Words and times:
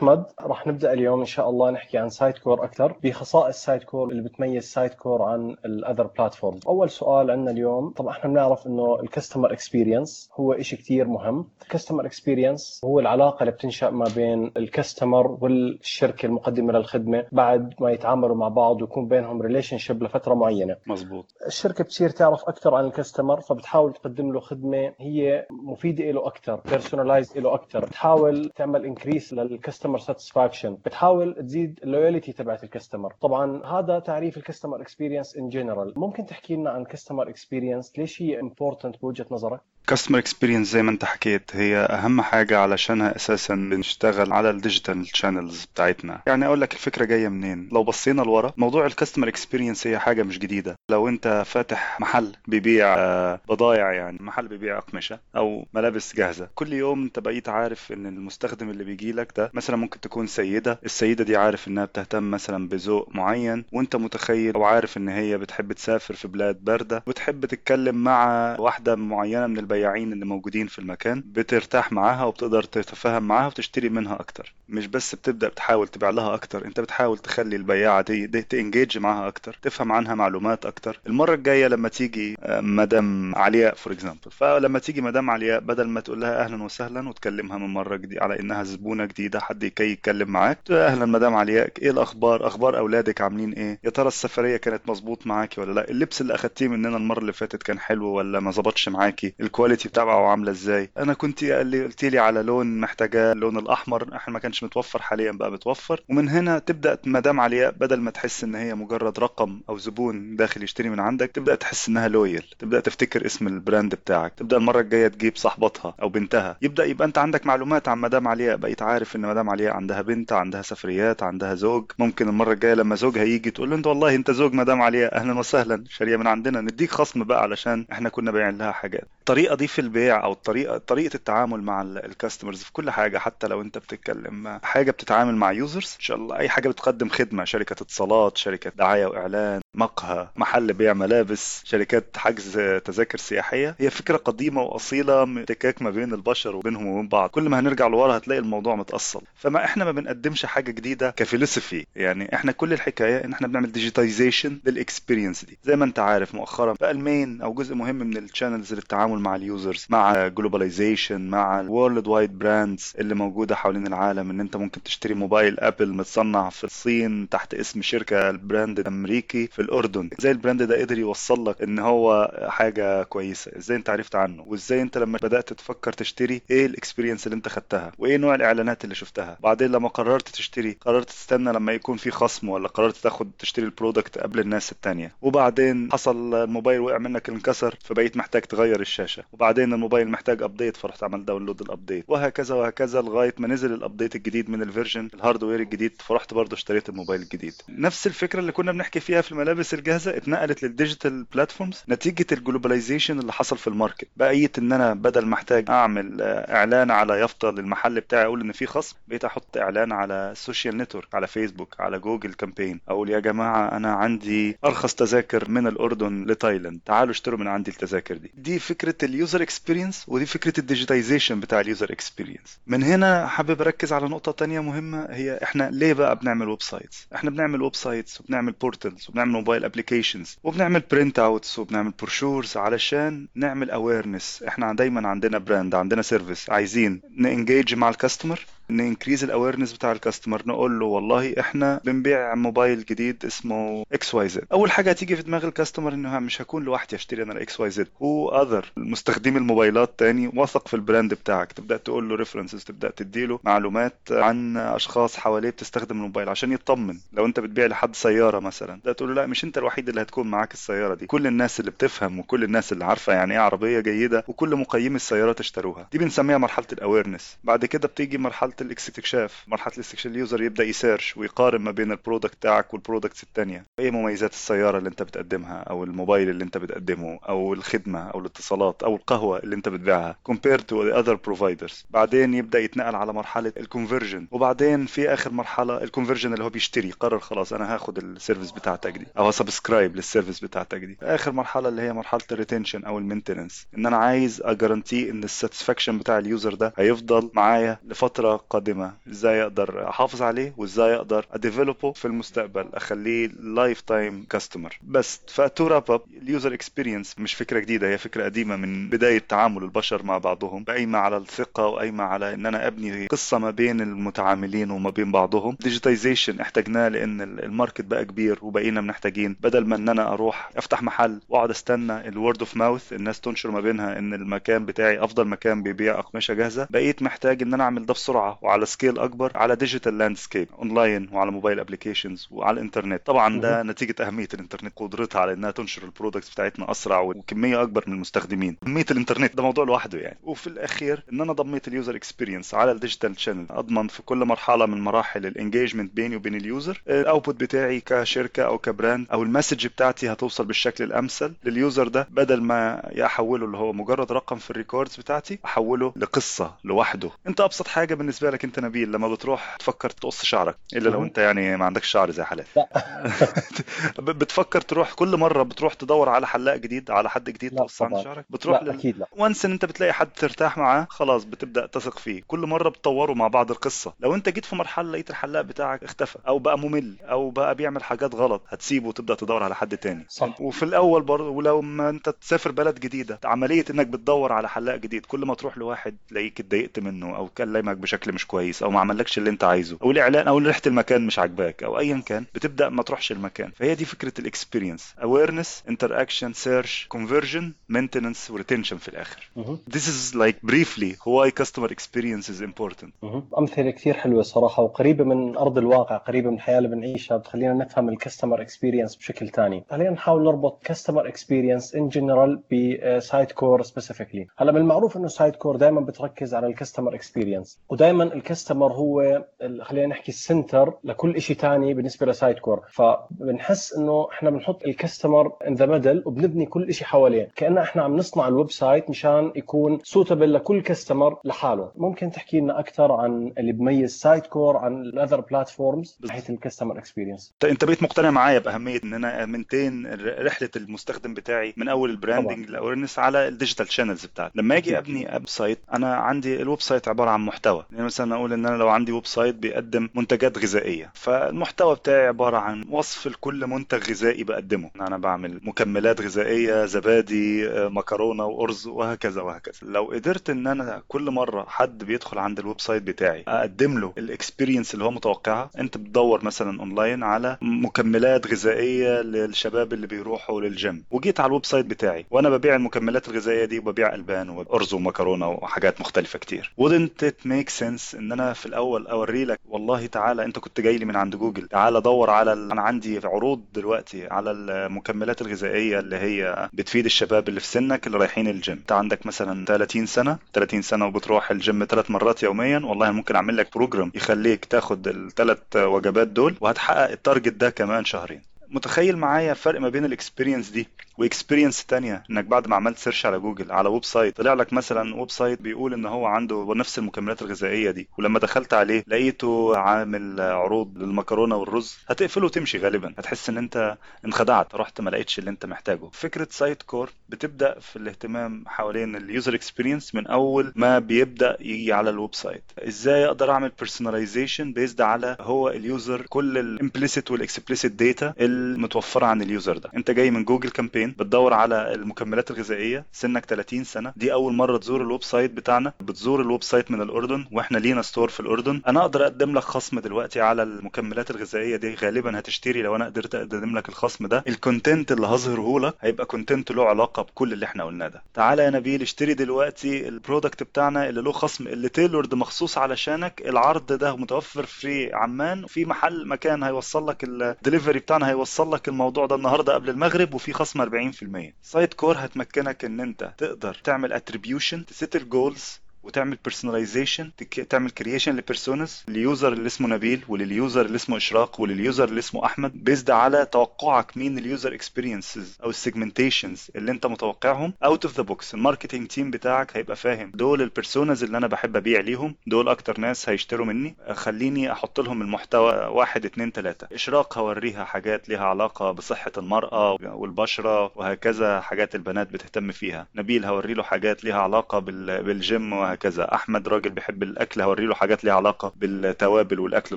أحمد 0.00 0.24
راح 0.40 0.66
نبدأ 0.66 0.92
اليوم 0.92 1.20
إن 1.20 1.26
شاء 1.26 1.50
الله 1.50 1.70
نحكي 1.70 1.98
عن 1.98 2.08
Sitecore 2.08 2.64
أكثر 2.64 2.96
بخصائص 3.02 3.56
Sitecore 3.64 4.08
اللي 4.10 4.22
بتميز 4.22 4.64
Sitecore 4.64 5.22
عن 5.22 5.56
ال 5.64 5.71
other 5.71 6.06
platform 6.18 6.58
أول 6.68 6.90
سؤال 6.90 7.30
عندنا 7.30 7.50
اليوم 7.50 7.90
طبعا 7.90 8.10
إحنا 8.12 8.30
بنعرف 8.30 8.66
إنه 8.66 9.00
ال 9.00 9.06
customer 9.06 9.52
experience 9.52 10.30
هو 10.40 10.60
شيء 10.60 10.78
كثير 10.78 11.08
مهم. 11.08 11.48
ال 11.62 11.67
customer 11.67 12.06
experience 12.06 12.80
هو 12.84 13.00
العلاقة 13.00 13.40
اللي 13.40 13.50
بتنشأ 13.52 13.90
ما 13.90 14.04
بين 14.16 14.52
ال 14.56 14.65
customer 14.65 15.38
والشركة 15.40 16.26
المقدمة 16.26 16.72
للخدمة 16.72 17.24
بعد 17.32 17.74
ما 17.80 17.90
يتعاملوا 17.90 18.36
مع 18.36 18.48
بعض 18.48 18.82
ويكون 18.82 19.08
بينهم 19.08 19.42
relationship 19.42 20.02
لفترة 20.02 20.34
معينة. 20.34 20.76
مزبوط 20.86 21.34
الشركة 21.46 21.84
بتصير 21.84 22.10
تعرف 22.10 22.44
أكثر 22.48 22.74
عن 22.74 22.84
ال 22.84 22.90
customer 22.90 23.40
فبتحاول 23.40 23.92
تقدم 23.92 24.32
له 24.32 24.40
خدمة 24.40 24.92
هي 24.98 25.46
مفيدة 25.50 26.04
له 26.10 26.26
أكثر 26.26 26.60
personalized 26.70 27.38
له 27.38 27.54
أكثر. 27.54 27.84
بتحاول 27.84 28.50
تعمل 28.56 28.84
increase 28.84 29.32
لل 29.32 29.43
customer 29.43 29.89
satisfaction 29.98 30.74
بتحاول 30.74 31.34
تزيد 31.34 31.80
ال 31.82 31.88
loyalty 31.88 32.32
تبعت 32.32 32.64
ال 32.64 32.70
customer 32.70 33.14
طبعا 33.20 33.66
هذا 33.66 33.98
تعريف 33.98 34.36
ال 34.36 34.41
customer 34.41 34.80
experience 34.82 35.36
in 35.36 35.48
general 35.48 35.92
ممكن 35.96 36.26
تحكي 36.26 36.54
لنا 36.56 36.70
عن 36.70 36.82
ال 36.82 36.87
customer 36.87 37.28
experience 37.28 37.98
ليش 37.98 38.22
هي 38.22 38.40
important 38.40 39.00
بوجهة 39.00 39.26
نظرك؟ 39.30 39.60
customer 39.90 40.18
experience 40.18 40.68
زي 40.68 40.82
ما 40.82 40.90
انت 40.90 41.04
حكيت 41.04 41.56
هي 41.56 41.76
أهم 41.76 42.22
حاجة 42.22 42.58
علشانها 42.58 43.16
أساسا 43.16 43.54
بنشتغل 43.54 44.32
على 44.32 44.50
ال 44.50 44.57
digital 44.57 45.06
channels 45.16 45.64
بتاعتنا. 45.64 46.22
يعني 46.26 46.46
أقول 46.46 46.60
لك 46.60 46.72
الفكرة 46.72 47.04
جاية 47.04 47.28
منين. 47.28 47.68
لو 47.72 47.84
بصينا 47.84 48.22
لورا 48.22 48.52
موضوع 48.56 48.86
ال 48.86 48.91
customer 48.91 49.28
experience 49.28 49.86
هي 49.86 49.98
حاجة 49.98 50.22
مش 50.22 50.38
جديدة. 50.38 50.74
لو 50.90 51.08
انت 51.08 51.42
فاتح 51.46 52.00
محل 52.00 52.32
بيبيع 52.46 52.94
آه، 52.98 53.40
بضايع 53.48 53.92
يعني 53.92 54.18
محل 54.20 54.48
بيبيع 54.48 54.78
أقمشة 54.78 55.20
أو 55.36 55.66
ملابس 55.74 56.16
جاهزة 56.16 56.48
كل 56.54 56.72
يوم 56.72 57.02
انت 57.02 57.18
بقيت 57.18 57.48
عارف 57.48 57.92
إن 57.92 58.06
المستخدم 58.06 58.70
اللي 58.70 58.84
بيجي 58.84 59.12
لك 59.12 59.32
ده 59.36 59.50
مثلا 59.54 59.76
ممكن 59.76 60.00
تكون 60.00 60.26
سيدة 60.26 60.80
السيدة 60.84 61.24
دي 61.24 61.36
عارف 61.36 61.68
إنها 61.68 61.84
بتهتم 61.84 62.30
مثلا 62.30 62.68
بذوق 62.68 63.08
معين 63.14 63.64
وانت 63.72 63.96
متخيل 63.96 64.54
أو 64.54 64.64
عارف 64.64 64.96
إن 64.96 65.08
هي 65.08 65.38
بتحب 65.38 65.72
تسافر 65.72 66.14
في 66.14 66.28
بلاد 66.28 66.64
باردة 66.64 67.02
وتحب 67.06 67.46
تتكلم 67.46 67.94
مع 68.04 68.56
واحدة 68.58 68.96
معينة 68.96 69.46
من 69.46 69.58
البياعين 69.58 69.79
اللي 70.12 70.24
موجودين 70.24 70.66
في 70.66 70.78
المكان 70.78 71.22
بترتاح 71.26 71.92
معاها 71.92 72.24
وبتقدر 72.24 72.62
تتفاهم 72.62 73.22
معاها 73.22 73.46
وتشتري 73.46 73.88
منها 73.88 74.14
أكتر. 74.20 74.54
مش 74.68 74.86
بس 74.86 75.14
بتبدأ 75.14 75.48
بتحاول 75.48 75.88
تبيع 75.88 76.10
لها 76.10 76.34
أكتر 76.34 76.64
أنت 76.64 76.80
بتحاول 76.80 77.18
تخلي 77.18 77.56
البياعة 77.56 78.00
دي, 78.02 78.26
دي 78.26 78.42
ت 78.42 78.50
engage 78.50 78.98
معاها 78.98 79.28
أكتر 79.28 79.58
تفهم 79.62 79.92
عنها 79.92 80.14
معلومات 80.14 80.66
أكتر. 80.66 81.00
المرة 81.06 81.34
الجاية 81.34 81.66
لما 81.66 81.88
تيجي 81.88 82.36
آه، 82.42 82.60
مدام 82.60 83.34
علياء 83.36 83.74
for 83.74 83.92
example 83.92 84.18
فلما 84.30 84.78
تيجي 84.78 85.00
مدام 85.00 85.30
علياء 85.30 85.60
بدل 85.60 85.88
ما 85.88 86.00
تقول 86.00 86.20
لها 86.20 86.44
أهلا 86.44 86.62
وسهلا 86.62 87.08
وتكلمها 87.08 87.58
من 87.58 87.66
مرة 87.66 87.96
جديدة 87.96 88.22
على 88.22 88.40
إنها 88.40 88.62
زبونة 88.62 89.04
جديدة 89.04 89.40
حد 89.40 89.62
يجي 89.62 89.84
يتكلم 89.92 90.28
معاك 90.30 90.58
أهلا 90.70 91.06
مدام 91.06 91.34
علياء 91.34 91.70
إيه 91.82 91.90
الأخبار؟ 91.90 92.46
أخبار 92.46 92.78
أولادك 92.78 93.20
عاملين 93.20 93.52
إيه؟ 93.52 93.78
يا 93.84 93.90
ترى 93.90 94.08
السفرية 94.08 94.56
كانت 94.56 94.82
مظبوط 94.88 95.26
معاكي 95.26 95.60
ولا 95.60 95.72
لأ؟ 95.72 95.90
اللبس 95.90 96.20
اللي 96.20 96.34
أخدتيه 96.34 96.68
مننا 96.68 96.96
المرة 96.96 97.18
اللي 97.18 97.32
فاتت 97.32 97.62
كان 97.62 97.78
حلو 97.78 98.06
ولا 98.06 98.40
ما 98.40 98.50
ظبطش 98.50 98.88
معاكي؟ 98.88 99.34
ال 99.60 99.63
quality 99.63 99.88
بتاعه 99.88 100.30
عاملة 100.30 100.50
إزاي. 100.50 100.90
أنا 100.98 101.14
كنت 101.14 101.44
قلت 101.44 102.04
لي 102.04 102.18
على 102.18 102.42
لون 102.42 102.80
محتاجاه 102.80 103.32
اللون 103.32 103.58
الأحمر 103.58 104.16
إحنا 104.16 104.34
ما 104.34 104.38
كانش 104.38 104.62
متوفر 104.62 105.02
حاليا 105.02 105.32
بقى 105.32 105.50
متوفر. 105.52 106.00
ومن 106.08 106.28
هنا 106.28 106.58
تبدأ 106.58 106.98
مدام 107.06 107.40
علياء 107.40 107.74
بدل 107.80 108.00
ما 108.00 108.10
تحس 108.10 108.44
إن 108.44 108.54
هي 108.54 108.74
مجرد 108.74 109.18
رقم 109.18 109.60
أو 109.68 109.78
زبون 109.78 110.36
داخل 110.36 110.62
يشتري 110.62 110.88
من 110.88 111.00
عندك 111.00 111.30
تبدأ 111.30 111.54
تحس 111.54 111.88
إنها 111.88 112.08
loyal 112.08 112.44
تبدأ 112.58 112.80
تفتكر 112.80 113.26
اسم 113.26 113.46
ال 113.46 113.54
brand 113.54 113.94
بتاعك. 113.94 114.32
تبدأ 114.36 114.56
المرة 114.56 114.80
الجاية 114.80 115.08
تجيب 115.08 115.36
صاحبتها 115.36 115.94
أو 116.02 116.08
بنتها. 116.08 116.56
يبدأ 116.62 116.84
يبقى 116.84 117.04
أنت 117.08 117.18
عندك 117.18 117.46
معلومات 117.46 117.88
عن 117.88 117.98
مدام 117.98 118.28
علياء. 118.28 118.56
بقيت 118.56 118.82
عارف 118.82 119.16
إن 119.16 119.20
مدام 119.20 119.50
علياء 119.50 119.74
عندها 119.74 120.02
بنت 120.02 120.32
عندها 120.32 120.62
سفريات 120.62 121.22
عندها 121.22 121.54
زوج. 121.54 121.84
ممكن 121.98 122.28
المرة 122.28 122.52
الجاية 122.52 122.74
لما 122.74 122.94
زوجها 122.94 123.24
يجي 123.24 123.50
تقول 123.50 123.70
له 123.70 123.76
أنت 123.76 123.86
والله 123.86 124.14
أنت 124.14 124.30
زوج 124.30 124.54
مدام 124.54 124.82
علياء. 124.82 125.14
أهلا 125.14 125.38
وسهلا. 125.38 125.84
شارية 125.88 126.16
من 126.16 126.26
عندنا. 126.26 126.60
نديك 126.60 126.90
خصم 126.90 127.24
بقى 127.24 127.42
علشان 127.42 127.86
إحنا 127.92 128.08
كنا 128.08 128.30
بايعين 128.30 128.58
لها 128.58 128.72
حاجات. 128.72 129.08
الطريقة 129.30 129.54
دي 129.54 129.66
في 129.66 129.80
البيع 129.80 130.24
أو 130.24 130.32
الطريقة 130.32 130.78
طريقة 130.78 131.14
التعامل 131.14 131.62
مع 131.62 131.82
ال 131.82 131.90
customers 131.90 132.62
في 132.62 132.72
كل 132.72 132.90
حاجة 132.90 133.18
حتى 133.18 133.46
لو 133.46 133.60
أنت 133.60 133.78
بتتكلم 133.78 134.60
حاجة 134.62 134.90
بتتعامل 134.90 135.36
مع 135.36 135.52
users 135.52 135.94
إن 135.96 136.00
شاء 136.00 136.16
الله 136.16 136.36
أي 136.36 136.48
حاجة 136.48 136.68
بتقدم 136.68 137.08
خدمة 137.08 137.44
شركة 137.44 137.72
اتصالات 137.72 138.36
شركة 138.36 138.70
دعاية 138.70 139.06
وإعلان. 139.06 139.60
مقهى 139.80 140.28
محل 140.36 140.72
بيع 140.72 140.92
ملابس 140.92 141.62
شركات 141.64 142.16
حجز 142.16 142.52
تذاكر 142.84 143.18
سياحية. 143.18 143.74
هي 143.78 143.90
فكرة 143.90 144.16
قديمة 144.16 144.62
وأصيلة 144.62 145.38
احتكاك 145.40 145.82
ما 145.82 145.90
بين 145.90 146.12
البشر 146.14 146.56
وبينهم 146.56 146.86
وبين 146.86 147.08
بعض. 147.08 147.30
كل 147.30 147.48
ما 147.48 147.60
هنرجع 147.60 147.86
لورا 147.86 148.16
هتلاقي 148.16 148.38
الموضوع 148.38 148.74
متأصل. 148.76 149.22
فما 149.36 149.64
إحنا 149.64 149.84
ما 149.84 149.92
بنقدمش 149.92 150.46
حاجة 150.46 150.70
جديدة 150.70 151.10
ك 151.10 151.17
philosophy 151.17 151.86
يعني 151.96 152.34
إحنا 152.34 152.52
كل 152.52 152.72
الحكاية 152.72 153.24
إن 153.24 153.32
إحنا 153.32 153.46
بنعمل 153.48 153.72
digitization 153.72 154.58
لل 154.64 154.77
experience 154.77 155.44
دي. 155.44 155.58
زي 155.64 155.76
ما 155.76 155.84
أنت 155.84 155.98
عارف 155.98 156.34
مؤخرا 156.34 156.74
بقى 156.80 156.90
ال 156.90 157.00
main 157.00 157.42
أو 157.42 157.54
جزء 157.54 157.74
مهم 157.74 157.96
من 157.96 158.16
ال 158.16 158.22
channels 158.22 158.74
للتعامل 158.74 159.18
مع 159.18 159.36
ال 159.36 159.44
users 159.44 159.86
مع 159.90 160.28
globalization 160.28 161.28
مع 161.30 161.60
ال 161.60 162.06
worldwide 162.08 162.38
brands 162.38 162.92
اللي 162.98 163.14
موجودة 163.14 163.54
حوالين 163.56 163.86
العالم. 163.86 164.30
إن 164.30 164.40
أنت 164.40 164.56
ممكن 164.56 164.82
تشتري 164.82 165.14
موبايل 165.14 165.60
أبل 165.60 165.92
متصنع 165.94 166.48
في 166.50 166.64
الصين 166.64 167.28
تحت 167.28 167.54
اسم 167.54 167.82
شركة 167.82 168.30
ال 168.30 168.38
brand 168.38 168.78
الأمريكي. 168.78 169.46
في 169.60 169.66
الأردن. 169.66 170.10
إزاي 170.20 170.32
ال 170.32 170.37
brand 170.37 170.62
ده 170.62 170.80
قدر 170.80 170.98
يوصل 170.98 171.48
لك 171.48 171.62
إن 171.62 171.78
هو 171.78 172.30
حاجة 172.48 173.02
كويسة؟ 173.02 173.52
إزاي 173.58 173.76
أنت 173.76 173.90
عرفت 173.90 174.14
عنه؟ 174.14 174.44
وإزاي 174.46 174.82
أنت 174.82 174.98
لما 174.98 175.18
بدأت 175.22 175.52
تفكر 175.52 175.92
تشتري 175.92 176.42
إيه 176.50 176.66
ال 176.66 176.72
experience 176.72 177.26
اللي 177.26 177.36
أنت 177.36 177.48
خدتها؟ 177.48 177.92
وإيه 177.98 178.16
نوع 178.16 178.34
الإعلانات 178.34 178.84
اللي 178.84 178.94
شفتها؟ 178.94 179.38
بعدين 179.42 179.70
لما 179.72 179.88
قررت 179.88 180.28
تشتري 180.28 180.76
قررت 180.80 181.08
تستنى 181.08 181.52
لما 181.52 181.72
يكون 181.72 181.96
في 181.96 182.10
خصم 182.10 182.48
ولا 182.48 182.68
قررت 182.68 182.96
تاخد 182.96 183.30
تشتري 183.38 183.64
ال 183.64 183.71
product 183.71 184.18
قبل 184.18 184.40
الناس 184.40 184.72
التانية؟ 184.72 185.14
وبعدين 185.22 185.92
حصل 185.92 186.34
الموبايل 186.34 186.80
وقع 186.80 186.98
منك 186.98 187.28
انكسر 187.28 187.74
فبقيت 187.84 188.16
محتاج 188.16 188.42
تغير 188.42 188.80
الشاشة. 188.80 189.24
وبعدين 189.32 189.72
الموبايل 189.72 190.08
محتاج 190.08 190.42
update 190.42 190.76
فرحت 190.76 191.04
عملت 191.04 191.26
download 191.26 191.60
ال 191.60 191.66
update 191.66 192.04
وهكذا 192.08 192.54
وهكذا 192.54 193.00
لغاية 193.02 193.34
ما 193.38 193.48
نزل 193.48 193.72
ال 193.72 193.78
update 193.78 194.16
الجديد 194.16 194.50
من 194.50 194.62
ال 194.62 194.68
version 194.68 195.08
ال 195.14 195.19
hardware 195.19 195.60
الجديد 195.60 195.92
فرحت 195.98 196.34
برضه 196.34 196.54
اشتريت 196.54 196.88
الموبايل 196.88 197.22
الجديد. 197.22 197.54
نفس 197.68 198.06
الفكرة 198.06 198.40
اللي 198.40 198.52
كنا 198.52 198.72
بنحكي 198.72 199.00
فيها 199.00 199.20
في 199.20 199.32
الملابس 199.32 199.49
الجاهزة 199.58 200.16
اتنقلت 200.16 200.62
لل 200.62 200.76
digital 200.76 201.24
platforms 201.34 201.82
نتيجة 201.88 202.26
ال 202.32 202.38
globalization 202.38 203.18
اللي 203.18 203.32
حصل 203.32 203.58
في 203.58 203.66
ال 203.68 203.73
market. 203.73 204.08
بقيت 204.16 204.58
إن 204.58 204.72
أنا 204.72 204.94
بدل 204.94 205.26
ما 205.26 205.34
أحتاج 205.34 205.70
أعمل 205.70 206.22
إعلان 206.22 206.90
على 206.90 207.20
يافطة 207.20 207.50
للمحل 207.50 208.00
بتاعي 208.00 208.24
أقول 208.24 208.40
إن 208.40 208.52
في 208.52 208.66
خصم 208.66 208.96
بقيت 209.08 209.24
أحط 209.24 209.56
إعلان 209.56 209.92
على 209.92 210.14
ال 210.32 210.38
social 210.38 210.76
network 210.76 211.14
على 211.14 211.26
فيسبوك 211.26 211.80
على 211.80 211.98
جوجل 211.98 212.32
campaign 212.34 212.80
أقول 212.88 213.10
يا 213.10 213.20
جماعة 213.20 213.76
أنا 213.76 213.92
عندي 213.92 214.58
أرخص 214.64 214.94
تذاكر 214.94 215.50
من 215.50 215.66
الأردن 215.66 216.24
لتايلاند. 216.24 216.80
تعالوا 216.84 217.10
اشتروا 217.10 217.38
من 217.38 217.48
عندي 217.48 217.70
التذاكر 217.70 218.16
دي. 218.16 218.32
دي 218.34 218.58
فكرة 218.58 218.94
ال 219.02 219.10
user 219.10 219.42
experience 219.42 220.04
ودي 220.08 220.26
فكرة 220.26 220.60
ال 220.60 220.66
digitization 220.66 221.40
بتاع 221.40 221.60
ال 221.60 221.66
user 221.66 221.92
experience 221.92 222.58
من 222.66 222.82
هنا 222.82 223.26
حابب 223.26 223.60
أركز 223.60 223.92
على 223.92 224.08
نقطة 224.08 224.32
تانية 224.32 224.60
مهمة 224.60 225.06
هي 225.10 225.40
إحنا 225.42 225.70
ليه 225.72 225.92
بقى 225.92 226.16
بنعمل 226.16 226.48
websites 226.48 227.06
إحنا 227.14 227.30
بنعمل 227.30 227.62
websites 227.62 228.20
وبنعمل 228.20 228.52
portals 228.52 229.06
وبنعمل 229.08 229.32
mobile 229.40 229.64
applications 229.64 230.38
وبنعمل 230.44 230.82
printouts 230.90 231.58
وبنعمل 231.58 231.92
brochures 231.98 232.56
علشان 232.56 233.26
نعمل 233.34 233.70
awareness 233.70 234.42
إحنا 234.48 234.72
دايما 234.72 235.08
عندنا 235.08 235.38
brand 235.38 235.74
عندنا 235.74 236.02
service 236.02 236.50
عايزين 236.50 237.00
ن 237.16 237.24
engage 237.24 237.74
مع 237.74 237.88
الكاستمر 237.88 238.46
ننكريز 238.70 239.24
الاويرنس 239.24 239.72
بتاع 239.72 239.92
الكاستمر 239.92 240.42
نقول 240.46 240.78
له 240.78 240.86
والله 240.86 241.34
إحنا 241.40 241.80
بنبيع 241.84 242.34
موبايل 242.34 242.84
جديد 242.84 243.24
اسمه 243.24 243.84
XYZ. 243.92 244.44
أول 244.52 244.70
حاجة 244.70 244.90
هتيجي 244.90 245.16
في 245.16 245.22
دماغ 245.22 245.44
ال 245.46 245.51
customer 245.51 245.92
إنه 245.94 246.18
مش 246.18 246.42
هكون 246.42 246.64
لوحدي 246.64 246.96
اشتري 246.96 247.22
أنا 247.22 247.32
ال 247.32 247.60
XYZ. 247.60 247.88
هو 248.02 248.42
other 248.42 248.72
مستخدمي 248.76 249.38
الموبايلات 249.38 249.94
تاني 249.98 250.30
وثق 250.36 250.68
في 250.68 250.74
ال 250.74 250.81
brand 250.81 251.14
بتاعك. 251.14 251.52
تبدأ 251.52 251.76
تقول 251.76 252.08
له 252.08 252.14
references 252.14 252.64
تبدأ 252.64 252.90
تديله 252.90 253.40
معلومات 253.44 253.94
عن 254.10 254.56
أشخاص 254.56 255.16
حواليه 255.16 255.50
بتستخدم 255.50 255.96
الموبايل 255.96 256.28
عشان 256.28 256.52
يطمن. 256.52 256.98
لو 257.12 257.26
أنت 257.26 257.40
بتبيع 257.40 257.66
لحد 257.66 257.96
سيارة 257.96 258.38
مثلا 258.38 258.76
تبدأ 258.76 258.92
تقول 258.92 259.08
له 259.08 259.14
لا 259.14 259.26
مش 259.26 259.44
أنت 259.44 259.58
الوحيد 259.58 259.88
اللي 259.88 260.02
هتكون 260.02 260.26
معاك 260.30 260.52
السيارة 260.54 260.94
دي. 260.94 261.06
كل 261.06 261.26
الناس 261.26 261.60
اللي 261.60 261.70
بتفهم 261.70 262.18
وكل 262.18 262.44
الناس 262.44 262.72
اللي 262.72 262.84
عارفة 262.84 263.12
يعني 263.12 263.32
إيه 263.34 263.38
عربية 263.38 263.80
جيدة 263.80 264.24
وكل 264.28 264.56
مقيمي 264.56 264.96
السيارات 264.96 265.40
اشتروها. 265.40 265.88
دي 265.92 265.98
بنسميها 265.98 266.38
مرحلة 266.38 266.66
ال 266.72 266.79
awareness 266.79 267.38
بعد 267.44 267.64
كده 267.64 267.88
بتيجي 267.88 268.18
مرحلة 268.18 268.52
الاستكشاف 268.60 269.44
مرحلة 269.48 269.74
الاستكشاف 269.74 270.12
ال 270.12 270.18
user 270.18 270.42
يبدأ 270.42 270.64
ي 270.64 270.71
search 270.71 271.16
ويقارن 271.16 271.60
ما 271.60 271.70
بين 271.70 271.92
ال 271.92 271.98
product 271.98 272.36
بتاعك 272.36 272.74
وال 272.74 272.84
products 272.84 273.22
الثانية 273.22 273.64
إيه 273.78 273.90
مميزات 273.90 274.32
السيارة 274.32 274.78
اللي 274.78 274.88
أنت 274.88 275.02
بتقدمها 275.02 275.56
أو 275.62 275.84
الموبايل 275.84 276.28
اللي 276.28 276.44
أنت 276.44 276.58
بتقدمه 276.58 277.18
أو 277.28 277.52
الخدمة 277.52 277.98
أو 278.10 278.18
الاتصالات 278.20 278.82
أو 278.82 278.96
القهوة 278.96 279.38
اللي 279.38 279.54
أنت 279.56 279.68
بتبيعها 279.68 280.16
compared 280.32 280.60
to 280.60 280.74
the 280.76 281.04
other 281.04 281.16
providers 281.30 281.74
بعدين 281.90 282.34
يبدأ 282.34 282.58
يتنقل 282.58 282.94
على 282.96 283.12
مرحلة 283.12 283.52
ال 283.56 283.62
conversion 283.62 284.28
وبعدين 284.30 284.86
في 284.86 285.08
آخر 285.14 285.32
مرحلة 285.32 285.82
ال 285.82 285.87
conversion 285.87 286.32
اللي 286.32 286.44
هو 286.44 286.48
بيشتري 286.50 286.90
قرر 286.90 287.18
خلاص 287.18 287.52
أنا 287.52 287.74
هاخد 287.74 287.98
ال 287.98 288.05
service 288.05 288.50
بتاعتك 288.52 288.98
دي 288.98 289.06
أو 289.18 289.30
subscribe 289.30 289.96
لل 289.96 290.06
service 290.06 290.40
بتاعتك 290.40 290.78
دي. 290.78 290.98
آخر 291.02 291.32
مرحلة 291.32 291.68
اللي 291.68 291.82
هي 291.82 291.92
مرحلة 291.92 292.20
ال 292.32 292.37
retention 292.37 292.84
أو 292.84 292.98
ال 292.98 293.04
maintenance 293.04 293.66
إن 293.78 293.86
أنا 293.86 293.96
عايز 293.96 294.42
ا 294.44 294.51
guarantee 294.51 295.10
إن 295.10 295.24
ال 295.24 295.30
satisfaction 295.30 295.98
بتاع 295.98 296.18
ال 296.18 296.25
user 296.25 296.54
ده 296.54 296.72
هيفضل 296.78 297.30
معايا 297.34 297.78
لفترة 297.84 298.44
القادمة. 298.54 298.92
إزاي 299.10 299.42
أقدر 299.42 299.88
أحافظ 299.88 300.22
عليه 300.22 300.54
وإزاي 300.56 300.94
أقدر 300.94 301.26
أ 301.32 301.39
develop 301.39 301.85
ه 301.85 301.92
في 301.92 302.04
المستقبل 302.04 302.66
أخليه 302.74 303.26
lifetime 303.42 304.24
customer 304.30 304.78
بس 304.82 305.20
ف 305.28 305.41
to 305.41 305.66
wrap 305.66 305.90
up 305.90 306.00
ال 306.22 306.28
user 306.28 306.54
experience 306.54 307.18
مش 307.18 307.34
فكرة 307.34 307.58
جديدة 307.60 307.88
هي 307.88 307.98
فكرة 307.98 308.24
قديمة 308.24 308.56
من 308.56 308.88
بداية 308.88 309.18
تعامل 309.18 309.62
البشر 309.62 310.02
مع 310.02 310.18
بعضهم 310.18 310.64
قايمة 310.64 310.98
على 310.98 311.16
الثقة 311.16 311.66
وقايمة 311.66 312.04
على 312.04 312.34
إن 312.34 312.46
أنا 312.46 312.66
أبني 312.66 313.06
قصة 313.06 313.38
ما 313.38 313.50
بين 313.50 313.80
المتعاملين 313.80 314.70
وما 314.70 314.90
بين 314.90 315.12
بعضهم. 315.12 315.56
digitization 315.60 316.40
احتاجناه 316.40 316.88
لأن 316.88 317.20
ال 317.20 317.29
market 317.29 317.84
بقى 317.84 318.04
كبير 318.04 318.38
وبقينا 318.42 318.80
محتاجين 318.80 319.36
بدل 319.40 319.66
ما 319.66 319.76
إن 319.76 319.88
أنا 319.88 320.12
أروح 320.12 320.50
أفتح 320.56 320.82
محل 320.82 321.20
وأقعد 321.28 321.50
أستنى 321.50 322.08
ال 322.08 322.14
word 322.14 322.38
of 322.38 322.56
mouth 322.56 322.92
الناس 322.92 323.20
تنشر 323.20 323.50
ما 323.50 323.60
بينها 323.60 323.98
إن 323.98 324.14
المكان 324.14 324.66
بتاعي 324.66 325.04
أفضل 325.04 325.26
مكان 325.28 325.62
بيبيع 325.62 325.98
أقمشة 325.98 326.34
جاهزة 326.34 326.66
بقيت 326.70 327.02
محتاج 327.02 327.42
إن 327.42 327.54
أنا 327.54 327.64
أعمل 327.64 327.86
ده 327.86 327.94
بسرعة. 327.94 328.38
وعلى 328.42 328.66
scale 328.66 328.98
أكبر 328.98 329.32
على 329.34 329.56
digital 329.56 329.98
landscape 329.98 330.48
online 330.58 331.08
وعلى 331.12 331.30
mobile 331.30 331.60
applications 331.60 332.28
وعلى 332.30 332.54
الإنترنت. 332.54 333.06
طبعا 333.06 333.40
ده 333.40 333.62
نتيجة 333.62 333.94
أهمية 334.06 334.28
الإنترنت 334.34 334.72
قدرتها 334.76 335.20
على 335.20 335.32
إنها 335.32 335.50
تنشر 335.50 335.82
ال 335.82 335.87
products 335.87 336.30
بتاعتنا 336.30 336.70
أسرع 336.70 337.00
وكمية 337.00 337.62
أكبر 337.62 337.84
من 337.86 337.92
المستخدمين. 337.94 338.56
أهمية 338.66 338.84
الإنترنت 338.90 339.36
ده 339.36 339.42
موضوع 339.42 339.64
لوحده 339.64 339.98
يعني. 339.98 340.18
وفي 340.22 340.46
الأخير 340.46 341.04
إن 341.12 341.20
أنا 341.20 341.32
ضميت 341.32 341.68
ال 341.68 341.74
user 341.74 341.96
experience 341.96 342.54
على 342.54 342.72
ال 342.72 342.78
digital 342.78 343.20
channel 343.20 343.46
أضمن 343.50 343.88
في 343.88 344.02
كل 344.02 344.16
مرحلة 344.24 344.66
من 344.66 344.80
مراحل 344.80 345.26
ال 345.26 345.32
engagement 345.32 345.94
بيني 345.94 346.16
وبين 346.16 346.34
ال 346.34 346.44
user 346.44 346.82
ال 346.88 346.95
output 346.95 347.34
بتاعي 347.40 347.80
كشركة 347.80 348.42
أو 348.42 348.58
ك 348.58 348.66
brand 348.66 349.06
أو 349.12 349.22
ال 349.22 349.27
message 349.27 349.66
بتاعتي 349.66 350.12
هتوصل 350.12 350.44
بالشكل 350.44 350.84
الأمثل 350.84 351.32
لل 351.44 351.59
user 351.59 351.88
ده. 351.88 352.08
بدل 352.10 352.42
ما 352.42 352.90
احوله 353.06 353.46
اللي 353.46 353.56
هو 353.56 353.72
مجرد 353.72 354.12
رقم 354.12 354.36
في 354.36 354.50
ال 354.50 354.56
records 354.56 354.96
بتاعتي 354.96 355.38
أحوله 355.44 355.92
لقصة 355.96 356.54
لوحده. 356.64 357.10
أنت 357.26 357.40
أبسط 357.40 357.68
حاجة 357.68 357.94
بالنسبة 357.94 358.29
لك 358.30 358.44
انت 358.44 358.58
نبيل 358.58 358.92
لما 358.92 359.08
بتروح 359.08 359.56
تفكر 359.56 359.90
تقص 359.90 360.24
شعرك 360.24 360.56
إلا 360.76 360.88
لو 360.88 361.02
انت 361.04 361.18
يعني 361.18 361.56
ما 361.56 361.64
عندكش 361.64 361.88
شعر 361.88 362.10
زي 362.10 362.24
حالاتي. 362.24 362.46
بتفكر 363.98 364.60
تروح 364.60 364.92
كل 364.92 365.16
مرة 365.16 365.42
بتروح 365.42 365.74
تدور 365.74 366.08
على 366.08 366.26
حلاق 366.26 366.56
جديد 366.56 366.90
على 366.90 367.10
حد 367.10 367.30
جديد 367.30 367.54
تقص 367.56 367.82
عن 367.82 368.02
شعرك؟ 368.04 368.24
بتروح 368.30 368.62
لا 368.62 368.70
لل... 368.70 368.78
أكيد 368.78 368.98
لا. 368.98 369.06
once 369.12 369.44
إن 369.44 369.52
انت 369.52 369.64
بتلاقي 369.64 369.92
حد 369.92 370.10
ترتاح 370.12 370.58
معاه 370.58 370.86
خلاص 370.90 371.24
بتبدأ 371.24 371.66
تثق 371.66 371.98
فيه. 371.98 372.22
كل 372.26 372.38
مرة 372.46 372.68
بتطوروا 372.68 373.16
مع 373.16 373.28
بعض 373.28 373.50
القصة. 373.50 373.94
لو 374.00 374.14
انت 374.14 374.28
جيت 374.28 374.44
في 374.44 374.56
مرحلة 374.56 374.90
لقيت 374.92 375.10
الحلاق 375.10 375.42
بتاعك 375.42 375.84
اختفى 375.84 376.18
أو 376.28 376.38
بقى 376.38 376.58
ممل 376.58 376.96
أو 377.02 377.30
بقى 377.30 377.54
بيعمل 377.54 377.82
حاجات 377.84 378.14
غلط 378.14 378.42
هتسيبه 378.48 378.88
وتبدأ 378.88 379.14
تدور 379.14 379.42
على 379.42 379.54
حد 379.54 379.76
تاني. 379.76 380.06
صح. 380.08 380.40
وفي 380.40 380.62
الأول 380.62 381.02
برضه 381.02 381.28
ولو 381.28 381.62
ما 381.62 381.88
انت 381.90 382.08
تسافر 382.08 382.50
بلد 382.52 382.80
جديدة 382.80 383.20
عملية 383.24 383.64
إنك 383.70 383.86
بتدور 383.86 384.32
على 384.32 384.48
حلاق 384.48 384.76
جديد 384.76 385.06
كل 385.06 385.20
ما 385.26 385.34
تروح 385.34 385.58
لواحد 385.58 385.96
تلاقيك 386.08 386.40
اتضايقت 386.40 386.78
منه 386.78 387.16
أو 387.16 387.28
كلمك 387.28 387.76
بشكل 387.76 388.12
مش 388.12 388.19
كويس 388.24 388.62
أو 388.62 388.70
ما 388.70 388.80
عملكش 388.80 389.18
اللي 389.18 389.30
أنت 389.30 389.44
عايزه 389.44 389.78
أو 389.82 389.90
الإعلان 389.90 390.28
أو 390.28 390.38
ريحة 390.38 390.62
المكان 390.66 391.06
مش 391.06 391.18
عاجباك 391.18 391.62
أو 391.62 391.78
ايا 391.78 392.02
كان 392.06 392.24
بتبدأ 392.34 392.68
ما 392.68 392.82
تروحش 392.82 393.12
المكان. 393.12 393.50
فهي 393.50 393.74
دي 393.74 393.84
فكرة 393.84 394.12
ال 394.18 394.94
experience 395.02 395.64
awareness 395.68 396.00
interaction 396.00 396.32
search 396.32 396.86
conversion 396.88 397.52
maintenance 397.68 398.30
و 398.30 398.35
retention 398.35 398.76
في 398.76 398.88
الآخر. 398.88 399.30
This 399.70 399.86
is 399.88 400.14
like 400.14 400.50
briefly 400.50 400.92
why 401.04 401.30
customer 401.42 401.68
experience 401.72 402.28
is 402.28 402.42
important. 402.42 403.04
أمثلة 403.38 403.70
كثير 403.70 403.94
حلوة 403.94 404.22
صراحة 404.22 404.62
وقريبة 404.62 405.04
من 405.04 405.36
أرض 405.36 405.58
الواقع 405.58 405.96
قريبة 405.96 406.30
من 406.30 406.36
الحياة 406.36 406.58
اللي 406.58 406.68
بنعيشها 406.68 407.16
بتخلينا 407.16 407.52
نفهم 407.54 407.88
ال 407.88 407.94
customer 407.94 408.40
experience 408.42 408.96
بشكل 408.96 409.28
ثاني 409.28 409.64
خلينا 409.70 409.90
نحاول 409.90 410.22
نربط 410.24 410.62
customer 410.64 411.08
experience 411.08 411.74
in 411.74 411.88
general 411.88 412.40
بسايت 412.52 413.32
كور 413.32 413.62
specifically 413.62 414.26
هلا 414.36 414.52
من 414.52 414.60
المعروف 414.60 414.96
إنه 414.96 415.08
سايت 415.08 415.36
كور 415.36 415.56
دائما 415.56 415.80
بتركز 415.80 416.34
على 416.34 416.46
ال 416.46 416.51
customer 416.51 416.94
experience 416.94 417.58
ودائما 417.68 417.99
ال 418.06 418.13
customer 418.13 418.72
هو 418.72 419.24
خلينا 419.62 419.86
نحكي 419.86 420.08
ال 420.08 420.17
center 420.17 420.74
لكل 420.84 421.20
شيء 421.20 421.36
ثاني 421.36 421.74
بالنسبة 421.74 422.06
لسايت 422.06 422.38
كور. 422.38 422.60
فبنحس 422.70 423.74
إنه 423.74 424.08
إحنا 424.12 424.30
بنحط 424.30 424.62
ال 424.66 424.73
customer 424.73 425.32
in 425.46 425.54
the 425.54 425.66
middle 425.66 426.02
وبنبني 426.06 426.46
كل 426.46 426.74
شيء 426.74 426.86
حواليه. 426.86 427.28
كأن 427.36 427.58
إحنا 427.58 427.82
عم 427.82 427.96
نصنع 427.96 428.28
ال 428.28 428.50
website 428.50 428.90
مشان 428.90 429.32
يكون 429.36 429.78
suitable 429.82 430.34
لكل 430.34 430.62
customer 430.62 431.18
لحاله. 431.24 431.72
ممكن 431.76 432.10
تحكي 432.10 432.40
لنا 432.40 432.60
أكثر 432.60 432.92
عن 432.92 433.32
اللي 433.38 433.52
بميز 433.52 433.98
سايت 433.98 434.26
كور 434.26 434.56
عن 434.56 434.82
ال 434.82 434.88
other 434.88 435.20
platforms 435.20 435.98
من 436.00 436.10
حيث 436.10 436.30
ال 436.30 436.35
customer 436.35 436.78
experience 436.78 437.34
أنت 437.44 437.64
بقيت 437.64 437.82
مقتنع 437.82 438.10
معايا 438.10 438.38
بأهمية 438.38 438.80
إن 438.84 438.94
أنا 438.94 439.26
maintain 439.26 439.86
رحلة 440.18 440.48
المستخدم 440.56 441.14
بتاعي 441.14 441.54
من 441.56 441.68
أول 441.68 441.90
ال 441.90 441.96
branding 441.96 442.48
ال 442.48 442.53
awareness 442.53 442.98
على 442.98 443.28
ال 443.28 443.33
digital 443.33 443.72
channels 443.72 444.06
بتاعتي 444.06 444.32
لما 444.38 444.56
أجي 444.56 444.78
أبني 444.78 445.16
website 445.16 445.58
أنا 445.72 445.94
عندي 445.94 446.42
ال 446.42 446.60
website 446.60 446.88
عبارة 446.88 447.10
عن 447.10 447.20
محتوى. 447.20 447.64
يعني 447.72 447.89
مثلا 447.90 448.14
أقول 448.14 448.32
إن 448.32 448.46
أنا 448.46 448.56
لو 448.56 448.68
عندي 448.68 448.92
website 448.92 449.34
بيقدم 449.34 449.88
منتجات 449.94 450.38
غذائية 450.38 450.90
فالمحتوى 450.94 451.74
بتاعي 451.74 452.06
عبارة 452.06 452.36
عن 452.36 452.64
وصف 452.70 453.06
لكل 453.06 453.46
منتج 453.46 453.90
غذائي 453.90 454.24
بقدمه. 454.24 454.70
أنا 454.80 454.98
بعمل 454.98 455.40
مكملات 455.42 456.00
غذائية 456.00 456.64
زبادي 456.64 457.48
مكرونة 457.54 458.24
وأرز 458.24 458.66
وهكذا 458.66 459.22
وهكذا. 459.22 459.58
لو 459.62 459.84
قدرت 459.84 460.30
إن 460.30 460.46
أنا 460.46 460.82
كل 460.88 461.10
مرة 461.10 461.44
حد 461.48 461.84
بيدخل 461.84 462.18
عند 462.18 462.38
ال 462.38 462.60
website 462.60 462.82
بتاعي 462.82 463.24
أقدم 463.28 463.78
له 463.78 463.92
ال 463.98 464.05
experience 464.05 464.74
اللي 464.74 464.84
هو 464.84 464.90
متوقعها 464.90 465.50
أنت 465.58 465.76
بتدور 465.76 466.24
مثلا 466.24 466.60
أونلاين 466.60 467.02
على 467.02 467.38
مكملات 467.42 468.26
غذائية 468.26 469.00
للشباب 469.02 469.72
اللي 469.72 469.86
بيروحوا 469.86 470.40
للجيم. 470.40 470.84
وجيت 470.90 471.20
على 471.20 471.28
ال 471.28 471.46
website 471.46 471.66
بتاعي 471.66 472.06
وأنا 472.10 472.30
ببيع 472.30 472.56
المكملات 472.56 473.08
الغذائية 473.08 473.44
دي 473.44 473.58
وببيع 473.58 473.94
ألبان 473.94 474.28
وأرز 474.28 474.74
ومكرونة 474.74 475.28
وحاجات 475.28 475.80
مختلفة 475.80 476.18
كتير. 476.18 476.52
Wouldn't 476.60 477.06
it 477.08 477.28
make 477.28 477.50
sense 477.50 477.79
إن 477.94 478.12
أنا 478.12 478.32
في 478.32 478.46
الأول 478.46 478.86
أوري 478.86 479.24
لك 479.24 479.40
والله 479.48 479.86
تعالى 479.86 480.24
أنت 480.24 480.38
كنت 480.38 480.60
جاي 480.60 480.78
لي 480.78 480.84
من 480.84 480.96
عند 480.96 481.16
جوجل. 481.16 481.48
تعالى 481.48 481.80
دور 481.80 482.10
على 482.10 482.32
ال... 482.32 482.50
أنا 482.52 482.62
عندي 482.62 483.00
عروض 483.04 483.44
دلوقتي 483.52 484.06
على 484.06 484.30
المكملات 484.30 485.22
الغذائية 485.22 485.78
اللي 485.78 485.96
هي 485.96 486.48
بتفيد 486.52 486.84
الشباب 486.84 487.28
اللي 487.28 487.40
في 487.40 487.46
سنك 487.46 487.86
اللي 487.86 487.98
رايحين 487.98 488.28
الجيم. 488.28 488.56
أنت 488.56 488.72
عندك 488.72 489.06
مثلا 489.06 489.44
30 489.44 489.86
سنة 489.86 490.18
30 490.32 490.62
سنة 490.62 490.86
وبتروح 490.86 491.30
الجيم 491.30 491.64
ثلاث 491.64 491.90
مرات 491.90 492.22
يوميا 492.22 492.58
والله 492.64 492.90
ممكن 492.90 493.16
أعمل 493.16 493.36
لك 493.36 493.54
program 493.54 493.92
يخليك 493.94 494.44
تاخد 494.44 494.88
الثلاث 494.88 495.38
وجبات 495.56 496.08
دول 496.08 496.34
وهتحقق 496.40 496.90
ال 496.90 496.96
target 496.96 497.32
ده 497.32 497.50
كمان 497.50 497.84
شهرين. 497.84 498.29
متخيل 498.50 498.96
معايا 498.96 499.30
الفرق 499.30 499.60
ما 499.60 499.68
بين 499.68 499.84
ال 499.84 499.90
experience 499.90 500.48
دي 500.50 500.68
و 500.98 501.04
experience 501.04 501.66
تانية؟ 501.66 502.02
إنك 502.10 502.24
بعد 502.24 502.48
ما 502.48 502.56
عملت 502.56 502.78
search 502.78 503.06
على 503.06 503.18
جوجل 503.18 503.52
على 503.52 503.68
website 503.68 504.16
طلع 504.16 504.34
لك 504.34 504.52
مثلا 504.52 504.94
website 504.96 505.42
بيقول 505.42 505.74
إن 505.74 505.86
هو 505.86 506.06
عنده 506.06 506.52
نفس 506.56 506.78
المكملات 506.78 507.22
الغذائية 507.22 507.70
دي 507.70 507.88
ولما 507.98 508.18
دخلت 508.18 508.54
عليه 508.54 508.84
لقيته 508.86 509.56
عامل 509.56 510.20
عروض 510.20 510.78
للمكرونة 510.78 511.36
والرز 511.36 511.78
هتقفله 511.88 512.24
وتمشي 512.24 512.58
غالبا. 512.58 512.94
هتحس 512.98 513.28
إن 513.28 513.38
أنت 513.38 513.76
انخدعت 514.04 514.54
رحت 514.54 514.80
ما 514.80 514.90
لقيتش 514.90 515.18
اللي 515.18 515.30
أنت 515.30 515.46
محتاجه. 515.46 515.88
فكرة 515.92 516.28
سايت 516.30 516.62
كور 516.62 516.90
بتبدأ 517.08 517.58
في 517.60 517.76
الاهتمام 517.76 518.44
حوالين 518.46 518.96
ال 518.96 519.04
user 519.04 519.34
experience 519.34 519.94
من 519.94 520.06
أول 520.06 520.52
ما 520.56 520.78
بيبدأ 520.78 521.36
يجي 521.40 521.72
على 521.72 521.90
ال 521.90 522.14
website 522.14 522.42
إزاي 522.58 523.06
أقدر 523.06 523.30
أعمل 523.30 523.52
personalization 523.58 524.52
based 524.52 524.80
على 524.80 525.16
هو 525.20 525.48
ال 525.48 525.60
user 525.60 526.06
كل 526.08 526.38
ال 526.38 526.46
implicit 526.46 527.10
وال 527.10 527.22
explicit 527.22 527.72
data 527.72 528.14
المتوفرة 528.40 529.06
عن 529.06 529.22
ال 529.22 529.29
user 529.29 529.58
ده. 529.58 529.70
انت 529.76 529.90
جاي 529.90 530.10
من 530.10 530.24
جوجل 530.24 530.50
campaign 530.50 530.90
بتدور 530.98 531.34
على 531.34 531.74
المكملات 531.74 532.30
الغذائية 532.30 532.86
سنك 532.92 533.24
30 533.24 533.64
سنة. 533.64 533.92
دي 533.96 534.12
أول 534.12 534.32
مرة 534.34 534.56
تزور 534.58 534.82
ال 534.82 535.02
website 535.02 535.30
بتاعنا. 535.30 535.72
بتزور 535.80 536.20
ال 536.20 536.42
website 536.42 536.70
من 536.70 536.82
الأردن 536.82 537.26
وإحنا 537.32 537.58
لينا 537.58 537.82
store 537.82 538.08
في 538.08 538.20
الأردن. 538.20 538.62
أنا 538.68 538.80
أقدر 538.80 539.02
أقدم 539.02 539.34
لك 539.34 539.42
خصم 539.42 539.78
دلوقتي 539.80 540.20
على 540.20 540.42
المكملات 540.42 541.10
الغذائية 541.10 541.56
دي. 541.56 541.74
غالبا 541.74 542.18
هتشتري 542.18 542.62
لو 542.62 542.76
أنا 542.76 542.84
قدرت 542.84 543.14
أقدم 543.14 543.58
لك 543.58 543.68
الخصم 543.68 544.06
ده. 544.06 544.24
ال 544.28 544.36
content 544.36 544.92
اللي 544.92 545.06
هظهره 545.06 545.60
لك 545.60 545.74
هيبقى 545.80 546.06
content 546.06 546.50
له 546.52 546.68
علاقة 546.68 547.02
بكل 547.02 547.32
اللي 547.32 547.46
إحنا 547.46 547.64
قلناه 547.64 547.88
ده. 547.88 548.02
تعالى 548.14 548.42
يا 548.42 548.50
نبيل 548.50 548.82
اشتري 548.82 549.14
دلوقتي 549.14 549.88
ال 549.88 549.95
product 549.95 550.42
بتاعنا 550.42 550.88
اللي 550.88 551.02
له 551.02 551.12
خصم 551.12 551.46
اللي 551.46 551.68
tailored 551.68 552.14
مخصوص 552.14 552.58
علشانك. 552.58 553.22
العرض 553.26 553.72
ده 553.72 553.96
متوفر 553.96 554.46
في 554.46 554.92
عمان. 554.94 555.46
في 555.46 555.64
محل 555.64 556.08
مكان 556.08 556.42
هيوصل 556.42 556.88
لك 556.88 557.04
الدليفري 557.04 557.78
بتاعنا 557.78 558.08
هيوصل 558.08 558.29
لك 558.54 558.68
الموضوع 558.68 559.06
ده 559.06 559.16
النهارده 559.16 559.54
قبل 559.54 559.70
المغرب 559.70 560.14
وفي 560.14 560.32
خصم 560.32 560.64
40% 560.92 561.32
سايت 561.42 561.74
كور 561.74 561.94
هتمكنك 561.98 562.64
إن 562.64 562.80
أنت 562.80 563.14
تقدر 563.18 563.54
تعمل 563.54 563.92
attribution 563.92 564.66
ت 564.66 564.73
set 564.73 564.96
ال 564.96 565.07
goals 565.07 565.60
وتعمل 565.82 566.18
personalization 566.24 567.10
تعمل 567.50 567.70
creation 567.70 568.16
ل 568.16 568.24
personas 568.24 568.84
لل 568.88 569.03
user 569.03 569.32
اللي 569.32 569.46
اسمه 569.46 569.68
نبيل 569.68 570.04
ولل 570.08 570.33
user 570.33 570.66
اللي 570.66 570.76
اسمه 570.76 570.96
إشراق 570.96 571.40
ولل 571.40 571.61
user 571.61 571.88
اللي 571.88 571.98
اسمه 571.98 572.24
أحمد 572.26 572.64
based 572.64 572.90
على 572.90 573.24
توقعك 573.26 573.96
مين 573.96 574.18
ال 574.18 574.25
user 574.25 574.54
experiences 574.54 575.38
أو 575.42 575.50
ال 575.50 575.57
segmentations 575.57 576.50
اللي 576.56 576.72
أنت 576.72 576.86
متوقعهم 576.86 577.52
out 577.64 577.84
of 577.84 577.96
the 577.96 578.02
box 578.02 578.34
ال 578.34 578.39
marketing 578.39 578.86
team 578.86 579.10
بتاعك 579.10 579.56
هيبقى 579.56 579.76
فاهم 579.76 580.10
دول 580.14 580.42
ال 580.42 580.49
personas 580.49 581.04
اللي 581.04 581.16
أنا 581.18 581.26
بحب 581.26 581.56
أبيع 581.56 581.80
ليهم 581.80 582.14
دول 582.26 582.48
أكتر 582.48 582.80
ناس 582.80 583.08
هيشتروا 583.08 583.46
مني. 583.46 583.76
خليني 583.92 584.52
أحط 584.52 584.80
لهم 584.80 585.02
المحتوى 585.02 585.52
واحد 585.66 586.04
اتنين 586.04 586.32
تلاتة. 586.32 586.66
إشراق 586.72 587.18
هوريها 587.18 587.64
حاجات 587.64 588.08
ليها 588.08 588.24
علاقة 588.24 588.70
بصحة 588.72 589.12
المرأة 589.18 589.76
والبشرة 589.82 590.72
وهكذا 590.78 591.40
حاجات 591.40 591.74
البنات 591.74 592.12
بتهتم 592.12 592.52
فيها. 592.52 592.86
نبيل 592.94 593.24
هوري 593.24 593.54
له 593.54 593.62
حاجات 593.62 594.04
ليها 594.04 594.20
علاقة 594.22 594.58
بالجيم 594.58 595.52
وهكذا. 595.70 596.14
أحمد 596.14 596.48
راجل 596.48 596.70
بيحب 596.70 597.02
الأكل 597.02 597.40
هوري 597.40 597.66
له 597.66 597.74
حاجات 597.74 598.04
ليها 598.04 598.14
علاقة 598.14 598.52
بالتوابل 598.56 599.40
والأكل 599.40 599.76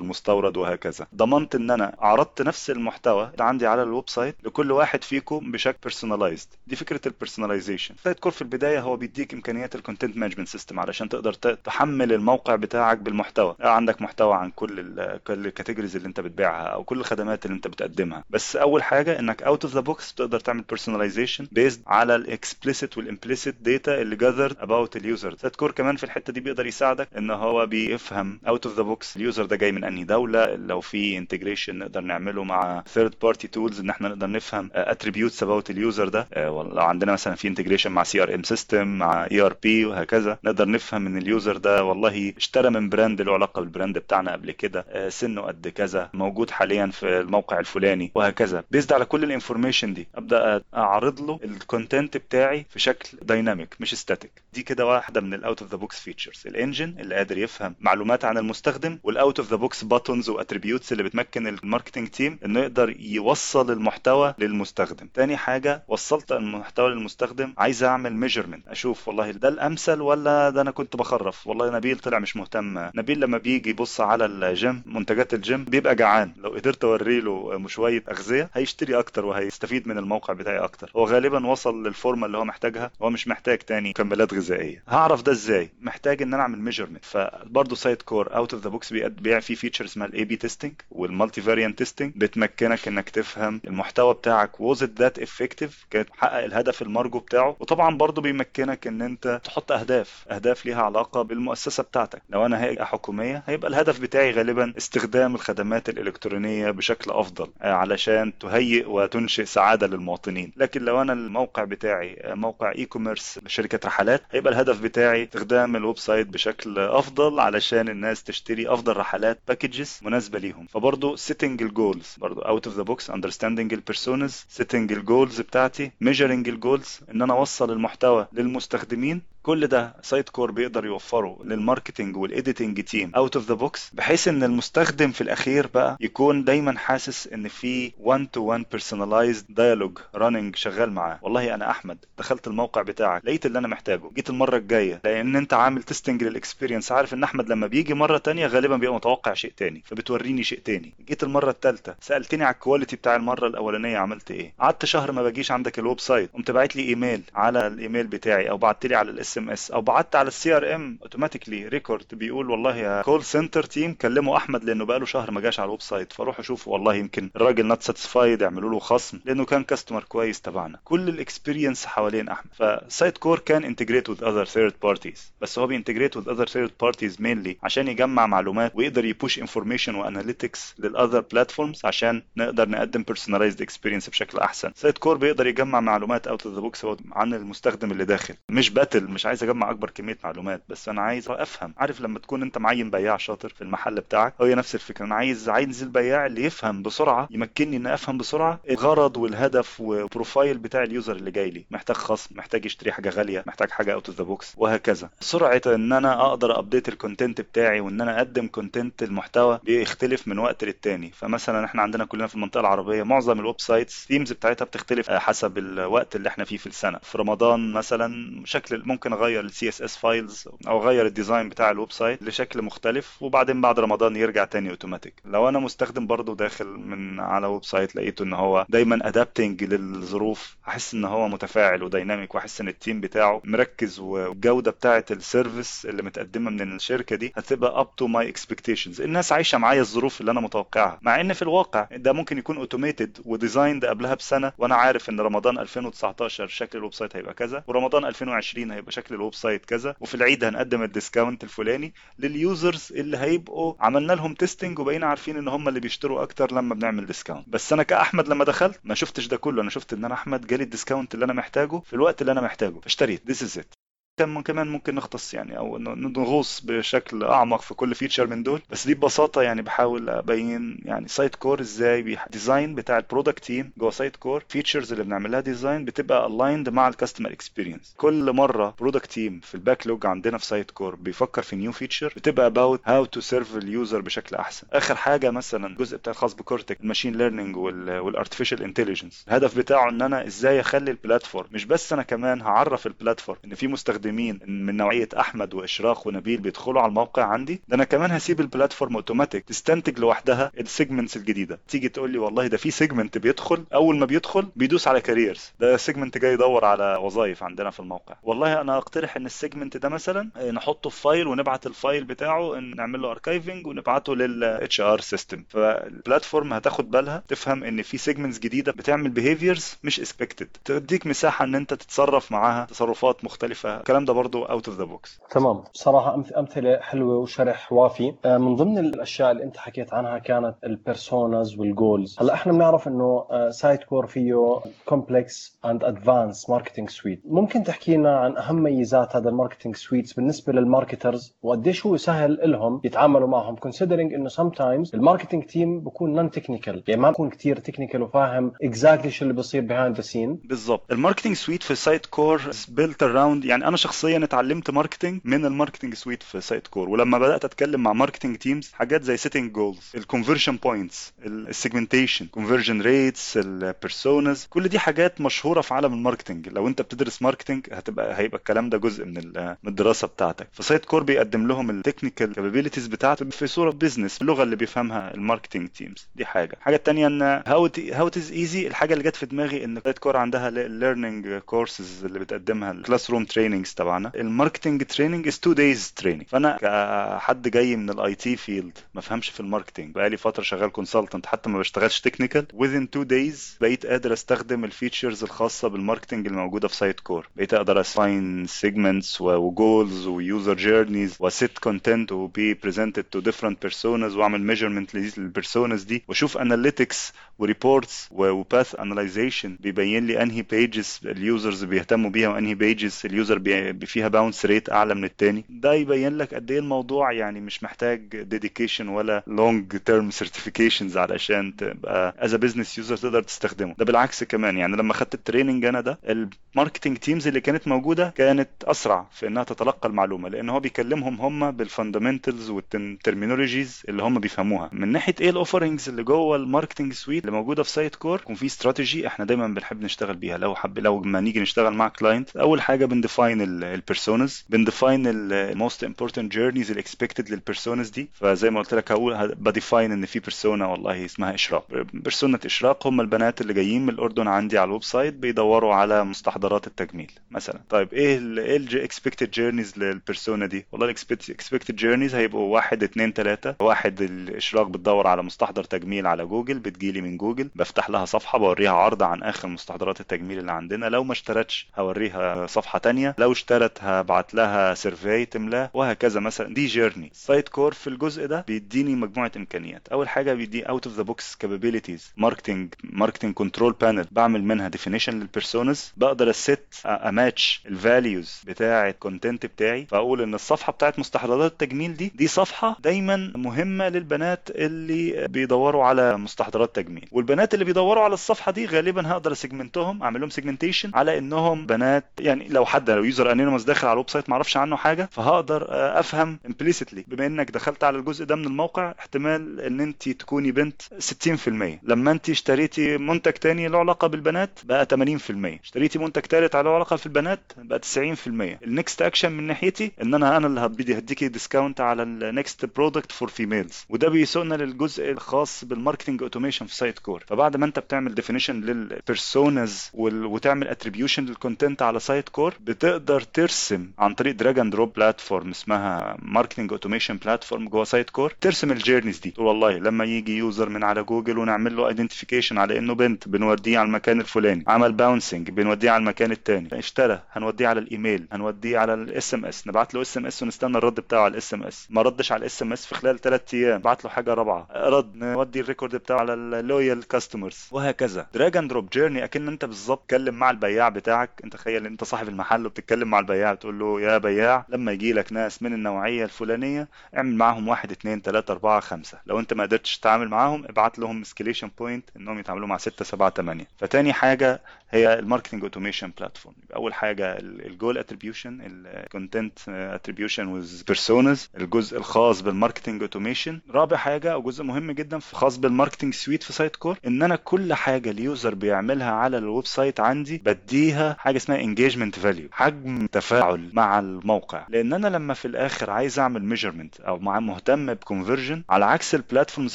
المستورد 0.00 0.56
وهكذا. 0.56 1.06
ضمنت 1.14 1.54
إن 1.54 1.70
أنا 1.70 1.96
عرضت 1.98 2.42
نفس 2.42 2.70
المحتوى 2.70 3.30
اللي 3.32 3.44
عندي 3.44 3.66
على 3.66 3.82
ال 3.82 4.08
website 4.08 4.36
لكل 4.44 4.72
واحد 4.72 5.04
فيكم 5.04 5.52
بشكل 5.52 5.78
personalized 5.82 6.48
دي 6.66 6.76
فكرة 6.76 7.00
ال 7.06 7.11
personalization 7.11 7.94
سايت 8.04 8.20
كور 8.20 8.32
في 8.32 8.42
البداية 8.42 8.80
هو 8.80 8.96
بيديك 8.96 9.34
إمكانيات 9.34 9.74
ال 9.74 9.79
content 9.79 10.16
management 10.16 10.48
system 10.48 10.80
علشان 10.80 11.08
تقدر 11.08 11.32
تحمل 11.32 12.12
الموقع 12.12 12.54
بتاعك 12.56 12.98
بالمحتوى. 12.98 13.56
عندك 13.60 14.02
محتوى 14.02 14.34
عن 14.34 14.50
كل 14.50 15.18
كل 15.26 15.46
ال 15.46 15.50
categories 15.50 15.96
اللي 15.96 16.08
أنت 16.08 16.20
بتبيعها 16.20 16.64
أو 16.66 16.84
كل 16.84 16.98
الخدمات 17.00 17.46
اللي 17.46 17.56
أنت 17.56 17.68
بتقدمها. 17.68 18.24
بس 18.30 18.56
أول 18.56 18.82
حاجة 18.82 19.18
إنك 19.18 19.42
out 19.42 19.64
of 19.64 19.74
the 19.74 19.80
box 19.80 20.14
تقدر 20.14 20.40
تعمل 20.40 20.62
personalization 20.62 21.46
based 21.52 21.82
على 21.86 22.14
ال 22.16 22.25
explicit 22.25 22.98
وال 22.98 23.09
implicit 23.09 23.54
data 23.60 24.02
اللي 24.02 24.16
gathered 24.16 24.56
about 24.60 24.96
ال 24.96 25.04
user 25.04 25.36
سايت 25.36 25.56
كور 25.56 25.70
كمان 25.84 25.96
في 25.96 26.04
الحتة 26.04 26.32
دي 26.32 26.40
بيقدر 26.40 26.66
يساعدك 26.66 27.08
إن 27.18 27.30
هو 27.30 27.66
بيفهم 27.66 28.40
out 28.48 28.66
of 28.66 28.76
the 28.76 28.82
box 28.82 29.16
ال 29.16 29.22
user 29.22 29.44
ده 29.44 29.56
جاي 29.56 29.72
من 29.72 29.84
أنهي 29.84 30.04
دولة 30.04 30.54
لو 30.54 30.80
في 30.80 31.18
integration 31.18 31.78
نقدر 31.78 32.00
نعمله 32.00 32.44
مع 32.44 32.82
third 32.86 33.14
party 33.22 33.48
tools 33.48 33.80
إن 33.80 33.90
إحنا 33.90 34.08
نقدر 34.08 34.30
نفهم 34.30 34.70
attributes 34.74 35.42
about 35.42 35.70
ال 35.70 35.78
user 35.78 36.08
ده. 36.08 36.28
لو 36.36 36.80
عندنا 36.82 37.12
مثلا 37.12 37.34
في 37.34 37.48
integration 37.48 37.92
مع 37.92 38.02
CRM 38.02 38.42
system 38.42 38.86
مع 38.98 39.26
ERP 39.32 39.84
وهكذا 39.84 40.38
نقدر 40.44 40.68
نفهم 40.68 41.06
إن 41.06 41.18
ال 41.18 41.26
user 41.26 41.56
ده 41.56 41.84
والله 41.84 42.32
اشترى 42.36 42.70
من 42.70 42.88
brand 42.88 43.22
له 43.22 43.32
علاقة 43.32 43.60
بال 43.60 43.71
brand 43.71 43.98
بتاعنا 43.98 44.32
قبل 44.32 44.50
كده 44.50 45.08
سنه 45.08 45.42
قد 45.42 45.68
كذا 45.68 46.10
موجود 46.14 46.50
حاليا 46.50 46.86
في 46.86 47.20
الموقع 47.20 47.58
الفلاني 47.58 48.12
وهكذا. 48.14 48.64
based 48.70 48.92
على 48.92 49.04
كل 49.04 49.24
ال 49.24 49.30
information 49.30 49.94
دي 49.94 50.08
أبدأ 50.14 50.62
أعرض 50.74 51.20
له 51.20 51.40
ال 51.44 51.53
content 51.53 52.16
بتاعي 52.16 52.66
في 52.70 52.78
شكل 52.78 53.18
dynamic 53.22 53.76
مش 53.80 53.94
static 53.94 54.30
دي 54.54 54.62
كده 54.62 54.86
واحدة 54.86 55.20
من 55.20 55.34
ال 55.34 55.41
out 55.41 55.62
of 55.62 55.70
the 55.74 55.78
box 55.80 56.00
features 56.00 56.42
ال 56.46 56.53
engine 56.53 56.94
اللي 56.98 57.14
قادر 57.14 57.38
يفهم 57.38 57.74
معلومات 57.80 58.24
عن 58.24 58.38
المستخدم 58.38 58.98
وال 59.02 59.16
out 59.16 59.38
of 59.38 59.50
the 59.50 59.56
box 59.56 59.84
patterns 59.84 60.28
و 60.28 60.34
attributes 60.34 60.92
اللي 60.92 61.02
بتمكن 61.02 61.46
ال 61.46 61.52
marketing 61.52 62.08
team 62.08 62.38
إنه 62.44 62.60
يقدر 62.60 62.94
يوصل 63.00 63.70
المحتوى 63.70 64.34
للمستخدم. 64.38 65.08
تاني 65.14 65.36
حاجة 65.36 65.84
وصلت 65.88 66.32
المحتوى 66.32 66.90
للمستخدم 66.90 67.54
عايز 67.58 67.84
أعمل 67.84 68.12
measurement 68.16 68.68
أشوف 68.68 69.08
والله 69.08 69.30
ده 69.30 69.48
الأمثل 69.48 70.00
ولا 70.00 70.50
ده 70.50 70.60
أنا 70.60 70.70
كنت 70.70 70.96
بخرف؟ 70.96 71.46
والله 71.46 71.70
نبيل 71.76 71.98
طلع 71.98 72.18
مش 72.18 72.36
مهتم. 72.36 72.90
نبيل 72.94 73.20
لما 73.20 73.38
بيجي 73.38 73.70
يبص 73.70 74.00
على 74.00 74.24
الجيم 74.24 74.82
منتجات 74.86 75.34
الجيم 75.34 75.64
بيبقى 75.64 75.94
جعان. 75.94 76.32
لو 76.36 76.50
قدرت 76.50 76.84
اوري 76.84 77.20
له 77.20 77.66
شوية 77.66 78.04
أغذية 78.10 78.50
هيشتري 78.54 78.98
أكتر 78.98 79.24
وهيستفيد 79.24 79.88
من 79.88 79.98
الموقع 79.98 80.34
بتاعي 80.34 80.58
أكتر. 80.58 80.90
هو 80.96 81.04
غالبا 81.04 81.46
وصل 81.46 81.86
للفورمة 81.86 82.26
اللي 82.26 82.38
هو 82.38 82.44
محتاجها 82.44 82.90
هو 83.02 83.10
مش 83.10 83.28
محتاج 83.28 83.58
تاني 83.58 83.88
مكملات 83.90 84.34
غذائية. 84.34 84.82
هعرف 84.88 85.22
ده 85.22 85.32
إزاي؟ 85.32 85.63
محتاج 85.80 86.22
إن 86.22 86.34
أنا 86.34 86.42
أعمل 86.42 86.58
measurement 86.58 87.04
فبرضه 87.04 87.76
سايت 87.76 88.02
كور 88.02 88.34
out 88.36 88.54
of 88.54 88.62
the 88.62 88.70
box 88.70 88.92
بيبيع 88.92 89.40
فيه 89.40 89.54
feature 89.54 89.84
اسمها 89.84 90.06
ال 90.06 90.24
A/B 90.24 90.36
testing 90.36 90.72
وال 90.90 91.40
multivariate 91.40 91.78
testing 91.78 92.12
بتمكنك 92.16 92.88
إنك 92.88 93.10
تفهم 93.10 93.60
المحتوى 93.64 94.14
بتاعك. 94.14 94.50
Was 94.56 94.78
it 94.78 95.02
that 95.02 95.22
effective 95.24 95.72
كانت 95.90 96.10
محقق 96.10 96.44
الهدف 96.44 96.82
المرجو 96.82 97.18
بتاعه. 97.18 97.56
وطبعا 97.60 97.96
برضه 97.96 98.22
بيمكنك 98.22 98.86
إن 98.86 99.02
أنت 99.02 99.40
تحط 99.44 99.72
أهداف. 99.72 100.24
أهداف 100.30 100.66
ليها 100.66 100.82
علاقة 100.82 101.22
بالمؤسسة 101.22 101.82
بتاعتك. 101.82 102.22
لو 102.30 102.46
أنا 102.46 102.64
هيئه 102.64 102.84
حكومية 102.84 103.42
هيبقى 103.46 103.68
الهدف 103.70 104.00
بتاعي 104.00 104.30
غالبا 104.30 104.72
استخدام 104.78 105.34
الخدمات 105.34 105.88
الإلكترونية 105.88 106.70
بشكل 106.70 107.10
أفضل 107.10 107.50
علشان 107.60 108.32
تهيئ 108.38 108.86
وتنشئ 108.86 109.44
سعادة 109.44 109.86
للمواطنين. 109.86 110.52
لكن 110.56 110.82
لو 110.84 111.02
أنا 111.02 111.12
الموقع 111.12 111.64
بتاعي 111.64 112.22
موقع 112.26 112.72
e-commerce 112.72 113.40
شركه 113.46 113.80
رحلات 113.86 114.22
هيبقى 114.30 114.52
الهدف 114.52 114.80
بتاعي 114.80 115.22
استخدام 115.24 115.53
ال 115.62 115.98
website 115.98 116.26
بشكل 116.26 116.78
أفضل 116.78 117.40
علشان 117.40 117.88
الناس 117.88 118.22
تشتري 118.22 118.68
أفضل 118.68 118.96
رحلات 118.96 119.40
packages 119.48 120.00
مناسبة 120.02 120.38
ليهم. 120.38 120.66
فبرضه 120.66 121.16
setting 121.16 121.62
ال 121.62 121.71
goals 121.71 122.14
برضه 122.18 122.42
out 122.48 122.66
of 122.66 122.76
the 122.76 122.82
box 122.82 123.10
understanding 123.10 123.72
ال 123.72 123.80
personas 123.80 124.44
setting 124.48 124.92
ال 124.92 125.00
goals 125.00 125.40
بتاعتي 125.40 125.90
measuring 126.00 126.48
ال 126.48 126.57
goals 126.57 127.00
إن 127.14 127.22
أنا 127.22 127.34
أوصل 127.34 127.70
المحتوى 127.70 128.26
للمستخدمين 128.32 129.22
كل 129.44 129.66
ده 129.66 129.94
سايت 130.02 130.28
كور 130.28 130.50
بيقدر 130.50 130.84
يوفره 130.84 131.38
لل 131.44 131.57
marketing 131.57 132.16
وال 132.16 132.30
editing 132.30 132.80
team 132.84 133.12
out 133.16 133.36
of 133.36 133.48
the 133.48 133.54
box 133.54 133.90
بحيث 133.94 134.28
إن 134.28 134.42
المستخدم 134.42 135.10
في 135.10 135.20
الأخير 135.20 135.66
بقى 135.66 135.96
يكون 136.00 136.44
دايما 136.44 136.78
حاسس 136.78 137.26
إن 137.26 137.48
في 137.48 137.92
1 138.00 138.26
to 138.32 138.40
1 138.44 138.64
personalized 138.70 139.44
dialogue 139.48 139.98
running 140.14 140.56
شغال 140.56 140.92
معاه. 140.92 141.18
والله 141.22 141.54
أنا 141.54 141.70
أحمد 141.70 141.98
دخلت 142.18 142.46
الموقع 142.46 142.82
بتاعك 142.82 143.24
لقيت 143.24 143.46
اللي 143.46 143.58
أنا 143.58 143.68
محتاجه. 143.68 144.10
جيت 144.14 144.30
المرة 144.30 144.56
الجاية 144.56 145.00
لأن 145.04 145.36
أنت 145.36 145.54
عامل 145.54 145.82
testing 145.82 146.24
لل 146.24 146.35
experience 146.35 146.92
عارف 146.92 147.14
إن 147.14 147.22
أحمد 147.24 147.48
لما 147.48 147.66
بيجي 147.66 147.94
مرة 147.94 148.18
تانية 148.18 148.46
غالبا 148.46 148.76
بيبقى 148.76 148.94
متوقع 148.94 149.34
شيء 149.34 149.52
تاني 149.56 149.82
فبتوريني 149.86 150.42
شيء 150.42 150.58
تاني. 150.64 150.92
جيت 151.08 151.22
المرة 151.22 151.50
الثالثه 151.50 151.94
سألتني 152.00 152.44
على 152.44 152.54
ال 152.54 152.59
quality 152.59 152.96
بتاع 152.96 153.16
المرة 153.16 153.46
الأولانية 153.46 153.98
عملت 153.98 154.30
إيه. 154.30 154.52
قعدت 154.60 154.84
شهر 154.84 155.12
ما 155.12 155.22
باجيش 155.22 155.50
عندك 155.50 155.78
ال 155.78 156.00
website 156.00 156.30
قمت 156.34 156.50
باعت 156.50 156.76
لي 156.76 156.82
إيميل 156.88 157.22
على 157.34 157.66
الإيميل 157.66 158.06
بتاعي 158.06 158.50
أو 158.50 158.56
بعت 158.56 158.86
لي 158.86 158.94
على 158.96 159.10
ال 159.10 159.33
SMS 159.38 159.70
أو 159.70 159.80
بعت 159.80 160.16
على 160.16 160.28
ال 160.28 160.56
CRM 160.56 160.98
automatically 161.02 161.68
record 161.68 162.04
بيقول 162.12 162.50
والله 162.50 162.76
يا 162.76 163.02
call 163.02 163.24
center 163.24 163.62
team 163.62 163.94
كلموا 163.94 164.36
أحمد 164.36 164.64
لأنه 164.64 164.84
بقاله 164.84 165.04
شهر 165.04 165.30
ما 165.30 165.40
جاش 165.40 165.60
على 165.60 165.66
ال 165.66 165.82
website. 165.82 166.12
فروح 166.12 166.38
أشوف 166.38 166.68
والله 166.68 166.94
يمكن 166.94 167.30
الراجل 167.36 167.66
not 167.66 167.82
satisfied 167.82 168.42
يعملوا 168.42 168.70
له 168.70 168.78
خصم. 168.78 169.20
لأنه 169.24 169.44
كان 169.44 169.64
customer 169.64 170.04
كويس 170.04 170.40
تبعنا. 170.40 170.78
كل 170.84 171.08
ال 171.08 171.15
experience 171.15 171.86
حوالين 171.86 172.28
أحمد. 172.28 172.50
فسايت 172.54 173.18
كور 173.18 173.38
كان 173.38 173.64
integrate 173.64 174.08
with 174.08 174.24
other 174.24 174.44
third 174.44 174.74
parties 174.82 175.32
بس 175.40 175.58
هو 175.58 175.66
ب 175.66 175.71
integrate 175.71 176.16
with 176.16 176.28
other 176.28 176.46
third 176.46 176.70
parties 176.80 177.20
mainly 177.20 177.56
عشان 177.62 177.88
يجمع 177.88 178.26
معلومات 178.26 178.72
ويقدر 178.74 179.04
ي 179.04 179.11
push 179.11 179.38
information 179.38 179.94
و 179.94 180.02
analytics 180.02 180.74
لل 180.78 180.90
other 180.90 181.20
platforms 181.20 181.80
عشان 181.84 182.22
نقدر 182.36 182.68
نقدم 182.68 183.02
personalized 183.02 183.62
experience 183.62 184.08
بشكل 184.08 184.38
أحسن. 184.38 184.72
سايت 184.74 184.98
كور 184.98 185.16
بيقدر 185.16 185.46
يجمع 185.46 185.80
معلومات 185.80 186.26
out 186.26 186.46
of 186.46 186.54
the 186.54 186.60
box 186.60 186.86
عن 187.12 187.34
المستخدم 187.34 187.90
اللي 187.90 188.04
داخل. 188.04 188.34
مش 188.48 188.70
باتل 188.70 189.04
مش 189.04 189.23
عايز 189.26 189.42
اجمع 189.42 189.70
اكبر 189.70 189.90
كمية 189.90 190.18
معلومات 190.24 190.62
بس 190.68 190.88
أنا 190.88 191.02
عايز 191.02 191.28
افهم. 191.30 191.74
عارف 191.78 192.00
لما 192.00 192.18
تكون 192.18 192.42
انت 192.42 192.58
معين 192.58 192.90
بياع 192.90 193.16
شاطر 193.16 193.48
في 193.48 193.62
المحل 193.62 193.94
بتاعك؟ 193.94 194.34
هي 194.40 194.54
نفس 194.54 194.74
الفكرة. 194.74 195.04
أنا 195.04 195.14
عايز 195.14 195.48
عايز 195.48 195.82
البياع 195.82 196.26
اللي 196.26 196.44
يفهم 196.44 196.82
بسرعة 196.82 197.28
يمكنني 197.30 197.76
ان 197.76 197.86
افهم 197.86 198.18
بسرعة 198.18 198.60
الغرض 198.70 199.16
والهدف 199.16 199.80
وال 199.80 199.97
profile 199.97 200.58
بتاع 200.58 200.82
ال 200.82 200.89
user 200.89 201.16
اللي 201.16 201.30
جاي 201.30 201.50
لي. 201.50 201.64
محتاج 201.70 201.96
خصم 201.96 202.36
محتاج 202.36 202.66
يشتري 202.66 202.92
حاجة 202.92 203.08
غالية 203.08 203.44
محتاج 203.46 203.70
حاجة 203.70 203.92
out 203.94 204.08
of 204.08 204.18
the 204.18 204.24
box 204.24 204.54
وهكذا. 204.56 205.10
سرعة 205.20 205.62
ان 205.66 205.92
أنا 205.92 206.26
أقدر 206.26 206.58
update 206.58 206.88
ال 206.88 206.94
content 206.94 207.40
بتاعي 207.40 207.80
وان 207.80 208.00
أنا 208.00 208.16
اقدم 208.16 208.46
content 208.46 209.02
المحتوى 209.02 209.60
بيختلف 209.64 210.28
من 210.28 210.38
وقت 210.38 210.64
للتاني. 210.64 211.10
فمثلا 211.10 211.64
إحنا 211.64 211.82
عندنا 211.82 212.04
كلنا 212.04 212.26
في 212.26 212.34
المنطقة 212.34 212.60
العربية 212.60 213.02
معظم 213.02 213.40
ال 213.40 213.60
websites 213.60 214.06
themes 214.08 214.32
بتاعتها 214.32 214.64
بتختلف 214.64 215.10
حسب 215.10 215.58
الوقت 215.58 216.16
اللي 216.16 216.28
إحنا 216.28 216.44
فيه 216.44 216.56
في 216.56 216.66
السنة. 216.66 216.98
في 217.02 217.18
رمضان 217.18 217.72
مثلا 217.72 218.42
شكل 218.44 218.82
ممكن 218.86 219.12
اغير 219.14 219.40
ال 219.44 219.68
CSS 219.68 219.96
files 219.96 220.48
أو 220.68 220.82
اغير 220.82 221.06
ال 221.06 221.12
design 221.12 221.48
بتاع 221.48 221.70
ال 221.70 221.92
website 221.92 222.22
لشكل 222.22 222.62
مختلف 222.62 223.22
وبعدين 223.22 223.60
بعد 223.60 223.80
رمضان 223.80 224.16
يرجع 224.16 224.44
تاني 224.44 224.70
اوتوماتيك 224.70 225.14
لو 225.24 225.48
أنا 225.48 225.58
مستخدم 225.58 226.06
برضو 226.06 226.34
داخل 226.34 226.66
من 226.66 227.20
على 227.20 227.46
website 227.46 227.96
لقيته 227.96 228.22
إن 228.22 228.32
هو 228.32 228.66
دايما 228.68 229.08
adapting 229.08 229.64
للظروف 229.64 230.56
أحس 230.68 230.94
إن 230.94 231.04
هو 231.04 231.28
متفاعل 231.28 231.82
و 231.82 231.88
dynamic 231.88 232.34
وأحس 232.34 232.60
إن 232.60 232.68
ال 232.68 232.74
team 232.74 233.00
بتاعه 233.00 233.40
مركز 233.44 233.98
والجودة 234.00 234.70
بتاعه 234.70 235.04
ال 235.10 235.19
service 235.19 235.86
اللي 235.86 236.02
متقدمة 236.02 236.50
من 236.50 236.76
الشركة 236.76 237.16
دي 237.16 237.32
هتبقى 237.36 237.80
up 237.80 237.96
to 237.96 238.06
my 238.06 238.28
expectations 238.28 239.00
الناس 239.00 239.32
عايشة 239.32 239.58
معايا 239.58 239.80
الظروف 239.80 240.20
اللي 240.20 240.30
أنا 240.30 240.40
متوقعها. 240.40 240.98
مع 241.02 241.20
إن 241.20 241.32
في 241.32 241.42
الواقع 241.42 241.88
ده 241.92 242.12
ممكن 242.12 242.38
يكون 242.38 242.56
automated 242.56 243.18
و 243.24 243.31
designed 243.31 243.84
قبلها 243.84 244.14
بسنة 244.14 244.52
وأنا 244.58 244.74
عارف 244.74 245.10
إن 245.10 245.20
رمضان 245.20 245.58
2019 245.58 246.46
شكل 246.46 246.78
ال 246.78 246.94
website 246.94 247.16
هيبقى 247.16 247.34
كذا 247.34 247.64
ورمضان 247.66 248.04
2020 248.04 248.70
هيبقى 248.70 248.92
شكل 248.92 249.03
ال 249.12 249.34
website 249.34 249.64
كذا 249.64 249.94
وفي 250.00 250.14
العيد 250.14 250.44
هنقدم 250.44 250.82
ال 250.82 250.89
discount 250.89 251.44
الفلاني 251.44 251.94
لل 252.18 252.38
users 252.38 252.88
اللي 252.92 253.16
هيبقوا 253.16 253.74
عملنا 253.80 254.12
لهم 254.12 254.34
testing 254.34 254.78
وبقينا 254.78 255.06
عارفين 255.06 255.36
إن 255.36 255.48
هم 255.48 255.68
اللي 255.68 255.80
بيشتروا 255.80 256.22
أكتر 256.22 256.52
لما 256.52 256.74
بنعمل 256.74 257.06
discount 257.06 257.48
بس 257.48 257.72
أنا 257.72 257.82
كأحمد 257.82 258.28
لما 258.28 258.44
دخلت 258.44 258.80
ما 258.84 258.94
شفتش 258.94 259.26
ده 259.26 259.36
كله. 259.36 259.62
أنا 259.62 259.70
شفت 259.70 259.92
إن 259.92 260.04
أنا 260.04 260.14
أحمد 260.14 260.46
جالي 260.46 260.64
ال 260.64 260.70
discount 260.70 261.14
اللي 261.14 261.24
أنا 261.24 261.32
محتاجه 261.32 261.80
في 261.80 261.92
الوقت 261.92 262.20
اللي 262.20 262.32
أنا 262.32 262.40
محتاجه. 262.40 262.80
فاشتريت 262.80 263.26
this 263.26 263.42
is 263.42 263.58
it 263.58 263.74
كان 264.16 264.42
كمان 264.42 264.66
ممكن 264.68 264.94
نختص 264.94 265.34
يعني 265.34 265.58
أو 265.58 265.78
نغوص 265.78 266.60
بشكل 266.60 267.24
أعمق 267.24 267.60
في 267.60 267.74
كل 267.74 267.94
feature 267.94 268.26
من 268.26 268.42
دول. 268.42 268.62
بس 268.70 268.86
دي 268.86 268.94
ببساطة 268.94 269.42
يعني 269.42 269.62
بحاول 269.62 270.08
أبين 270.10 270.78
يعني 270.84 271.08
سايت 271.08 271.34
كور 271.34 271.60
إزاي 271.60 272.18
design 272.30 272.74
بتاع 272.74 272.96
ال 272.98 273.04
product 273.04 273.44
team 273.44 273.72
جوه 273.76 273.90
سايت 273.90 274.16
كور 274.16 274.44
features 274.48 274.92
اللي 274.92 275.04
بنعمل 275.04 275.30
لها 275.32 275.40
design 275.40 275.84
بتبقى 275.84 276.26
aligned 276.26 276.68
مع 276.68 276.88
ال 276.88 276.93
customer 276.93 277.32
experience 277.32 277.94
كل 277.96 278.32
مرة 278.32 278.74
product 278.78 279.12
team 279.12 279.40
في 279.40 279.54
ال 279.54 279.86
backlog 279.86 280.06
عندنا 280.06 280.38
في 280.38 280.46
سايت 280.46 280.70
كور 280.70 280.94
بيفكر 280.94 281.42
في 281.42 281.56
new 281.56 281.72
feature 281.72 282.12
بتبقى 282.16 282.46
about 282.46 282.80
how 282.84 283.04
to 283.04 283.20
serve 283.20 283.56
ال 283.56 283.65
user 283.65 284.00
بشكل 284.00 284.36
أحسن. 284.36 284.66
آخر 284.72 284.94
حاجة 284.96 285.30
مثلا 285.30 285.66
الجزء 285.66 285.96
بتاع 285.96 286.10
الخاص 286.10 286.34
ب 286.34 286.41
Cortex 286.41 286.80
ال 286.80 286.84
machine 286.84 287.14
learning 287.16 287.56
وال 287.56 287.74
artificial 287.74 288.62
intelligence 288.62 289.24
الهدف 289.28 289.58
بتاعه 289.58 289.88
إن 289.90 290.02
أنا 290.02 290.26
إزاي 290.26 290.60
أخلي 290.60 290.90
ال 290.90 290.96
platform 290.96 291.48
مش 291.52 291.64
بس 291.64 291.92
أنا 291.92 292.02
كمان 292.02 292.40
هعرف 292.40 292.86
ال 292.86 292.92
platform 292.92 293.38
إن 293.44 293.54
في 293.54 293.66
مستخدمين 293.68 294.03
مستخدمين 294.04 294.40
من 294.46 294.76
نوعية 294.76 295.08
أحمد 295.20 295.54
وإشراق 295.54 296.06
ونبيل 296.06 296.40
بيدخلوا 296.40 296.80
على 296.80 296.88
الموقع 296.88 297.24
عندي؟ 297.24 297.62
ده 297.68 297.76
أنا 297.76 297.84
كمان 297.84 298.10
هسيب 298.10 298.40
ال 298.40 298.46
platform 298.46 298.94
automatic 298.96 299.44
تستنتج 299.44 299.98
لوحدها 299.98 300.52
ال 300.60 300.66
segments 300.66 301.16
الجديدة. 301.16 301.58
تيجي 301.68 301.88
تقول 301.88 302.10
لي 302.10 302.18
والله 302.18 302.46
ده 302.46 302.56
في 302.56 302.70
segment 302.70 303.18
بيدخل 303.18 303.64
أول 303.74 303.98
ما 303.98 304.06
بيدخل 304.06 304.46
بيدوس 304.56 304.88
على 304.88 305.00
careers 305.00 305.52
ده 305.60 305.76
segment 305.76 306.18
جاي 306.18 306.32
يدور 306.32 306.64
على 306.64 306.96
وظائف 307.02 307.42
عندنا 307.42 307.70
في 307.70 307.80
الموقع. 307.80 308.14
والله 308.22 308.60
أنا 308.60 308.76
أقترح 308.78 309.16
إن 309.16 309.26
ال 309.26 309.32
segment 309.32 309.76
ده 309.76 309.88
مثلا 309.88 310.50
نحطه 310.52 310.90
في 310.90 311.00
file 311.00 311.26
ونبعت 311.26 311.66
ال 311.66 311.74
file 311.74 312.04
بتاعه 312.04 312.54
نعمل 312.76 313.02
له 313.02 313.10
archiving 313.10 313.66
ونبعته 313.66 314.16
لل 314.16 314.80
HR 314.80 315.00
system 315.00 315.44
فال 315.48 315.69
platform 315.69 316.52
هتاخد 316.52 316.90
بالها 316.90 317.22
تفهم 317.28 317.64
إن 317.64 317.82
في 317.82 317.98
segments 317.98 318.38
جديدة 318.38 318.72
بتعمل 318.72 319.10
behaviors 319.10 319.76
مش 319.84 320.00
expected 320.00 320.48
تديك 320.64 321.06
مساحة 321.06 321.44
إن 321.44 321.54
أنت 321.54 321.74
تتصرف 321.74 322.32
معاها 322.32 322.64
تصرفات 322.64 323.24
مختلفة 323.24 323.78
الكلام 323.94 324.04
ده 324.04 324.12
برضو 324.12 324.42
اوت 324.44 324.68
اوف 324.68 324.78
ذا 324.78 324.84
بوكس 324.84 325.20
تمام. 325.30 325.64
بصراحة 325.74 326.14
أمثلة 326.38 326.78
حلوة 326.80 327.16
وشرح 327.16 327.72
وافي. 327.72 328.14
من 328.24 328.56
ضمن 328.56 328.78
الأشياء 328.78 329.30
اللي 329.30 329.44
أنت 329.44 329.56
حكيت 329.56 329.94
عنها 329.94 330.18
كانت 330.18 330.54
ال 330.64 330.74
personas 330.74 331.58
وال 331.58 331.75
goals 331.75 332.16
هلأ 332.20 332.34
إحنا 332.34 332.52
بنعرف 332.52 332.88
إنه 332.88 333.24
سايت 333.50 333.84
كور 333.84 334.06
فيه 334.06 334.60
complex 334.84 335.58
and 335.64 335.84
advanced 335.84 336.50
marketing 336.50 336.90
suite 336.90 337.22
ممكن 337.24 337.62
تحكي 337.64 337.96
لنا 337.96 338.16
عن 338.18 338.36
أهم 338.36 338.62
ميزات 338.62 339.16
هذا 339.16 339.28
ال 339.28 339.33
marketing 339.33 339.76
suites 339.76 340.12
بالنسبة 340.12 340.52
لل 340.52 340.67
marketers 340.67 341.34
وقديش 341.42 341.86
هو 341.86 341.96
سهل 341.96 342.38
لهم 342.50 342.80
يتعاملوا 342.84 343.28
معهم 343.28 343.56
considering 343.56 344.14
إنه 344.14 344.28
sometimes 344.28 344.94
ال 344.94 344.99
marketing 344.99 345.44
team 345.44 345.80
بكون 345.80 346.12
non-technical 346.14 346.82
يعني 346.88 347.00
ما 347.00 347.10
بكون 347.10 347.30
كثير 347.30 347.58
technical 347.58 348.02
وفاهم 348.02 348.52
exactly 348.62 349.10
شو 349.10 349.22
اللي 349.24 349.34
بيصير 349.34 349.62
behind 349.62 349.96
the 349.96 350.02
scene 350.02 350.40
بالضبط. 350.44 350.92
ال 350.92 350.96
marketing 350.96 351.36
suite 351.36 351.62
في 351.62 351.74
سايت 351.74 352.06
كور 352.06 352.42
built 352.68 353.02
around 353.02 353.44
يعني 353.44 353.68
أنا 353.68 353.76
شخصيا 353.84 354.24
اتعلمت 354.24 354.70
marketing 354.70 355.20
من 355.24 355.44
ال 355.46 355.51
marketing 355.51 355.94
suite 355.94 356.22
في 356.22 356.40
سايت 356.40 356.66
كور 356.66 356.88
ولما 356.88 357.18
بدأت 357.18 357.44
أتكلم 357.44 357.82
مع 357.82 357.92
marketing 357.92 358.36
teams 358.36 358.72
حاجات 358.72 359.02
زي 359.02 359.16
setting 359.16 359.52
goals 359.52 359.92
ال 359.94 360.00
conversion 360.00 360.56
points 360.56 361.12
ال 361.26 361.34
segmentation 361.34 362.26
conversion 362.26 362.82
rates 362.82 363.36
ال 363.36 363.48
personas 363.48 364.46
كل 364.50 364.68
دي 364.68 364.78
حاجات 364.78 365.20
مشهورة 365.20 365.60
في 365.60 365.74
عالم 365.74 365.92
ال 365.94 365.99
marketing 365.99 366.48
لو 366.48 366.68
انت 366.68 366.82
بتدرس 366.82 367.22
marketing 367.22 367.66
هتبقى 367.72 368.18
هيبقى 368.18 368.38
الكلام 368.38 368.68
ده 368.70 368.78
جزء 368.78 369.04
من 369.04 369.14
من 369.62 369.68
الدراسة 369.70 370.08
بتاعتك. 370.08 370.48
فسايت 370.52 370.84
كور 370.84 371.02
بيقدم 371.02 371.46
لهم 371.46 371.70
ال 371.70 371.76
technical 371.76 372.32
capabilities 372.34 372.86
بتاعته 372.86 373.30
في 373.30 373.46
صورة 373.46 373.70
business 373.70 374.22
اللغة 374.22 374.42
اللي 374.42 374.56
بيفهمها 374.56 375.14
ال 375.14 375.19
marketing 375.19 375.68
teams 375.68 376.08
دي 376.16 376.24
حاجة. 376.26 376.52
الحاجة 376.52 376.76
الثانية 376.76 377.06
إن 377.06 377.22
how 377.22 377.68
how 377.92 378.10
easy 378.16 378.66
الحاجة 378.66 378.92
اللي 378.92 379.04
جت 379.04 379.16
في 379.16 379.26
دماغي 379.26 379.64
إن 379.64 379.80
سايت 379.84 379.98
كور 379.98 380.16
عندها 380.16 380.50
learning 380.50 381.28
courses 381.38 382.04
اللي 382.04 382.18
بتقدمها 382.18 382.70
ال 382.72 383.10
classroom 383.10 383.24
trainings 383.24 383.73
تبعنا. 383.74 384.12
ال 384.14 384.21
marketing 384.21 384.84
training 384.84 385.26
is 385.28 385.40
two 385.40 385.52
days 385.52 385.92
training 385.92 386.26
فأنا 386.26 386.58
كحد 386.60 387.48
جاي 387.48 387.76
من 387.76 387.90
ال 387.90 388.14
IT 388.14 388.36
field 388.36 388.78
ما 388.94 389.00
فهمش 389.00 389.28
في 389.28 389.40
ال 389.40 389.45
marketing 389.45 389.94
بقالي 389.94 390.16
فترة 390.16 390.42
شغال 390.42 390.72
consultant 390.72 391.26
حتى 391.26 391.50
ما 391.50 391.58
بشتغلش 391.58 392.00
technical 392.00 392.46
within 392.54 392.98
two 392.98 393.04
days 393.04 393.60
بقيت 393.60 393.86
قادر 393.86 394.12
أستخدم 394.12 394.64
ال 394.64 394.70
features 394.70 395.22
الخاصة 395.22 395.68
بال 395.68 395.78
marketing 395.78 396.26
الموجوده 396.26 396.68
في 396.68 396.76
سايت 396.76 397.00
كور 397.00 397.28
بقيت 397.36 397.54
أقدر 397.54 397.80
assign 397.80 398.46
segments 398.46 399.20
و 399.20 399.34
goals 399.34 400.06
و 400.06 400.16
user 400.16 400.54
journeys 400.54 401.16
و 401.20 401.29
set 401.29 401.58
content 401.58 402.12
و 402.12 402.26
be 402.26 402.54
presented 402.54 403.04
to 403.04 403.20
different 403.20 403.62
personas 403.62 404.16
واعمل 404.16 404.40
measurement 404.42 404.94
لل 404.94 405.12
personas 405.12 405.82
دي. 405.82 406.02
وأشوف 406.08 406.38
analytics 406.38 407.12
و 407.38 407.47
reports 407.47 408.08
و 408.10 408.23
path 408.23 408.74
analyzation 408.74 409.56
بيبين 409.60 410.06
لي 410.06 410.22
أنهي 410.22 410.42
pages 410.42 411.00
ال 411.04 411.14
users 411.14 411.64
بيهتموا 411.64 412.10
بيها 412.10 412.28
وانهي 412.28 412.54
pages 412.54 413.02
ال 413.04 413.11
user 413.11 413.38
بي 413.38 413.63
فيها 413.72 414.08
bounce 414.08 414.46
rate 414.46 414.70
أعلى 414.70 414.94
من 414.94 415.04
التاني. 415.04 415.44
ده 415.48 415.74
يبين 415.74 416.18
لك 416.18 416.34
قد 416.34 416.50
إيه 416.50 416.58
الموضوع 416.58 417.12
يعني 417.12 417.40
مش 417.40 417.62
محتاج 417.62 418.22
dedication 418.22 418.88
ولا 418.88 419.24
long 419.26 419.76
term 419.76 420.10
certifications 420.10 420.96
علشان 420.96 421.56
تبقى 421.56 422.14
as 422.18 422.34
business 422.34 422.78
user 422.78 422.96
تقدر 422.96 423.22
تستخدمه. 423.22 423.74
ده 423.78 423.84
بالعكس 423.84 424.24
كمان 424.24 424.58
يعني 424.58 424.76
لما 424.76 424.94
خدت 424.94 425.14
ال 425.14 425.20
training 425.20 425.64
أنا 425.64 425.80
ده 425.80 425.98
ال 426.04 426.13
marketing 426.13 426.96
teams 426.96 427.26
اللي 427.28 427.40
كانت 427.40 427.68
موجودة 427.68 428.12
كانت 428.16 428.48
أسرع 428.64 429.06
في 429.12 429.26
إنها 429.26 429.44
تتلقى 429.44 429.88
المعلومة 429.88 430.28
لأن 430.28 430.48
هو 430.48 430.60
بيكلمهم 430.60 431.20
هم 431.20 431.50
بال 431.50 431.64
fundamentals 431.64 432.50
وال 432.50 432.68
terminologies 432.68 433.82
اللي 433.88 434.02
هم 434.02 434.18
بيفهموها. 434.20 434.70
من 434.72 434.92
ناحية 434.92 435.14
إيه 435.20 435.30
ال 435.30 435.36
offerings 435.36 435.88
اللي 435.88 436.02
جوه 436.02 436.36
ال 436.36 436.42
marketing 436.42 436.92
suite 436.92 437.24
اللي 437.24 437.36
موجودة 437.36 437.62
في 437.62 437.70
سايت 437.70 437.94
كور 437.94 438.20
يكون 438.20 438.34
في 438.34 438.46
استراتيجي 438.46 439.06
إحنا 439.06 439.24
دايما 439.24 439.48
بنحب 439.48 439.82
نشتغل 439.82 440.16
بيها. 440.16 440.38
لو 440.38 440.54
حب 440.54 440.78
لو 440.78 441.00
ما 441.00 441.20
نيجي 441.20 441.40
نشتغل 441.40 441.74
مع 441.74 441.88
client 441.88 442.36
أول 442.36 442.60
حاجة 442.60 442.84
بنديفاين 442.86 443.40
البيرسونز 443.62 444.44
بنديفاين 444.48 445.02
الموست 445.06 445.84
امبورتنت 445.84 446.32
جيرنيز 446.32 446.70
الاكسبكتد 446.70 447.30
للبيرسونز 447.30 447.88
دي. 447.88 448.08
فزي 448.14 448.50
ما 448.50 448.60
قلت 448.60 448.74
لك 448.74 448.92
هقول 448.92 449.34
ب 449.34 449.42
define 449.42 449.92
إن 449.92 450.06
في 450.06 450.18
persona 450.18 450.66
والله 450.66 451.04
اسمها 451.04 451.34
إشراق. 451.34 451.66
persona 451.92 452.38
إشراق 452.46 452.86
هم 452.86 453.00
البنات 453.00 453.40
اللي 453.40 453.54
جايين 453.54 453.82
من 453.82 453.88
الأردن 453.88 454.28
عندي 454.28 454.58
على 454.58 454.68
ال 454.68 454.84
website 454.84 455.14
بيدوروا 455.14 455.74
على 455.74 456.04
مستحضرات 456.04 456.66
التجميل 456.66 457.10
مثلا. 457.30 457.60
طيب 457.70 457.92
إيه 457.92 458.18
ال 458.18 458.30
expected 458.30 459.30
journeys 459.30 459.78
لل 459.78 459.93
persona 459.93 460.46
دي؟ 460.46 460.66
والله 460.72 460.86
ال 460.86 460.96
expected 460.96 461.76
journeys 461.76 462.14
هيبقوا 462.14 462.54
واحد 462.54 462.82
اتنين 462.82 463.14
تلاتة. 463.14 463.54
واحد 463.60 464.02
الإشراق 464.02 464.66
بتدور 464.66 465.06
على 465.06 465.22
مستحضر 465.22 465.64
تجميل 465.64 466.06
على 466.06 466.26
جوجل 466.26 466.58
بتجيلي 466.58 467.00
من 467.00 467.16
جوجل 467.16 467.50
بفتح 467.54 467.90
لها 467.90 468.04
صفحة 468.04 468.38
بوريها 468.38 468.72
عرض 468.72 469.02
عن 469.02 469.22
آخر 469.22 469.48
مستحضرات 469.48 470.00
التجميل 470.00 470.38
اللي 470.38 470.52
عندنا. 470.52 470.86
لو 470.86 471.04
ما 471.04 471.12
اشترتش 471.12 471.68
هوريها 471.76 472.46
صفحة 472.46 472.78
تانية. 472.78 473.14
لو 473.18 473.32
اشترت 473.34 473.78
هبعت 473.82 474.34
لها 474.34 474.74
survey 474.74 475.24
تملاه 475.24 475.70
وهكذا 475.74 476.20
مثلا. 476.20 476.54
دي 476.54 476.66
journey 476.66 477.10
سايت 477.14 477.48
كور 477.48 477.74
في 477.74 477.86
الجزء 477.86 478.26
ده 478.26 478.44
بيديني 478.48 478.94
مجموعة 478.94 479.32
إمكانيات. 479.36 479.88
أول 479.88 480.08
حاجة 480.08 480.34
بيدي 480.34 480.62
out 480.62 480.86
of 480.86 480.96
the 480.96 481.02
box 481.02 481.34
capabilities 481.36 482.12
marketing 482.16 482.74
marketing 482.84 483.34
control 483.34 483.72
panel 483.72 484.06
بعمل 484.10 484.44
منها 484.44 484.68
definition 484.68 485.20
لل 485.20 485.34
personas 485.34 485.92
بقدر 485.96 486.28
الست 486.28 486.64
ا 486.86 486.99
match 486.99 487.62
ال 487.66 487.77
values 487.77 488.40
بتاعه 488.46 488.88
ال 488.88 488.95
content 488.95 489.46
بتاعي. 489.46 489.86
فاقول 489.86 490.22
إن 490.22 490.34
الصفحة 490.34 490.72
بتاعه 490.72 490.94
مستحضرات 490.98 491.52
التجميل 491.52 491.94
دي 491.96 492.12
دي 492.14 492.26
صفحة 492.26 492.76
دايما 492.80 493.32
مهمة 493.36 493.88
للبنات 493.88 494.48
اللي 494.50 495.28
بيدوروا 495.28 495.84
على 495.84 496.16
مستحضرات 496.16 496.76
تجميل. 496.76 497.08
والبنات 497.12 497.54
اللي 497.54 497.64
بيدوروا 497.64 498.04
على 498.04 498.14
الصفحة 498.14 498.52
دي 498.52 498.66
غالبا 498.66 499.08
هقدر 499.12 499.34
segment 499.34 499.87
هم 499.87 500.02
أعمل 500.02 500.20
لهم 500.20 500.30
segmentation 500.30 500.90
على 500.94 501.18
إنهم 501.18 501.66
بنات 501.66 502.04
يعني 502.20 502.48
لو 502.48 502.64
حد 502.64 502.90
لو 502.90 503.04
user 503.04 503.23
anonymous 503.32 503.62
داخل 503.64 503.86
على 503.86 503.92
ال 503.92 504.10
website 504.10 504.28
ما 504.28 504.34
أعرفش 504.34 504.56
عنه 504.56 504.76
حاجة 504.76 505.08
فهقدر 505.12 505.66
أفهم 505.70 506.38
implicitly 506.46 507.04
بما 507.08 507.26
إنك 507.26 507.50
دخلت 507.50 507.84
على 507.84 507.98
الجزء 507.98 508.24
ده 508.24 508.36
من 508.36 508.44
الموقع 508.46 508.94
احتمال 508.98 509.60
إن 509.60 509.80
أنت 509.80 510.08
تكوني 510.08 510.52
بنت 510.52 510.82
60% 510.82 511.48
لما 511.82 512.10
أنت 512.10 512.30
اشتريتي 512.30 512.98
منتج 512.98 513.32
تاني 513.32 513.68
له 513.68 513.78
علاقة 513.78 514.06
بالبنات 514.08 514.58
بقى 514.64 514.86
80% 514.94 515.60
اشتريتي 515.62 515.98
منتج 515.98 516.22
تالت 516.22 516.56
له 516.56 516.74
علاقة 516.74 516.96
في 516.96 517.06
البنات 517.06 517.52
بقى 517.56 517.80
90% 517.94 518.28
ال 518.64 518.72
next 518.72 519.02
action 519.02 519.32
من 519.32 519.46
ناحيتي 519.46 519.92
إن 520.02 520.14
أنا 520.14 520.36
أنا 520.36 520.46
اللي 520.46 520.60
هدي 520.60 520.98
هديكي 520.98 521.28
discount 521.28 521.80
على 521.80 522.02
ال 522.02 522.14
next 522.14 522.64
product 522.76 523.12
for 523.12 523.28
females 523.28 523.84
وده 523.88 524.08
بيسوقنا 524.08 524.54
للجزء 524.54 525.10
الخاص 525.10 525.64
بال 525.64 525.75
marketing 525.75 526.22
automation 526.22 526.66
في 526.66 526.74
سايت 526.74 526.98
كور 526.98 527.24
فبعد 527.26 527.56
ما 527.56 527.66
أنت 527.66 527.78
بتعمل 527.78 528.14
definition 528.14 528.60
لل 528.60 528.86
personas 528.86 529.90
وتعمل 529.94 530.68
attribution 530.68 531.24
لل 531.24 531.37
content 531.37 531.82
على 531.82 532.00
سايت 532.00 532.28
كور 532.28 532.54
بتقدر 532.60 533.13
ترسم 533.20 533.90
عن 533.98 534.14
طريق 534.14 534.34
drag 534.34 534.58
and 534.58 534.72
drop 534.72 534.92
platform 534.92 535.50
اسمها 535.50 536.16
marketing 536.22 536.72
automation 536.72 537.16
platform 537.16 537.68
جوه 537.68 537.84
سايت 537.84 538.10
كور 538.10 538.32
ترسم 538.40 538.72
ال 538.72 538.77
journeys 538.77 539.18
دي. 539.18 539.34
والله 539.38 539.72
لما 539.78 540.04
يجي 540.04 540.36
user 540.36 540.68
من 540.68 540.84
على 540.84 541.02
جوجل 541.02 541.38
ونعمل 541.38 541.76
له 541.76 541.88
identification 541.88 542.58
على 542.58 542.78
إنه 542.78 542.94
بنت 542.94 543.28
بنوديه 543.28 543.78
على 543.78 543.86
المكان 543.86 544.20
الفلاني. 544.20 544.64
عمل 544.66 544.92
bouncing 544.92 545.50
بنوديه 545.50 545.90
على 545.90 546.00
المكان 546.00 546.32
الثاني 546.32 546.68
اشترى 546.72 547.22
هنوديه 547.32 547.68
على 547.68 547.80
الإيميل 547.80 548.26
هنوديه 548.32 548.78
على 548.78 548.94
ال 548.94 549.34
SMS. 549.34 549.66
نبعت 549.66 549.94
له 549.94 550.02
SMS 550.02 550.42
ونستنى 550.42 550.78
الرد 550.78 550.94
بتاعه 550.94 551.20
على 551.20 551.32
ال 551.32 551.54
SMS. 551.54 551.86
ما 551.90 552.02
ردش 552.02 552.32
على 552.32 552.40
ال 552.40 552.62
SMS 552.62 552.86
في 552.86 552.94
خلال 552.94 553.20
ثلاث 553.20 553.54
أيام. 553.54 553.80
بعت 553.80 554.04
له 554.04 554.10
حاجة 554.10 554.34
رابعة. 554.34 554.68
رد 554.74 555.16
نودي 555.16 555.60
ال 555.60 555.65
record 555.65 555.96
بتاعه 555.96 556.18
على 556.18 556.34
ال 556.34 556.46
loyal 556.46 557.08
customers 557.08 557.68
وهكذا. 557.70 558.26
drag 558.34 558.56
and 558.56 558.70
drop 558.70 558.88
journey 558.90 559.24
أكن 559.24 559.48
أنت 559.48 559.64
بالظبط 559.64 560.04
تتكلم 560.04 560.34
مع 560.34 560.50
البياع 560.50 560.88
بتاعك. 560.88 561.30
أنت 561.44 561.52
تخيل 561.52 561.86
أنت 561.86 562.04
صاحب 562.04 562.28
المحل 562.28 562.66
وبتتكلم 562.66 563.03
مع 563.06 563.18
البياع 563.18 563.54
تقول 563.54 563.78
له 563.78 564.00
يا 564.00 564.18
بياع 564.18 564.66
لما 564.68 564.92
يجي 564.92 565.12
لك 565.12 565.32
ناس 565.32 565.62
من 565.62 565.72
النوعية 565.72 566.24
الفلانية 566.24 566.88
اعمل 567.16 567.34
معاهم 567.34 567.68
واحد 567.68 567.90
اثنين 567.90 568.20
ثلاثة 568.20 568.52
أربعة 568.52 568.80
خمسة. 568.80 569.18
لو 569.26 569.40
انت 569.40 569.54
ما 569.54 569.62
قدرتش 569.62 569.98
تتعامل 569.98 570.28
معاهم 570.28 570.64
ابعت 570.64 570.98
لهم 570.98 571.20
escalation 571.20 571.70
point 571.78 572.10
انهم 572.16 572.38
يتعاملوا 572.38 572.68
مع 572.68 572.76
ستة 572.76 573.04
سبعة 573.04 573.30
ثمانية 573.30 573.66
فتاني 573.78 574.12
حاجة 574.12 574.62
هي 574.94 575.18
ال 575.18 575.22
marketing 575.22 575.62
automation 575.62 576.12
platform. 576.18 576.54
أول 576.76 576.94
حاجة 576.94 577.36
ال 577.40 577.52
goal 577.52 577.98
attribution 577.98 578.58
ال 578.62 578.74
content 578.74 579.58
attribution 579.68 580.46
with 580.48 580.82
personas 580.82 581.50
الجزء 581.60 581.98
الخاص 581.98 582.40
بال 582.40 582.51
marketing 582.51 583.02
automation. 583.02 583.60
رابع 583.70 583.96
حاجة 583.96 584.32
أو 584.32 584.42
جزء 584.42 584.64
مهم 584.64 584.90
جدا 584.90 585.18
خاص 585.18 585.56
بال 585.56 585.66
marketing 585.66 586.14
suite 586.14 586.42
في 586.42 586.52
سايت 586.52 586.76
كور 586.76 586.98
إن 587.06 587.22
أنا 587.22 587.36
كل 587.36 587.74
حاجة 587.74 588.10
ال 588.10 588.19
user 588.19 588.54
بيعملها 588.54 589.10
على 589.10 589.38
ال 589.38 589.66
website 589.66 590.00
عندي 590.00 590.42
بديها 590.44 591.16
حاجة 591.18 591.36
اسمها 591.36 591.60
engagement 591.60 592.18
value 592.18 592.48
حجم 592.52 593.06
تفاعل 593.06 593.70
مع 593.72 593.98
الموقع. 593.98 594.66
لأن 594.68 594.92
أنا 594.92 595.08
لما 595.08 595.34
في 595.34 595.44
الآخر 595.48 595.90
عايز 595.90 596.18
أعمل 596.18 596.44
measurement 596.44 597.00
أو 597.00 597.18
مع 597.18 597.40
مهتم 597.40 597.94
ب 597.94 598.00
conversion 598.00 598.62
على 598.70 598.84
عكس 598.84 599.14
ال 599.14 599.20
platforms 599.20 599.74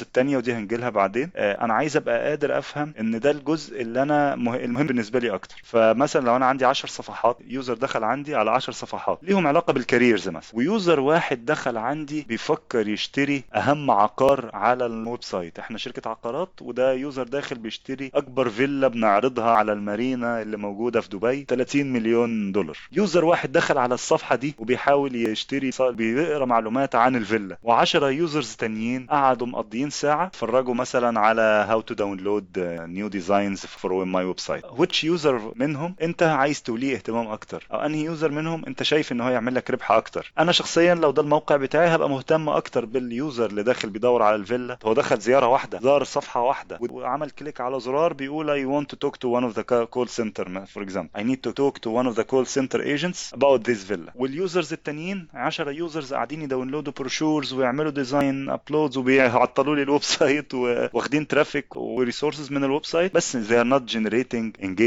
التانية 0.00 0.36
ودي 0.36 0.52
هنجيلها 0.52 0.90
بعدين 0.90 1.30
آه، 1.36 1.64
أنا 1.64 1.74
عايز 1.74 1.96
أبقى 1.96 2.28
قادر 2.28 2.58
أفهم 2.58 2.94
إن 3.00 3.20
ده 3.20 3.30
الجزء 3.30 3.82
اللي 3.82 4.02
أنا 4.02 4.34
مه... 4.36 4.56
المهم 4.56 4.86
بالنسبة 4.86 5.09
لي 5.18 5.34
أكتر. 5.34 5.60
فمثلا 5.64 6.24
لو 6.26 6.36
أنا 6.36 6.46
عندي 6.46 6.64
10 6.64 6.88
صفحات 6.88 7.38
user 7.46 7.74
دخل 7.74 8.04
عندي 8.04 8.34
على 8.34 8.50
10 8.50 8.72
صفحات. 8.72 9.18
ليهم 9.22 9.46
علاقة 9.46 9.72
بال 9.72 9.84
careers 9.84 10.28
مثلا. 10.28 10.50
و 10.56 10.65
user 10.65 11.00
واحد 11.00 11.44
دخل 11.44 11.76
عندي 11.76 12.22
بيفكر 12.28 12.88
يشتري 12.88 13.44
أهم 13.54 13.90
عقار 13.90 14.50
على 14.54 14.86
ال 14.86 15.24
website. 15.24 15.58
إحنا 15.58 15.78
شركة 15.78 16.10
عقارات 16.10 16.50
وده 16.62 16.92
user 16.92 17.22
داخل 17.22 17.58
بيشتري 17.58 18.10
أكبر 18.14 18.48
فيلا 18.48 18.88
بنعرضها 18.88 19.50
على 19.50 19.72
المارينا 19.72 20.42
اللي 20.42 20.56
موجودة 20.56 21.00
في 21.00 21.08
دبي 21.08 21.44
30 21.48 21.92
مليون 21.92 22.52
دولار. 22.52 22.78
user 22.92 23.24
واحد 23.24 23.52
دخل 23.52 23.78
على 23.78 23.94
الصفحة 23.94 24.36
دي 24.36 24.54
وبيحاول 24.58 25.16
يشتري 25.16 25.70
بيقرأ 25.80 26.44
معلومات 26.44 26.94
عن 26.94 27.16
الفيلا. 27.16 27.58
و10 27.66 27.94
users 27.94 28.56
تانيين 28.56 29.06
قعدوا 29.06 29.46
مقضيين 29.46 29.90
ساعة 29.90 30.26
اتفرجوا 30.26 30.74
مثلا 30.74 31.20
على 31.20 31.42
how 31.68 31.80
to 31.80 31.94
download 31.94 32.46
new 32.88 33.08
designs 33.08 33.60
for 33.60 34.04
my 34.04 34.24
website 34.24 34.64
which 34.66 34.99
user 35.04 35.52
منهم 35.56 35.94
انت 36.02 36.22
عايز 36.22 36.62
توليه 36.62 36.94
اهتمام 36.94 37.28
أكتر. 37.28 37.66
أو 37.72 37.78
أنهي 37.78 38.04
user 38.04 38.30
منهم 38.30 38.64
انت 38.66 38.82
شايف 38.82 39.12
إن 39.12 39.20
هو 39.20 39.28
يعمل 39.28 39.54
لك 39.54 39.70
ربح 39.70 39.92
أكتر. 39.92 40.32
أنا 40.38 40.52
شخصيا 40.52 40.94
لو 40.94 41.10
ده 41.10 41.22
الموقع 41.22 41.56
بتاعي 41.56 41.88
هبقى 41.94 42.10
مهتم 42.10 42.48
أكتر 42.48 42.84
بال 42.84 43.05
user 43.05 43.46
اللي 43.46 43.62
داخل 43.62 43.90
بيدور 43.90 44.22
على 44.22 44.36
الفيلا. 44.36 44.78
هو 44.84 44.92
دخل 44.92 45.18
زيارة 45.18 45.46
واحدة 45.46 45.80
زار 45.82 46.04
صفحة 46.04 46.42
واحدة 46.42 46.78
وعمل 46.90 47.30
click 47.30 47.60
على 47.60 47.80
زرار 47.80 48.12
بيقول 48.12 48.50
I 48.50 48.66
want 48.66 48.88
to 48.88 48.96
talk 48.96 49.14
to 49.18 49.28
one 49.28 49.44
of 49.44 49.54
the 49.54 49.64
call 49.64 50.06
center 50.06 50.44
for 50.74 50.82
example. 50.82 51.20
I 51.20 51.22
need 51.22 51.42
to 51.42 51.52
talk 51.52 51.80
to 51.80 51.90
one 51.90 52.06
of 52.06 52.14
the 52.14 52.24
call 52.24 52.44
center 52.44 52.82
agents 52.82 53.32
about 53.32 53.64
this 53.64 53.82
villa. 53.90 54.12
وال 54.14 54.31
users 54.31 54.72
التانيين 54.72 55.28
10 55.34 55.70
users 55.70 56.14
قاعدين 56.14 56.42
ي 56.42 56.48
download 56.48 56.92
وا 56.92 56.98
brochures 56.98 57.52
ويعملوا 57.52 57.90
design 57.90 58.50
uploads 58.50 58.96
وبيعطلوا 58.96 59.76
لي 59.76 59.82
ال 59.82 60.02
website 60.02 60.54
واخدين 60.54 61.26
traffic 61.26 61.76
و 61.76 61.84
resources 61.84 62.52
من 62.52 62.64
ال 62.64 62.84
website. 62.84 63.14
بس 63.14 63.36
they 63.36 63.64
are 63.64 63.70
not 63.78 63.92
generating 63.94 64.52
engagement. 64.62 64.79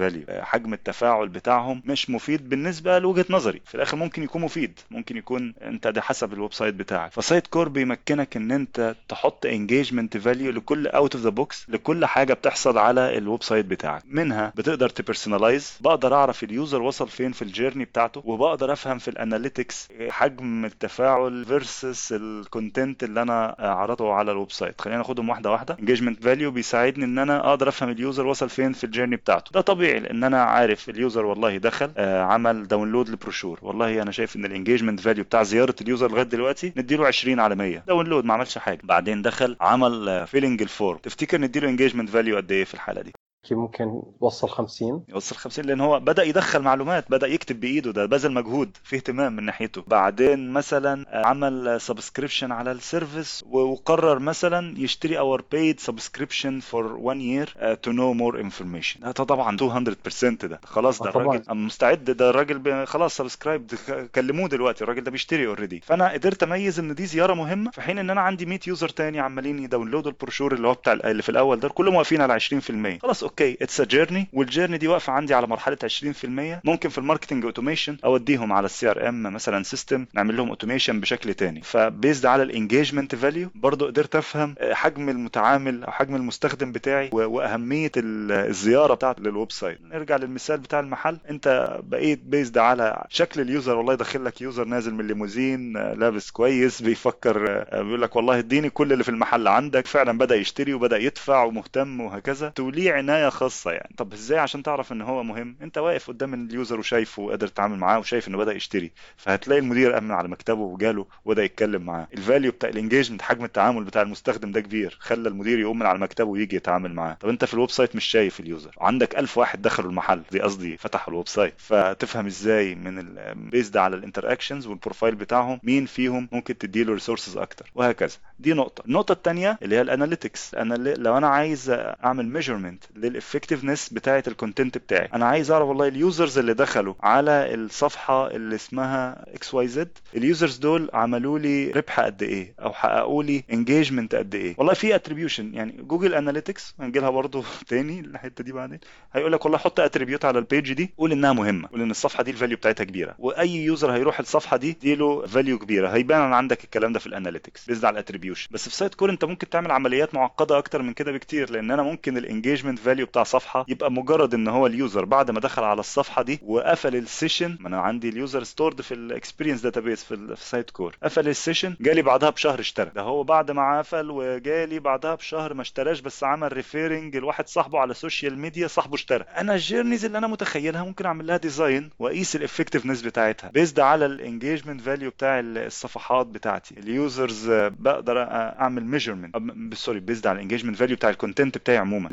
Value. 0.00 0.30
حجم 0.40 0.72
التفاعل 0.72 1.28
بتاعهم 1.28 1.82
مش 1.84 2.10
مفيد 2.10 2.48
بالنسبة 2.48 2.98
لوجهة 2.98 3.24
نظري. 3.30 3.60
في 3.64 3.74
الآخر 3.74 3.96
ممكن 3.96 4.22
يكون 4.22 4.42
مفيد. 4.42 4.78
ممكن 4.90 5.16
يكون 5.16 5.54
أنت 5.62 5.86
ده 5.86 6.00
حسب 6.00 6.32
ال 6.32 6.52
website 6.52 6.74
بتاعك. 6.74 7.12
فسايت 7.12 7.46
كور 7.46 7.68
بيمكنك 7.68 8.36
إن 8.36 8.50
أنت 8.50 8.96
تحط 9.08 9.46
engagement 9.46 10.18
value 10.24 10.26
لكل 10.26 10.86
out 10.86 11.14
of 11.14 11.24
the 11.24 11.30
box 11.30 11.66
لكل 11.68 12.06
حاجة 12.06 12.34
بتحصل 12.34 12.78
على 12.78 13.18
ال 13.18 13.42
website 13.42 13.66
بتاعك. 13.66 14.02
منها 14.06 14.52
بتقدر 14.56 14.88
ت 14.88 14.96
personalize 14.96 15.78
بقدر 15.80 16.14
أعرف 16.14 16.44
ال 16.44 16.52
user 16.52 16.82
وصل 16.82 17.08
فين 17.08 17.32
في 17.32 17.42
ال 17.42 17.47
journey 17.47 17.84
بتاعته. 17.84 18.22
وبقدر 18.24 18.72
أفهم 18.72 18.98
في 18.98 19.08
ال 19.08 19.16
analytics 19.16 19.88
حجم 20.08 20.64
التفاعل 20.64 21.44
versus 21.44 22.12
ال 22.12 22.24
content 22.24 23.04
اللي 23.04 23.22
أنا 23.22 23.56
عرضته 23.58 24.12
على 24.12 24.32
ال 24.32 24.52
website. 24.52 24.80
خلينا 24.80 24.98
ناخدهم 24.98 25.28
واحدة 25.28 25.50
واحدة. 25.50 25.76
engagement 25.76 26.24
value 26.24 26.48
بيساعدني 26.48 27.04
إن 27.04 27.18
أنا 27.18 27.48
أقدر 27.50 27.68
أفهم 27.68 27.90
ال 27.90 27.97
user 27.97 28.26
وصل 28.26 28.48
فين 28.48 28.72
في 28.72 28.84
ال 28.84 28.88
journey 28.88 29.16
بتاعته. 29.16 29.39
ده 29.52 29.60
طبيعي 29.60 30.00
لأن 30.00 30.24
أنا 30.24 30.42
عارف 30.42 30.88
ال 30.88 30.95
user 30.95 31.24
والله 31.24 31.58
دخل 31.58 31.90
آه 31.96 32.22
عمل 32.22 32.68
download 32.68 33.08
ل 33.08 33.13
brochure. 33.13 33.58
والله 33.62 34.02
أنا 34.02 34.10
شايف 34.12 34.36
إن 34.36 34.44
ال 34.44 34.49
engagement 34.49 35.00
value 35.00 35.24
بتاع 35.24 35.42
زيارة 35.42 35.74
ال 35.80 35.86
user 35.86 36.10
لغاية 36.10 36.22
دلوقتي 36.22 36.72
نديله 36.76 37.06
20 37.06 37.40
على 37.40 37.54
100 37.54 37.78
download 37.86 38.24
ما 38.24 38.34
عملش 38.34 38.58
حاجة. 38.58 38.80
بعدين 38.84 39.22
دخل 39.22 39.56
عمل 39.60 40.26
filling 40.26 40.62
ال 40.62 40.69
form 40.69 40.98
تفتكر 40.98 41.40
نديله 41.40 41.68
engagement 41.68 42.08
value 42.10 42.36
قد 42.36 42.52
إيه 42.52 42.64
في 42.64 42.74
الحالة 42.74 43.02
دي؟ 43.02 43.12
ممكن 43.50 44.02
يوصل 44.22 44.48
50 44.48 45.04
يوصل 45.08 45.36
50 45.36 45.64
لأن 45.64 45.80
هو 45.80 46.00
بدأ 46.00 46.22
يدخل 46.22 46.62
معلومات 46.62 47.04
بدأ 47.10 47.26
يكتب 47.26 47.60
بإيده 47.60 47.90
ده 47.92 48.06
بذل 48.06 48.32
مجهود 48.32 48.76
في 48.84 48.96
اهتمام 48.96 49.36
من 49.36 49.44
ناحيته. 49.44 49.82
بعدين 49.86 50.50
مثلا 50.52 51.06
عمل 51.26 51.80
subscription 51.80 52.52
على 52.52 52.72
ال 52.72 52.81
service 52.81 53.44
وقرر 53.50 54.18
مثلا 54.18 54.74
يشتري 54.78 55.18
or 55.18 55.44
paid 55.52 55.80
subscription 55.80 56.60
for 56.60 56.92
1 56.92 57.18
year 57.20 57.74
to 57.82 57.92
know 57.92 58.12
more 58.12 58.40
information 58.40 59.00
ده 59.00 59.10
طبعا 59.12 59.56
200% 59.56 60.46
ده. 60.46 60.60
خلاص 60.64 61.02
ده 61.02 61.10
الراجل 61.10 61.54
مستعد 61.54 62.04
ده 62.04 62.30
الراجل 62.30 62.86
خلاص 62.86 63.16
subscribe 63.16 63.70
كلموه 64.14 64.48
دلوقتي 64.48 64.84
الراجل 64.84 65.04
ده 65.04 65.10
بيشتري 65.10 65.46
already 65.46 65.80
فأنا 65.80 66.12
قدرت 66.12 66.42
أميز 66.42 66.78
إن 66.78 66.94
دي 66.94 67.06
زيارة 67.06 67.34
مهمة 67.34 67.70
في 67.70 67.80
حين 67.80 67.98
إن 67.98 68.10
أنا 68.10 68.20
عندي 68.20 68.46
100 68.46 68.58
user 68.66 68.88
تاني 68.88 69.20
عمالين 69.20 69.58
ي 69.58 69.64
download 69.64 70.10
وا 70.10 70.14
ال 70.14 70.19
brochure 70.19 70.54
اللي 70.54 70.68
هو 70.68 70.74
بتاع 70.74 70.92
اللي 70.92 71.22
في 71.22 71.28
الأول 71.28 71.60
ده 71.60 71.68
كلهم 71.68 71.94
واقفين 71.94 72.20
على 72.20 72.40
20% 72.40 73.02
خلاص 73.02 73.24
okay 73.30 73.56
it's 73.62 73.80
a 73.80 73.84
journey 73.84 74.28
وال 74.32 74.42
journey 74.42 74.78
دي 74.78 74.88
واقفة 74.88 75.12
عندي 75.12 75.34
على 75.34 75.46
مرحلة 75.46 75.76
20% 75.84 76.60
ممكن 76.64 76.88
في 76.88 76.98
ال 76.98 77.03
marketing 77.03 77.44
automation 77.44 77.96
أوديهم 78.04 78.52
على 78.52 78.64
ال 78.64 78.90
CRM 78.90 79.22
مثلا 79.22 79.62
system 79.62 80.06
نعمل 80.14 80.36
لهم 80.36 80.48
automation 80.48 81.00
بشكل 81.00 81.34
تاني. 81.34 81.60
ف 81.62 81.73
based 81.73 82.26
على 82.26 82.42
ال 82.42 82.49
engagement 82.49 83.14
value 83.14 83.50
برضو 83.54 83.86
قدرت 83.86 84.16
أفهم 84.16 84.54
حجم 84.72 85.08
المتعامل 85.08 85.84
أو 85.84 85.92
حجم 85.92 86.16
المستخدم 86.16 86.72
بتاعي 86.72 87.10
وأهمية 87.12 87.92
الزيارة 87.96 88.94
بتاعته 88.94 89.22
لل 89.22 89.52
website. 89.52 89.78
نرجع 89.82 90.16
للمثال 90.16 90.58
بتاع 90.58 90.80
المحل. 90.80 91.18
أنت 91.30 91.78
بقيت 91.82 92.20
based 92.24 92.58
على 92.58 93.04
شكل 93.08 93.40
ال 93.40 93.46
user. 93.46 93.76
والله 93.76 93.94
داخل 93.94 94.24
لك 94.24 94.40
user 94.40 94.64
نازل 94.64 94.94
من 94.94 95.00
الليموزين 95.00 95.72
لابس 95.72 96.30
كويس 96.30 96.82
بيفكر 96.82 97.64
بيقول 97.82 98.02
لك 98.02 98.16
والله 98.16 98.38
اديني 98.38 98.70
كل 98.70 98.92
اللي 98.92 99.04
في 99.04 99.10
المحل 99.10 99.48
عندك. 99.48 99.86
فعلا 99.86 100.18
بدأ 100.18 100.36
يشتري 100.36 100.74
وبدأ 100.74 100.98
يدفع 100.98 101.42
ومهتم 101.44 102.00
وهكذا. 102.00 102.48
توليه 102.48 102.92
عناية 102.92 103.19
خاصة 103.28 103.70
يعني. 103.70 103.94
طب 103.96 104.12
إزاي؟ 104.12 104.38
عشان 104.38 104.62
تعرف 104.62 104.92
إن 104.92 105.02
هو 105.02 105.22
مهم. 105.22 105.56
أنت 105.62 105.78
واقف 105.78 106.08
قدام 106.08 106.34
ال 106.34 106.43
user 106.43 106.78
وشايفه 106.78 107.22
وقادر 107.22 107.46
تتعامل 107.46 107.78
معاه 107.78 107.98
وشايف 107.98 108.28
إنه 108.28 108.38
بدأ 108.38 108.52
يشتري. 108.52 108.90
فهتلاقي 109.16 109.58
المدير 109.58 109.98
أمن 109.98 110.10
على 110.10 110.28
مكتبه 110.28 110.60
وجاله 110.60 111.06
وبدأ 111.24 111.44
يتكلم 111.44 111.82
معاه. 111.82 112.08
ال 112.14 112.20
value 112.20 112.52
بتاع 112.52 112.68
ال 112.68 112.73
engagement 112.73 113.22
حجم 113.22 113.44
التعامل 113.44 113.84
بتاع 113.84 114.02
المستخدم 114.02 114.52
ده 114.52 114.60
كبير. 114.60 114.96
خلى 115.00 115.28
المدير 115.28 115.58
يقوم 115.58 115.78
من 115.78 115.86
على 115.86 115.98
مكتبه 115.98 116.28
ويجي 116.28 116.56
يتعامل 116.56 116.94
معاه. 116.94 117.14
طب 117.20 117.28
أنت 117.28 117.44
في 117.44 117.54
ال 117.54 117.70
website 117.70 117.96
مش 117.96 118.04
شايف 118.04 118.40
ال 118.40 118.46
user. 118.46 118.74
عندك 118.80 119.18
ألف 119.18 119.38
واحد 119.38 119.62
دخلوا 119.62 119.90
المحل. 119.90 120.22
دي 120.30 120.40
قصدي 120.40 120.76
فتحوا 120.76 121.12
ال 121.12 121.28
website 121.28 121.54
فتفهم 121.56 122.26
إزاي 122.26 122.74
من 122.74 123.14
based 123.50 123.76
على 123.76 123.96
ال 123.96 124.32
interactions 124.32 124.66
وال 124.66 124.77
profile 124.77 125.14
بتاعهم 125.14 125.60
مين 125.62 125.86
فيهم 125.86 126.28
ممكن 126.32 126.58
تديله 126.58 126.92
resources 126.92 127.36
أكتر. 127.36 127.70
وهكذا. 127.74 128.16
دي 128.38 128.52
نقطة. 128.52 128.84
النقطة 128.86 129.12
الثانية 129.12 129.58
اللي 129.62 129.76
هي 129.76 129.80
ال 129.80 129.87
analytics 129.87 130.54
أنا 130.54 130.74
لو 130.74 131.16
أنا 131.18 131.28
عايز 131.28 131.70
أعمل 132.04 132.28
measurement 132.28 132.84
لل 133.10 133.20
effectiveness 133.20 133.88
بتاعه 133.88 134.22
ال 134.28 134.34
content 134.34 134.78
بتاعي. 134.78 135.08
أنا 135.14 135.26
عايز 135.26 135.50
أعرف 135.50 135.68
والله 135.68 135.88
ال 135.88 135.96
users 135.96 136.38
اللي 136.38 136.54
دخلوا 136.54 136.94
على 137.00 137.54
الصفحة 137.54 138.30
اللي 138.30 138.54
اسمها 138.54 139.24
XYZ 139.34 139.98
ال 140.16 140.23
users 140.23 140.56
دول 140.56 140.90
عملوا 140.94 141.38
لي 141.38 141.70
ربح 141.70 142.00
قد 142.00 142.22
إيه؟ 142.22 142.54
أو 142.60 142.72
حققوا 142.72 143.22
لي 143.22 143.44
engagement 143.52 144.14
قد 144.14 144.34
إيه؟ 144.34 144.54
والله 144.58 144.74
في 144.74 144.94
attribution 144.94 145.54
يعني 145.54 145.72
Google 145.82 146.14
Analytics 146.14 146.74
هنجي 146.80 146.98
لها 146.98 147.10
برضه 147.10 147.44
تاني 147.68 148.00
الحتة 148.00 148.44
دي 148.44 148.52
بعدين 148.52 148.80
هيقول 149.12 149.32
لك 149.32 149.44
والله 149.44 149.58
حط 149.58 149.80
attribute 149.80 150.24
على 150.24 150.38
ال 150.38 150.45
page 150.45 150.72
دي 150.72 150.90
قول 150.98 151.12
إنها 151.12 151.32
مهمة 151.32 151.68
قول 151.68 151.82
إن 151.82 151.90
الصفحة 151.90 152.22
دي 152.22 152.30
ال 152.30 152.34
value 152.34 152.56
بتاعتها 152.56 152.84
كبيرة. 152.84 153.14
وأي 153.18 153.64
user 153.64 153.92
هيروح 153.92 154.20
الصفحة 154.20 154.56
دي 154.56 154.72
دي 154.72 154.94
له 154.94 155.26
value 155.26 155.58
كبيرة. 155.58 155.88
هيبان 155.88 156.32
عندك 156.32 156.64
الكلام 156.64 156.92
ده 156.92 156.98
في 156.98 157.06
ال 157.06 157.12
analytics 157.12 157.66
based 157.66 157.84
على 157.84 157.94
ال 157.94 157.99
attribution 157.99 158.48
بس 158.52 158.68
في 158.68 158.76
Sitecore 158.76 159.10
أنت 159.10 159.24
ممكن 159.24 159.48
تعمل 159.48 159.70
عمليات 159.70 160.14
معقدة 160.14 160.58
أكتر 160.58 160.82
من 160.82 160.92
كده 160.92 161.12
بكتير 161.12 161.50
لأن 161.50 161.70
أنا 161.70 161.82
ممكن 161.82 162.16
ال 162.16 162.22
engagement 162.22 162.78
value 162.78 162.99
بتاع 163.04 163.22
صفحة 163.22 163.64
يبقى 163.68 163.92
مجرد 163.92 164.34
إن 164.34 164.48
هو 164.48 164.66
ال 164.66 164.74
user 164.74 165.04
بعد 165.04 165.30
ما 165.30 165.40
دخل 165.40 165.64
على 165.64 165.80
الصفحة 165.80 166.22
دي 166.22 166.40
وقفل 166.42 166.96
ال 166.96 167.04
session 167.04 167.56
ما 167.60 167.68
أنا 167.68 167.80
عندي 167.80 168.08
ال 168.08 168.15
user 168.15 168.42
stored 168.44 168.80
في 168.80 168.94
ال 168.94 169.00
experience 169.00 169.60
database 169.60 170.04
في 170.04 170.14
ال 170.14 170.70
Sitecore 170.70 170.96
قفل 171.02 171.28
ال 171.28 171.34
session 171.34 171.76
جالي 171.80 172.02
بعدها 172.02 172.30
بشهر 172.30 172.60
اشترى. 172.60 172.90
ده 172.94 173.02
هو 173.02 173.22
بعد 173.22 173.50
ما 173.50 173.78
قفل 173.78 174.10
وجالي 174.10 174.78
بعدها 174.78 175.14
بشهر 175.14 175.54
ما 175.54 175.62
اشتراش 175.62 176.00
بس 176.00 176.24
عمل 176.24 176.52
referring 176.52 177.16
لواحد 177.16 177.48
صاحبه 177.48 177.78
على 177.78 177.90
ال 177.90 177.97
social 177.97 178.38
media 178.38 178.66
صاحبه 178.66 178.94
اشترى. 178.94 179.24
أنا 179.36 179.54
ال 179.54 179.60
journeys 179.60 180.04
اللي 180.04 180.18
أنا 180.18 180.26
متخيلها 180.26 180.84
ممكن 180.84 181.06
أعمل 181.06 181.26
لها 181.26 181.36
design 181.36 181.90
وأقيس 181.98 182.36
ال 182.36 182.41
effectiveness 182.41 183.02
بتاعتها. 183.02 183.50
based 183.50 183.80
على 183.80 184.06
ال 184.06 184.13
engagement 184.13 184.80
value 184.80 185.10
بتاع 185.10 185.40
الصفحات 185.40 186.26
بتاعتي. 186.26 186.74
ال 186.78 186.90
users 186.90 187.50
بقدر 187.50 188.22
أعمل 188.30 188.84
measurement 188.84 189.74
sorry 189.74 190.00
based 190.00 190.26
على 190.26 190.36
ال 190.36 190.40
engagement 190.40 190.76
value 190.76 190.96
بتاع 190.96 191.10
ال 191.10 191.16
content 191.16 191.58
بتاعي 191.58 191.78
عموما. 191.78 192.08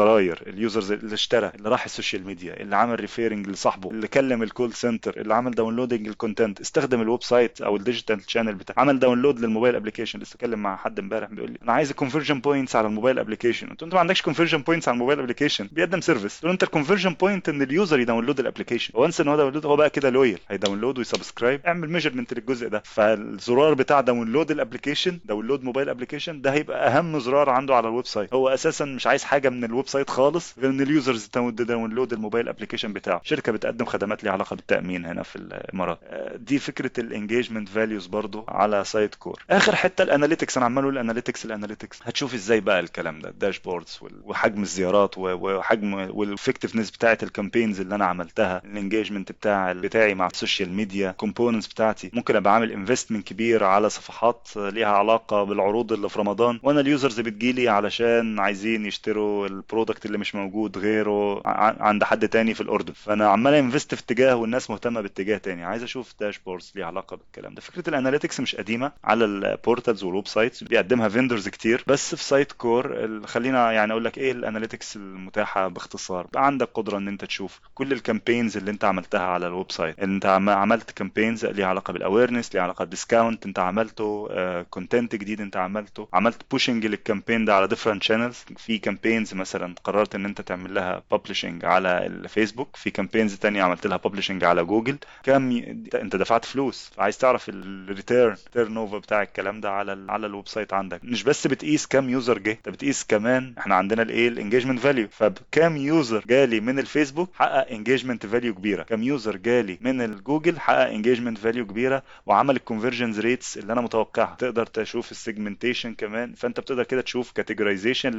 الزراير 0.00 0.42
ال 0.46 0.54
users 0.54 0.92
اللي 0.92 1.14
اشترى 1.14 1.52
اللي 1.54 1.68
راح 1.68 1.84
ال 1.84 1.90
social 1.90 2.26
media 2.26 2.60
اللي 2.60 2.76
عمل 2.76 3.00
referring 3.00 3.46
لصاحبه 3.48 3.90
اللي 3.90 4.08
كلم 4.08 4.42
ال 4.42 4.48
call 4.48 4.72
center 4.72 5.20
اللي 5.20 5.34
عمل 5.34 5.50
downloading 5.50 6.08
ال 6.08 6.14
content 6.14 6.60
استخدم 6.60 7.00
ال 7.00 7.22
website 7.22 7.60
أو 7.60 7.76
ال 7.76 7.82
digital 7.82 8.20
channel 8.26 8.54
بتاعه 8.54 8.80
عمل 8.84 8.98
download 8.98 9.40
لل 9.40 9.49
mobile 9.49 9.76
application 9.76 10.18
لسه 10.18 10.34
اتكلم 10.34 10.58
مع 10.58 10.76
حد 10.76 10.98
امبارح 10.98 11.30
بيقول 11.30 11.50
لي 11.50 11.58
أنا 11.62 11.72
عايز 11.72 11.90
ال 11.90 11.94
conversion 11.94 12.40
points 12.40 12.76
على 12.76 12.86
ال 12.86 12.91
mobile 12.91 13.18
application 13.18 13.66
له 13.66 13.72
أنت 13.82 13.94
ما 13.94 14.00
عندكش 14.00 14.22
conversion 14.22 14.58
points 14.58 14.88
على 14.88 14.94
ال 14.94 14.97
mobile 14.97 15.18
application 15.20 15.68
بيقدم 15.72 16.00
service 16.00 16.44
له 16.44 16.50
أنت 16.50 16.62
الكونفرجن 16.62 17.14
بوينت 17.14 17.48
إن 17.48 17.62
اليوزر 17.62 18.00
يداونلود 18.00 18.40
الابلكيشن 18.40 18.92
وانس 18.96 19.20
إن 19.20 19.28
هو 19.28 19.36
داونلود 19.36 19.66
هو 19.66 19.76
بقى 19.76 19.90
كده 19.90 20.10
loyal 20.10 20.38
هي 20.48 20.58
download 20.58 20.98
وي 20.98 21.09
subscribe 21.09 21.60
اعمل 21.66 21.90
measurement 21.90 22.34
للجزء 22.34 22.68
ده. 22.68 22.82
فالزرار 22.84 23.74
بتاع 23.74 24.00
download 24.00 24.50
ال 24.50 24.56
application 24.56 25.18
download 25.24 25.64
mobile 25.64 25.88
application 25.88 26.40
ده 26.40 26.52
هيبقى 26.52 26.88
أهم 26.88 27.18
زرار 27.18 27.50
عنده 27.50 27.74
على 27.74 27.88
ال 27.88 28.06
website. 28.06 28.34
هو 28.34 28.48
أساسا 28.48 28.84
مش 28.84 29.06
عايز 29.06 29.24
حاجة 29.24 29.48
من 29.48 29.64
ال 29.64 29.88
website 29.90 30.10
خالص 30.10 30.54
غير 30.58 30.70
ان 30.70 30.80
ال 30.80 30.88
users 30.88 31.30
download 31.50 32.12
ال 32.12 32.17
mobile 32.17 32.48
application 32.48 32.92
بتاعه. 32.92 33.20
شركة 33.24 33.52
بتقدم 33.52 33.84
خدمات 33.84 34.24
ليها 34.24 34.32
علاقة 34.32 34.56
بالتأمين 34.56 35.04
هنا 35.06 35.22
في 35.22 35.36
الإمارات. 35.36 35.98
دي 36.36 36.58
فكرة 36.58 36.90
ال 36.98 37.04
engagement 37.04 37.68
values 37.68 38.06
برضو 38.06 38.44
على 38.48 38.84
Sitecore 38.84 39.42
آخر 39.50 39.76
حتة 39.76 40.02
ال 40.02 40.07
analytics 40.07 40.56
أنا 40.56 40.66
عمال 40.66 40.82
أقول 40.84 40.94
ال 40.94 40.99
analytics 40.99 41.44
ال 41.44 41.49
analytics 41.49 41.98
هتشوف 42.04 42.34
إزاي 42.34 42.60
بقى 42.60 42.80
الكلام 42.80 43.20
ده 43.20 43.28
ال 43.28 43.35
dashboards 43.35 44.00
وحجم 44.24 44.62
الزيارات 44.62 45.14
وحجم 45.18 45.94
وال 46.10 46.21
effectiveness 46.21 46.90
بتاعه 46.90 47.18
ال 47.22 47.28
campaigns 47.28 47.80
اللي 47.80 47.94
أنا 47.94 48.04
عملتها 48.04 48.62
ال 48.64 48.70
engagement 48.70 49.32
بتاع 49.32 49.72
بتاعي 49.72 50.14
مع 50.14 50.26
ال 50.26 50.33
social 50.33 50.72
media 50.72 51.10
components 51.10 51.66
بتاعتي. 51.68 52.10
ممكن 52.12 52.36
أبقى 52.36 52.54
عامل 52.54 52.72
investment 52.72 53.28
كبير 53.28 53.64
على 53.64 53.88
صفحات 53.90 54.48
ليها 54.56 54.88
علاقة 54.88 55.44
بالعروض 55.44 55.92
اللي 55.92 56.08
في 56.08 56.18
رمضان 56.18 56.60
وأنا 56.62 56.80
ال 56.80 56.87
users 56.87 57.20
بتجيلي 57.20 57.68
علشان 57.68 58.38
عايزين 58.38 58.86
يشتروا 58.86 59.46
ال 59.80 59.83
product 59.83 60.06
اللي 60.06 60.18
مش 60.18 60.34
موجود 60.34 60.78
غيره 60.78 61.42
عند 61.82 62.04
حد 62.04 62.28
تاني 62.28 62.54
في 62.54 62.60
الأردن. 62.60 62.92
فأنا 62.92 63.28
عمال 63.28 63.54
invest 63.54 63.94
في 63.94 64.00
اتجاه 64.02 64.36
والناس 64.36 64.70
مهتمة 64.70 65.00
باتجاه 65.00 65.36
تاني. 65.38 65.64
عايز 65.64 65.82
أشوف 65.82 66.14
dashboards 66.20 66.72
ليها 66.74 66.86
علاقة 66.86 67.16
بالكلام 67.16 67.54
ده. 67.54 67.60
فكرة 67.60 67.88
ال 67.88 67.93
analytics 67.93 68.40
مش 68.40 68.56
قديمة 68.56 68.92
على 69.04 69.24
ال 69.24 69.34
portals 69.34 70.04
وال 70.04 70.26
websites 70.26 70.64
بيقدمها 70.64 71.08
vendors 71.08 71.48
كتير. 71.48 71.84
بس 71.86 72.14
في 72.14 72.24
Sitecore 72.24 73.10
خلينا 73.26 73.72
يعني 73.72 73.92
أقول 73.92 74.04
لك 74.04 74.18
إيه 74.18 74.32
ال 74.32 74.38
analytics 74.38 74.96
المتاحة 74.96 75.68
باختصار. 75.68 76.26
بقى 76.32 76.46
عندك 76.46 76.68
قدرة 76.74 76.98
إن 76.98 77.08
أنت 77.08 77.24
تشوف 77.24 77.60
كل 77.74 77.92
ال 77.92 77.98
campaigns 77.98 78.56
اللي 78.56 78.70
أنت 78.70 78.84
عملتها 78.84 79.20
على 79.20 79.46
ال 79.46 79.72
website 79.72 79.98
أنت 80.00 80.26
عملت 80.48 80.90
campaigns 80.90 81.46
ليها 81.46 81.66
علاقة 81.66 81.92
بال 81.92 82.03
awareness 82.03 82.54
ليها 82.54 82.62
علاقة 82.62 82.82
بال 82.82 82.95
discount 82.95 83.46
أنت 83.46 83.58
عملته 83.58 84.28
content 84.62 85.14
جديد 85.14 85.40
أنت 85.40 85.56
عملته. 85.56 86.08
عملت 86.12 86.42
pushing 86.50 86.86
لل 86.86 86.98
campaign 86.98 87.44
ده 87.44 87.54
على 87.54 87.66
different 87.68 88.02
channels 88.02 88.44
في 88.56 88.78
campaigns 88.78 89.34
مثلا 89.34 89.69
قررت 89.84 90.14
إن 90.14 90.24
أنت 90.24 90.40
تعمل 90.40 90.74
لها 90.74 91.02
publishing 91.12 91.64
على 91.64 92.06
الفيسبوك 92.06 92.76
في 92.76 92.90
campaigns 92.90 93.34
تانية 93.34 93.62
عملت 93.62 93.86
لها 93.86 93.96
publishing 93.96 94.44
على 94.44 94.64
جوجل. 94.64 94.96
كم. 95.22 95.50
أنت 95.94 96.16
دفعت 96.16 96.44
فلوس 96.44 96.90
فعايز 96.96 97.18
تعرف 97.18 97.48
ال 97.48 98.36
return 98.52 98.76
turnover 98.76 98.98
بتاع 98.98 99.22
الكلام 99.22 99.60
ده 99.60 99.70
على 99.70 99.92
ال 99.92 100.10
على 100.10 100.26
ال 100.26 100.48
website 100.48 100.72
عندك. 100.72 101.00
مش 101.04 101.22
بس 101.22 101.46
بتقيس 101.46 101.86
كام 101.86 102.08
user 102.08 102.38
جه 102.38 102.50
أنت 102.52 102.68
بتقيس 102.68 103.04
كمان 103.04 103.54
إحنا 103.58 103.74
عندنا 103.74 104.02
الايه 104.02 104.28
ال 104.28 104.33
engagement 104.33 104.78
value 104.78 105.08
فكام 105.10 105.76
user 105.76 106.24
جالي 106.28 106.60
من 106.60 106.78
الفيسبوك 106.78 107.30
حقق 107.34 107.70
engagement 107.70 108.26
value 108.26 108.54
كبيرة. 108.54 108.82
كام 108.82 109.02
user 109.02 109.36
جالي 109.36 109.78
من 109.80 110.02
الجوجل 110.02 110.60
حقق 110.60 110.88
engagement 110.88 111.38
value 111.38 111.66
كبيرة. 111.66 112.02
وعمل 112.26 112.56
ال 112.56 112.61
conversions 112.61 113.20
rates 113.20 113.58
اللي 113.58 113.72
أنا 113.72 113.80
متوقعها. 113.80 114.36
تقدر 114.38 114.66
تشوف 114.66 115.10
ال 115.10 115.16
segmentation 115.16 115.94
كمان. 115.94 116.34
فأنت 116.34 116.60
بتقدر 116.60 116.84
كده 116.84 117.00
تشوف 117.00 117.32
categorization 117.32 118.10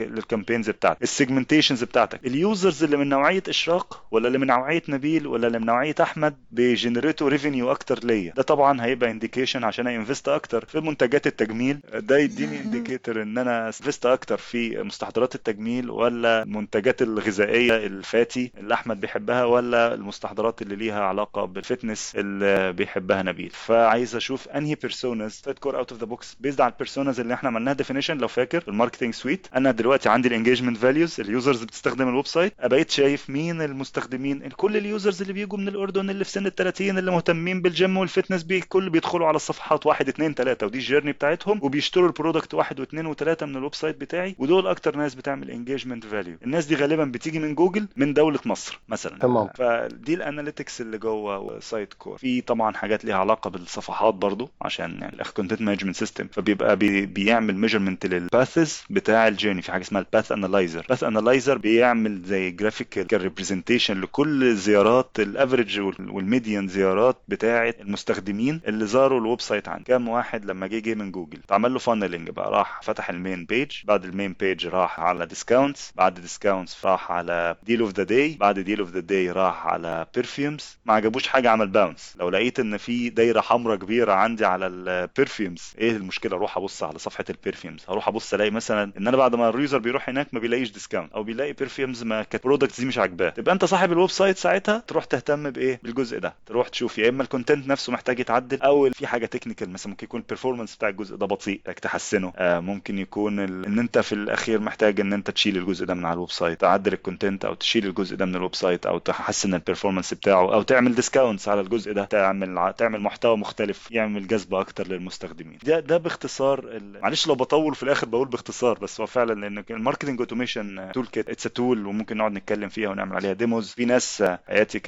لل 0.00 0.13
campaigns 0.13 0.70
بتاعتك. 0.70 0.85
ال 1.02 1.08
segmentations 1.08 1.84
بتاعتك. 1.84 2.26
ال 2.26 2.36
users 2.36 2.84
اللي 2.84 2.96
من 2.96 3.08
نوعية 3.08 3.42
إشراق 3.48 4.04
ولا 4.10 4.26
اللي 4.26 4.38
من 4.38 4.46
نوعية 4.46 4.82
نبيل 4.88 5.26
ولا 5.26 5.46
اللي 5.46 5.58
من 5.58 5.66
نوعية 5.66 5.94
أحمد 6.00 6.36
بي 6.50 6.66
generate 6.66 7.28
وا 7.28 7.33
revenue 7.33 7.70
أكتر 7.70 7.98
ليا. 8.04 8.32
ده 8.36 8.42
طبعا 8.42 8.84
هيبقى 8.84 9.10
indication 9.10 9.64
عشان 9.64 9.86
invest 9.86 10.28
أكتر 10.28 10.64
في 10.64 10.80
منتجات 10.80 11.26
التجميل. 11.26 11.80
ده 11.94 12.18
يديني 12.18 12.60
indicator 12.60 13.22
إن 13.22 13.38
أنا 13.38 13.66
invest 13.66 14.06
أكتر 14.06 14.36
في 14.36 14.82
مستحضرات 14.82 15.34
التجميل 15.34 15.90
ولا 15.90 16.42
المنتجات 16.42 17.02
الغذائية 17.02 17.76
ال 17.86 17.97
fatty 17.97 18.52
اللي 18.58 18.74
أحمد 18.74 19.00
بيحبها 19.00 19.44
ولا 19.44 19.94
المستحضرات 19.94 20.62
اللي 20.62 20.76
ليها 20.76 21.00
علاقة 21.04 21.44
بال 21.44 21.59
fitness 21.59 22.12
اللي 22.16 22.72
بيحبها 22.72 23.22
نبيل. 23.22 23.50
فعايز 23.50 24.16
أشوف 24.16 24.48
أنهي 24.48 24.74
personas 24.74 25.32
Sitecore 25.32 25.76
out 25.78 25.92
of 25.92 26.00
the 26.00 26.06
box 26.06 26.36
based 26.40 26.60
على 26.60 26.72
ال 26.72 26.77
personas 26.77 27.20
اللي 27.20 27.34
إحنا 27.34 27.48
عملناها 27.48 27.74
definition 27.74 28.18
لو 28.18 28.28
فاكر 28.28 28.64
ال 28.68 28.73
marketing 28.73 29.14
suite. 29.14 29.46
أنا 29.56 29.70
دلوقتي 29.70 30.08
عندي 30.08 30.28
ال 30.28 30.32
engagement 30.32 30.75
values 30.76 31.20
ال 31.20 31.27
users 31.27 31.62
بتستخدم 31.62 32.08
ال 32.08 32.26
website 32.26 32.52
بقيت 32.64 32.90
شايف 32.90 33.30
مين 33.30 33.62
المستخدمين؟ 33.62 34.48
كل 34.48 34.76
ال 34.76 34.83
users 34.83 35.20
اللي 35.20 35.32
بيجوا 35.32 35.58
من 35.58 35.68
الأردن 35.68 36.10
اللي 36.10 36.24
في 36.24 36.30
سن 36.30 36.46
ال 36.46 36.54
30 36.54 36.98
اللي 36.98 37.10
مهتمين 37.10 37.62
بال 37.62 37.76
gym 37.76 37.96
وال 37.96 38.06
fitness 38.06 38.42
بي 38.42 38.60
كل 38.60 38.90
بيدخلوا 38.90 39.26
على 39.26 39.36
الصفحات 39.36 39.86
واحد 39.86 40.08
اثنين 40.08 40.34
ثلاثة 40.34 40.66
ودي 40.66 40.78
ال 40.78 40.82
journey 40.82 41.12
بتاعتهم. 41.12 41.58
وبيشتروا 41.62 42.06
ال 42.08 42.14
product 42.14 42.54
واحد 42.54 42.80
واثنين 42.80 43.06
وثلاثه 43.06 43.46
من 43.46 43.56
ال 43.56 43.74
website 43.74 43.96
بتاعي 44.00 44.36
ودول 44.38 44.66
أكتر 44.66 44.96
ناس 44.96 45.14
بتعمل 45.14 45.50
engagement 45.50 46.06
value 46.06 46.36
الناس 46.44 46.66
دي 46.66 46.74
غالبا 46.74 47.04
بتيجي 47.04 47.38
من 47.38 47.54
جوجل 47.54 47.86
من 47.96 48.14
دولة 48.14 48.40
مصر 48.44 48.80
مثلا. 48.88 49.18
تمام. 49.18 49.48
فدي 49.54 50.14
ال 50.14 50.21
analytics 50.21 50.80
اللي 50.80 50.98
جوه 50.98 51.60
Sitecore 51.60 52.18
في 52.18 52.40
طبعا 52.40 52.72
حاجات 52.74 53.04
ليها 53.04 53.16
علاقة 53.16 53.50
بالصفحات 53.50 54.14
برضو 54.14 54.50
عشان 54.62 54.98
يعني 55.00 55.22
ال 55.22 55.27
content 55.27 55.60
management 55.60 55.96
system 55.96 56.26
فبيبقى 56.32 56.76
بي 56.76 57.06
بيعمل 57.06 57.56
measurement 57.56 58.06
لل 58.06 58.28
paths 58.28 58.82
بتاع 58.90 59.28
ال 59.28 59.32
journey. 59.32 59.62
في 59.62 59.72
حاجة 59.72 59.82
اسمها 59.82 60.00
ال 60.02 60.08
path 60.08 60.32
analyzer 60.66 60.86
path 60.88 61.04
analyzer 61.04 61.58
بيعمل 61.58 62.22
زي 62.22 62.50
graphical 62.50 63.22
representation 63.22 64.00
لكل 64.00 64.44
الزيارات 64.44 65.10
ال 65.18 65.26
average 65.26 65.80
وال 65.80 66.02
median 66.02 66.68
زيارات 66.68 67.22
بتاعة 67.28 67.74
المستخدمين 67.80 68.60
اللي 68.66 68.86
زاروا 68.86 69.20
ال 69.20 69.40
website 69.40 69.68
عندي. 69.68 69.84
كام 69.84 70.08
واحد 70.08 70.44
لما 70.44 70.66
جه 70.66 70.78
جه 70.78 70.94
من 70.94 71.10
جوجل؟ 71.12 71.38
اتعمل 71.44 71.72
له 71.72 71.78
funneling 71.78 72.30
بقى. 72.30 72.50
راح 72.50 72.80
فتح 72.82 73.10
ال 73.10 73.17
main 73.17 73.44
page 73.44 73.70
بعد 73.84 74.04
ال 74.04 74.10
main 74.10 74.32
page 74.40 74.66
راح 74.66 75.00
على 75.00 75.26
discounts 75.26 75.92
بعد 75.96 76.14
discounts 76.14 76.86
راح 76.86 77.12
على 77.12 77.56
deal 77.62 77.80
of 77.80 77.92
the 77.92 78.02
day 78.02 78.36
بعد 78.40 78.58
deal 78.58 78.78
of 78.80 78.90
the 78.90 79.00
day 79.00 79.30
راح 79.30 79.66
على 79.66 80.06
perfumes 80.14 80.78
ما 80.84 80.94
عجبوش 80.94 81.28
حاجة 81.28 81.50
عمل 81.50 81.66
bounce 81.68 82.14
لو 82.20 82.28
لقيت 82.28 82.60
إن 82.60 82.76
في 82.76 83.08
دايرة 83.10 83.40
حمراء 83.40 83.76
كبيرة 83.76 84.12
عندي 84.12 84.44
على 84.44 84.66
ال 84.66 84.78
perfumes 84.78 85.72
إيه 85.78 85.90
المشكلة؟ 85.90 86.36
أروح 86.36 86.56
أبص 86.56 86.82
على 86.82 86.98
صفحة 86.98 87.24
ال 87.30 87.36
perfumes 87.36 87.84
هروح 87.88 88.08
أبص 88.08 88.34
ألاقي 88.34 88.50
مثلا 88.50 88.92
إن 88.98 89.08
أنا 89.08 89.16
بعد 89.16 89.34
ما 89.34 89.48
ال 89.48 89.54
user 89.54 89.78
بيروح 89.78 90.08
هناك 90.08 90.26
ما 90.32 90.40
بيلاقيش 90.56 90.72
discount 90.74 91.12
أو 91.12 91.22
بيلاقي 91.22 91.52
perfumes 91.52 92.02
ما 92.02 92.22
كانت 92.22 92.44
products 92.44 92.80
دي 92.80 92.86
مش 92.86 92.98
عاجباه. 92.98 93.28
تبقى 93.28 93.54
أنت 93.54 93.64
صاحب 93.64 93.92
ال 93.92 94.10
website 94.10 94.36
ساعتها 94.38 94.82
تروح 94.86 95.04
تهتم 95.04 95.50
بإيه؟ 95.50 95.80
بالجزء 95.82 96.18
ده. 96.18 96.34
تروح 96.46 96.68
تشوف 96.68 96.98
يا 96.98 97.08
إما 97.08 97.22
ال 97.22 97.27
content 97.27 97.66
نفسه 97.68 97.92
محتاج 97.92 98.20
يتعدل 98.20 98.62
أو 98.62 98.90
في 98.90 99.06
حاجة 99.06 99.26
technical 99.26 99.70
مثلا 99.70 99.90
ممكن 99.90 100.04
يكون 100.04 100.20
ال 100.20 100.25
performance 100.25 100.76
بتاع 100.76 100.88
الجزء 100.88 101.16
ده 101.16 101.26
بطيء 101.26 101.58
محتاج 101.58 101.74
تحسنه. 101.74 102.32
آه 102.36 102.60
ممكن 102.60 102.98
يكون 102.98 103.40
ال... 103.40 103.66
إن 103.66 103.78
أنت 103.78 103.98
في 103.98 104.12
الأخير 104.12 104.60
محتاج 104.60 105.00
إن 105.00 105.12
أنت 105.12 105.30
تشيل 105.30 105.56
الجزء 105.56 105.86
ده 105.86 105.94
من 105.94 106.04
على 106.04 106.14
ال 106.14 106.30
website 106.30 106.60
تعدل 106.60 106.92
ال 106.92 106.98
content 106.98 107.44
أو 107.44 107.54
تشيل 107.54 107.86
الجزء 107.86 108.16
ده 108.16 108.24
من 108.24 108.36
ال 108.36 108.54
website 108.54 108.86
أو 108.86 108.98
تحسن 108.98 109.54
ال 109.54 109.59
performance 109.59 110.14
بتاعه 110.14 110.54
أو 110.54 110.62
تعمل 110.62 110.94
discounts 110.94 111.48
على 111.48 111.60
الجزء 111.60 111.92
ده. 111.92 112.04
تعمل 112.04 112.72
تعمل 112.78 113.00
محتوى 113.00 113.36
مختلف 113.36 113.90
يعمل 113.90 114.26
جذب 114.26 114.54
أكتر 114.54 114.88
للمستخدمين. 114.88 115.58
ده 115.64 115.80
ده 115.80 115.96
باختصار 115.96 116.58
ال... 116.58 117.00
معلش 117.02 117.26
لو 117.26 117.34
بطول 117.34 117.74
في 117.74 117.82
الآخر 117.82 118.06
بقول 118.06 118.28
باختصار 118.28 118.78
بس 118.78 119.00
هو 119.00 119.06
فعلا 119.06 119.40
لأن 119.40 119.64
ال 119.70 120.20
marketing 120.20 120.45
automation 120.94 121.06
toolkit 121.06 121.28
it's 121.30 121.42
tool 121.42 121.86
وممكن 121.86 122.16
نقعد 122.16 122.32
نتكلم 122.32 122.68
فيها 122.68 122.88
ونعمل 122.90 123.16
عليها 123.16 123.32
demos 123.32 123.68
في 123.70 123.84
ناس 123.84 124.24
حياتي 124.46 124.80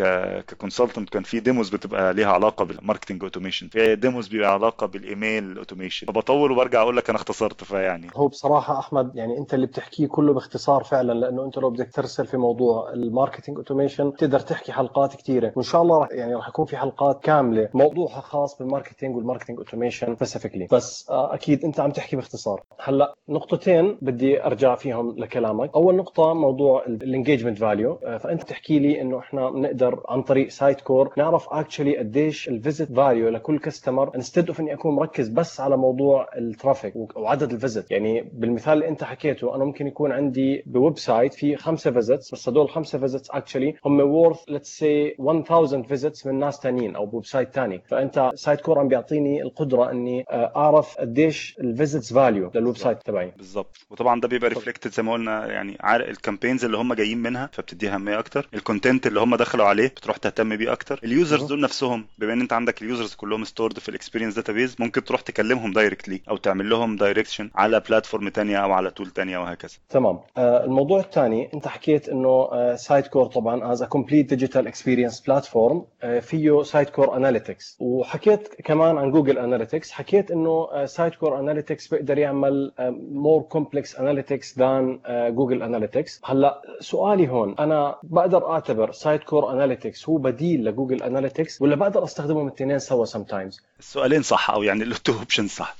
ك 0.42 0.48
consultant 0.48 1.08
كان 1.10 1.22
في 1.22 1.40
demos 1.40 1.68
بتبقى 1.68 2.14
ليها 2.14 2.32
علاقة 2.32 2.64
بال 2.64 2.75
marketing 2.75 3.22
automation 3.22 3.68
في 3.68 3.96
demos 3.96 4.28
بيبقى 4.28 4.52
علاقة 4.52 4.86
بال 4.86 5.07
email 5.07 5.58
automation 5.58 6.06
فبطول 6.06 6.52
وبرجع 6.52 6.82
أقول 6.82 6.96
لك 6.96 7.10
أنا 7.10 7.18
اختصرت 7.18 7.64
فيعني. 7.64 8.08
هو 8.16 8.28
بصراحة 8.28 8.78
أحمد 8.78 9.16
يعني 9.16 9.38
أنت 9.38 9.54
اللي 9.54 9.66
بتحكيه 9.66 10.06
كله 10.06 10.32
باختصار 10.32 10.84
فعلا 10.84 11.12
لأنه 11.12 11.44
أنت 11.44 11.58
لو 11.58 11.70
بدك 11.70 11.90
ترسل 11.92 12.26
في 12.26 12.36
موضوع 12.36 12.92
ال 12.92 12.99
marketing 12.99 13.56
automation 13.56 14.12
تقدر 14.14 14.40
تحكي 14.40 14.72
حلقات 14.72 15.16
كثيره 15.16 15.52
وإن 15.56 15.64
شاء 15.64 15.82
الله 15.82 15.98
رح 15.98 16.08
يعني 16.10 16.34
راح 16.34 16.48
يكون 16.48 16.66
في 16.66 16.76
حلقات 16.76 17.22
كاملة 17.24 17.68
موضوعها 17.74 18.20
خاص 18.20 18.58
بال 18.58 18.69
marketing 18.69 19.16
وال 19.16 19.24
marketing 19.24 19.58
automation 19.58 20.16
specifically 20.16 20.66
بس 20.72 21.06
أكيد 21.10 21.64
أنت 21.64 21.80
عم 21.80 21.90
تحكي 21.90 22.16
باختصار. 22.16 22.62
هلأ 22.80 23.14
نقطتين 23.28 23.98
بدي 24.02 24.44
أرجع 24.44 24.74
فيهم 24.74 25.14
لكلامك 25.48 25.74
أول 25.74 25.96
نقطة 25.96 26.34
موضوع 26.34 26.84
ال 26.86 26.93
engagement 26.93 27.58
value 27.58 27.96
فأنت 28.20 28.42
تحكي 28.42 28.78
لي 28.78 29.00
إنه 29.00 29.18
إحنا 29.18 29.50
بنقدر 29.50 30.02
عن 30.08 30.22
طريق 30.22 30.48
سايت 30.48 30.80
كور 30.80 31.12
نعرف 31.16 31.46
actually 31.50 31.96
قديش 31.98 32.48
ال 32.48 32.56
visit 32.56 32.92
value 32.92 33.28
لكل 33.28 33.58
customer 33.58 34.14
instead 34.14 34.48
of 34.48 34.60
إني 34.60 34.72
أكون 34.74 34.94
مركز 34.94 35.28
بس 35.28 35.60
على 35.60 35.76
موضوع 35.76 36.26
ال 36.38 36.48
traffic 36.48 37.16
وعدد 37.16 37.52
ال 37.52 37.59
visit 37.59 37.90
يعني 37.90 38.30
بالمثال 38.32 38.72
اللي 38.72 38.88
أنت 38.88 39.04
حكيته 39.04 39.54
أنا 39.54 39.64
ممكن 39.64 39.86
يكون 39.86 40.12
عندي 40.12 40.62
ب 40.66 40.98
website 40.98 41.34
في 41.34 41.56
خمسة 41.56 41.90
visits 41.90 42.32
بس 42.34 42.48
هدول 42.48 42.64
الخمسه 42.64 42.98
فيزيتس 42.98 43.30
اكشلي 43.30 43.74
هم 43.84 44.00
worth 44.00 44.38
let's 44.48 44.68
say 44.78 45.14
1000 45.20 45.52
visits 45.88 46.26
من 46.26 46.38
ناس 46.38 46.56
ثانيين 46.60 46.96
أو 46.96 47.06
ب 47.06 47.24
website 47.26 47.52
ثاني 47.54 47.82
فأنت 47.88 48.30
سايت 48.34 48.60
كور 48.60 48.78
عم 48.78 48.88
بيعطيني 48.88 49.42
القدرة 49.42 49.90
إني 49.90 50.24
أعرف 50.30 50.96
قديش 50.98 51.56
ال 51.60 51.68
visits 51.68 52.12
value 52.12 52.39
لل 52.39 52.50
website 52.54 52.98
تبعي. 53.02 53.32
بالظبط 53.36 53.86
وطبعا 53.90 54.20
ده 54.20 54.28
بيبقى 54.28 54.48
reflected 54.48 54.90
زي 54.90 55.02
ما 55.02 55.12
قلنا 55.12 55.37
يعني 55.46 55.76
عارف 55.80 56.08
ال 56.08 56.14
campaigns 56.14 56.64
اللي 56.64 56.76
هم 56.76 56.94
جايين 56.94 57.18
منها 57.18 57.50
فبتديها 57.52 57.94
اهميه 57.94 58.18
أكتر. 58.18 58.48
ال 58.54 58.61
content 58.61 59.06
اللي 59.06 59.20
هم 59.20 59.36
دخلوا 59.36 59.66
عليه 59.66 59.88
بتروح 59.88 60.16
تهتم 60.16 60.56
بيه 60.56 60.72
أكتر. 60.72 61.00
ال 61.04 61.10
users. 61.10 61.44
دول 61.44 61.60
نفسهم 61.60 62.06
بما 62.18 62.32
إن 62.32 62.40
أنت 62.40 62.52
عندك 62.52 62.82
ال 62.82 62.88
users 62.88 63.14
كلهم 63.14 63.44
stored 63.44 63.78
في 63.78 63.88
ال 63.88 63.93
experience 63.93 64.34
database 64.34 64.76
ممكن 64.78 65.04
تروح 65.04 65.20
تكلمهم 65.20 65.72
directly 65.72 66.20
أو 66.30 66.36
تعمل 66.36 66.70
لهم 66.70 66.96
direction 66.96 67.50
على 67.54 67.80
platform 67.88 68.28
تانية 68.28 68.56
أو 68.58 68.72
على 68.72 68.90
tool 68.90 69.10
تانية 69.10 69.38
وهكذا. 69.38 69.72
تمام. 69.88 70.18
آه، 70.36 70.64
الموضوع 70.64 71.00
الثاني 71.00 71.50
أنت 71.54 71.68
حكيت 71.68 72.08
إنه 72.08 72.48
سايت 72.76 73.06
كور 73.06 73.26
طبعا 73.26 73.72
as 73.72 73.82
complete 73.84 74.28
digital 74.30 74.66
experience 74.66 75.20
platform 75.20 75.84
فيه 76.20 76.62
سايت 76.62 76.90
كور 76.90 77.16
analytics 77.16 77.76
وحكيت 77.80 78.48
كمان 78.64 78.98
عن 78.98 79.10
جوجل 79.10 79.38
analytics 79.38 79.90
حكيت 79.90 80.30
إنه 80.30 80.84
سايت 80.86 81.14
كور 81.14 81.40
analytics 81.40 81.88
بيقدر 81.88 82.18
يعمل 82.18 82.72
more 83.12 83.42
complex 83.42 83.96
analytics 83.96 84.58
than 84.58 85.00
جوجل 85.30 85.62
analytics 85.62 86.20
هلا 86.24 86.62
سؤالي 86.80 87.28
هون 87.28 87.54
أنا 87.58 87.98
بقدر 88.02 88.50
أعتبر 88.50 88.92
سايت 88.92 89.24
كور 89.24 89.52
analytics 89.52 90.08
هو 90.08 90.16
بديل 90.16 90.64
لجوجل 90.64 91.02
analytics 91.02 91.62
ولا 91.62 91.76
بقدر 91.76 92.04
استخدمهم 92.04 92.46
الاثنين 92.46 92.78
سوا 92.78 93.04
sometimes 93.04 93.60
السؤالين 93.78 94.22
صح 94.22 94.50
أو 94.50 94.62
يعني 94.62 94.82
ال 94.82 94.90
two 94.90 95.12
option 95.12 95.48
صح. 95.48 95.76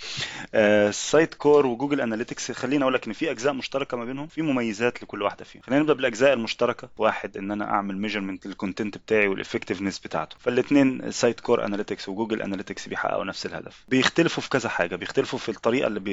سايت 0.90 1.34
كور 1.34 1.66
وجوجل 1.66 2.00
analytics 2.00 2.52
خليني 2.52 2.82
أقول 2.82 2.94
لك 2.94 3.06
إن 3.06 3.12
في 3.12 3.30
أجزاء 3.30 3.52
مشتركة 3.52 3.96
ما 3.96 4.04
بينهم 4.04 4.26
في 4.26 4.42
مميزات 4.42 5.02
لكل 5.02 5.22
واحدة 5.22 5.44
فيهم. 5.44 5.62
خلينا 5.62 5.80
نبدأ 5.80 5.94
بالأجزاء 5.94 6.32
المشتركة. 6.32 6.88
واحد 6.98 7.36
إن 7.36 7.50
أنا 7.50 7.64
أعمل 7.64 7.98
measurement 7.98 8.46
لل 8.46 8.58
content 8.58 8.98
بتاعي 8.98 9.28
وال 9.28 9.38
effectiveness 9.38 9.98
بتاعته. 9.98 10.36
فالاثنين 10.38 11.10
سايت 11.10 11.40
كور 11.40 11.64
analytics 11.64 12.08
وجوجل 12.08 12.42
analytics 12.42 12.88
بيحققوا 12.88 13.24
نفس 13.24 13.46
الهدف. 13.46 13.84
بيختلفوا 13.88 14.42
في 14.42 14.48
كذا 14.48 14.68
حاجة 14.68 14.96
بيختلفوا 14.96 15.38
في 15.38 15.48
الطريقة 15.48 15.86
اللي. 15.86 16.08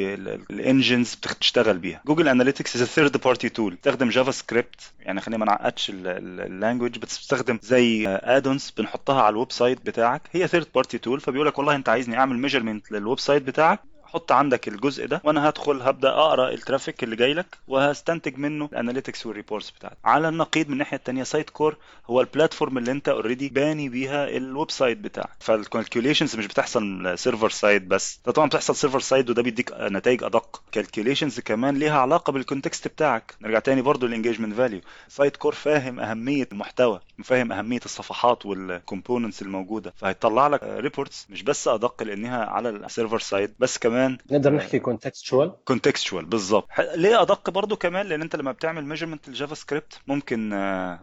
ال 0.49 0.57
engines 0.58 1.15
بتشتغل 1.15 1.77
بيها. 1.77 2.01
جوجل 2.05 2.27
analytics 2.27 2.75
is 2.75 2.83
third 2.83 3.14
party 3.17 3.49
tool 3.49 3.77
تستخدم 3.77 4.09
JavaScript 4.09 4.93
يعني 4.99 5.21
خلينا 5.21 5.37
ما 5.37 5.45
نعقدش 5.45 5.89
ال 5.89 6.01
language 6.01 6.97
بتستخدم 6.97 7.59
زي 7.63 8.07
add-ons 8.07 8.73
بنحطها 8.77 9.21
على 9.21 9.33
ال 9.33 9.51
website 9.51 9.85
بتاعك. 9.85 10.21
هي 10.31 10.47
third 10.47 10.67
party 10.75 10.97
tool 10.97 11.21
فبيقول 11.21 11.47
لك 11.47 11.57
والله 11.57 11.75
أنت 11.75 11.89
عايزني 11.89 12.17
أعمل 12.17 12.37
measurement 12.37 12.91
لل 12.91 13.19
website 13.19 13.43
بتاعك. 13.43 13.79
حط 14.05 14.31
عندك 14.31 14.67
الجزء 14.67 15.05
ده 15.07 15.21
وأنا 15.23 15.49
هدخل 15.49 15.81
هبدأ 15.81 16.09
أقرأ 16.09 16.49
ال 16.49 16.56
traffic 16.56 17.03
اللي 17.03 17.15
جاي 17.15 17.33
لك 17.33 17.57
وهستنتج 17.67 18.37
منه 18.37 18.65
ال 18.65 18.71
analytics 18.71 19.25
وال 19.25 19.35
reports 19.35 19.69
بتاعتك. 19.71 19.97
على 20.05 20.29
النقيض 20.29 20.67
من 20.67 20.73
الناحية 20.73 20.97
الثانية 20.97 21.23
سايت 21.23 21.49
كور 21.49 21.77
هو 22.09 22.21
ال 22.21 22.27
platform 22.27 22.77
اللي 22.77 22.91
أنت 22.91 23.09
already 23.09 23.49
باني 23.49 23.89
بيها 23.89 24.27
ال 24.29 24.71
website 24.71 24.97
بتاعك. 24.97 25.29
فال 25.39 25.53
calculations 25.53 26.35
مش 26.35 26.45
بتحصل 26.47 27.13
server 27.19 27.49
side 27.49 27.87
بس. 27.87 28.19
ده 28.25 28.31
طبعا 28.31 28.47
بتحصل 28.47 28.75
server 28.75 28.99
side 28.99 29.29
وده 29.29 29.41
بيديك 29.41 29.71
نتائج 29.79 30.23
أدق. 30.23 30.61
calculations 30.71 31.39
كمان 31.39 31.75
ليها 31.77 31.99
علاقة 31.99 32.31
بال 32.31 32.44
context 32.44 32.87
بتاعك. 32.87 33.35
نرجع 33.41 33.59
تاني 33.59 33.81
برضو 33.81 34.07
لل 34.07 34.15
engagement 34.15 34.53
value 34.55 34.81
سايت 35.07 35.37
كور 35.37 35.53
فاهم 35.55 35.99
أهمية 35.99 36.47
المحتوى 36.51 36.99
فاهم 37.23 37.51
أهمية 37.51 37.79
الصفحات 37.85 38.45
وال 38.45 38.61
components 38.61 39.41
الموجودة. 39.41 39.93
فهيطلع 39.97 40.47
لك 40.47 40.63
reports 40.63 41.27
مش 41.29 41.43
بس 41.43 41.67
أدق 41.67 42.03
لأنها 42.03 42.45
على 42.45 42.69
ال 42.69 42.76
server 42.76 43.19
side 43.19 43.53
بس 43.59 43.77
كمان 43.77 43.94
نقدر 44.31 44.53
نحكي 44.53 44.79
contextual 44.79 45.51
contextual 45.65 46.25
بالظبط 46.25 46.67
ليه 46.95 47.21
أدق 47.21 47.49
برضو 47.49 47.75
كمان؟ 47.75 48.05
لأن 48.05 48.21
أنت 48.21 48.35
لما 48.35 48.51
بتعمل 48.51 48.85
measurement 48.85 49.27
ال 49.27 49.55
JavaScript 49.55 49.99
ممكن 50.07 50.53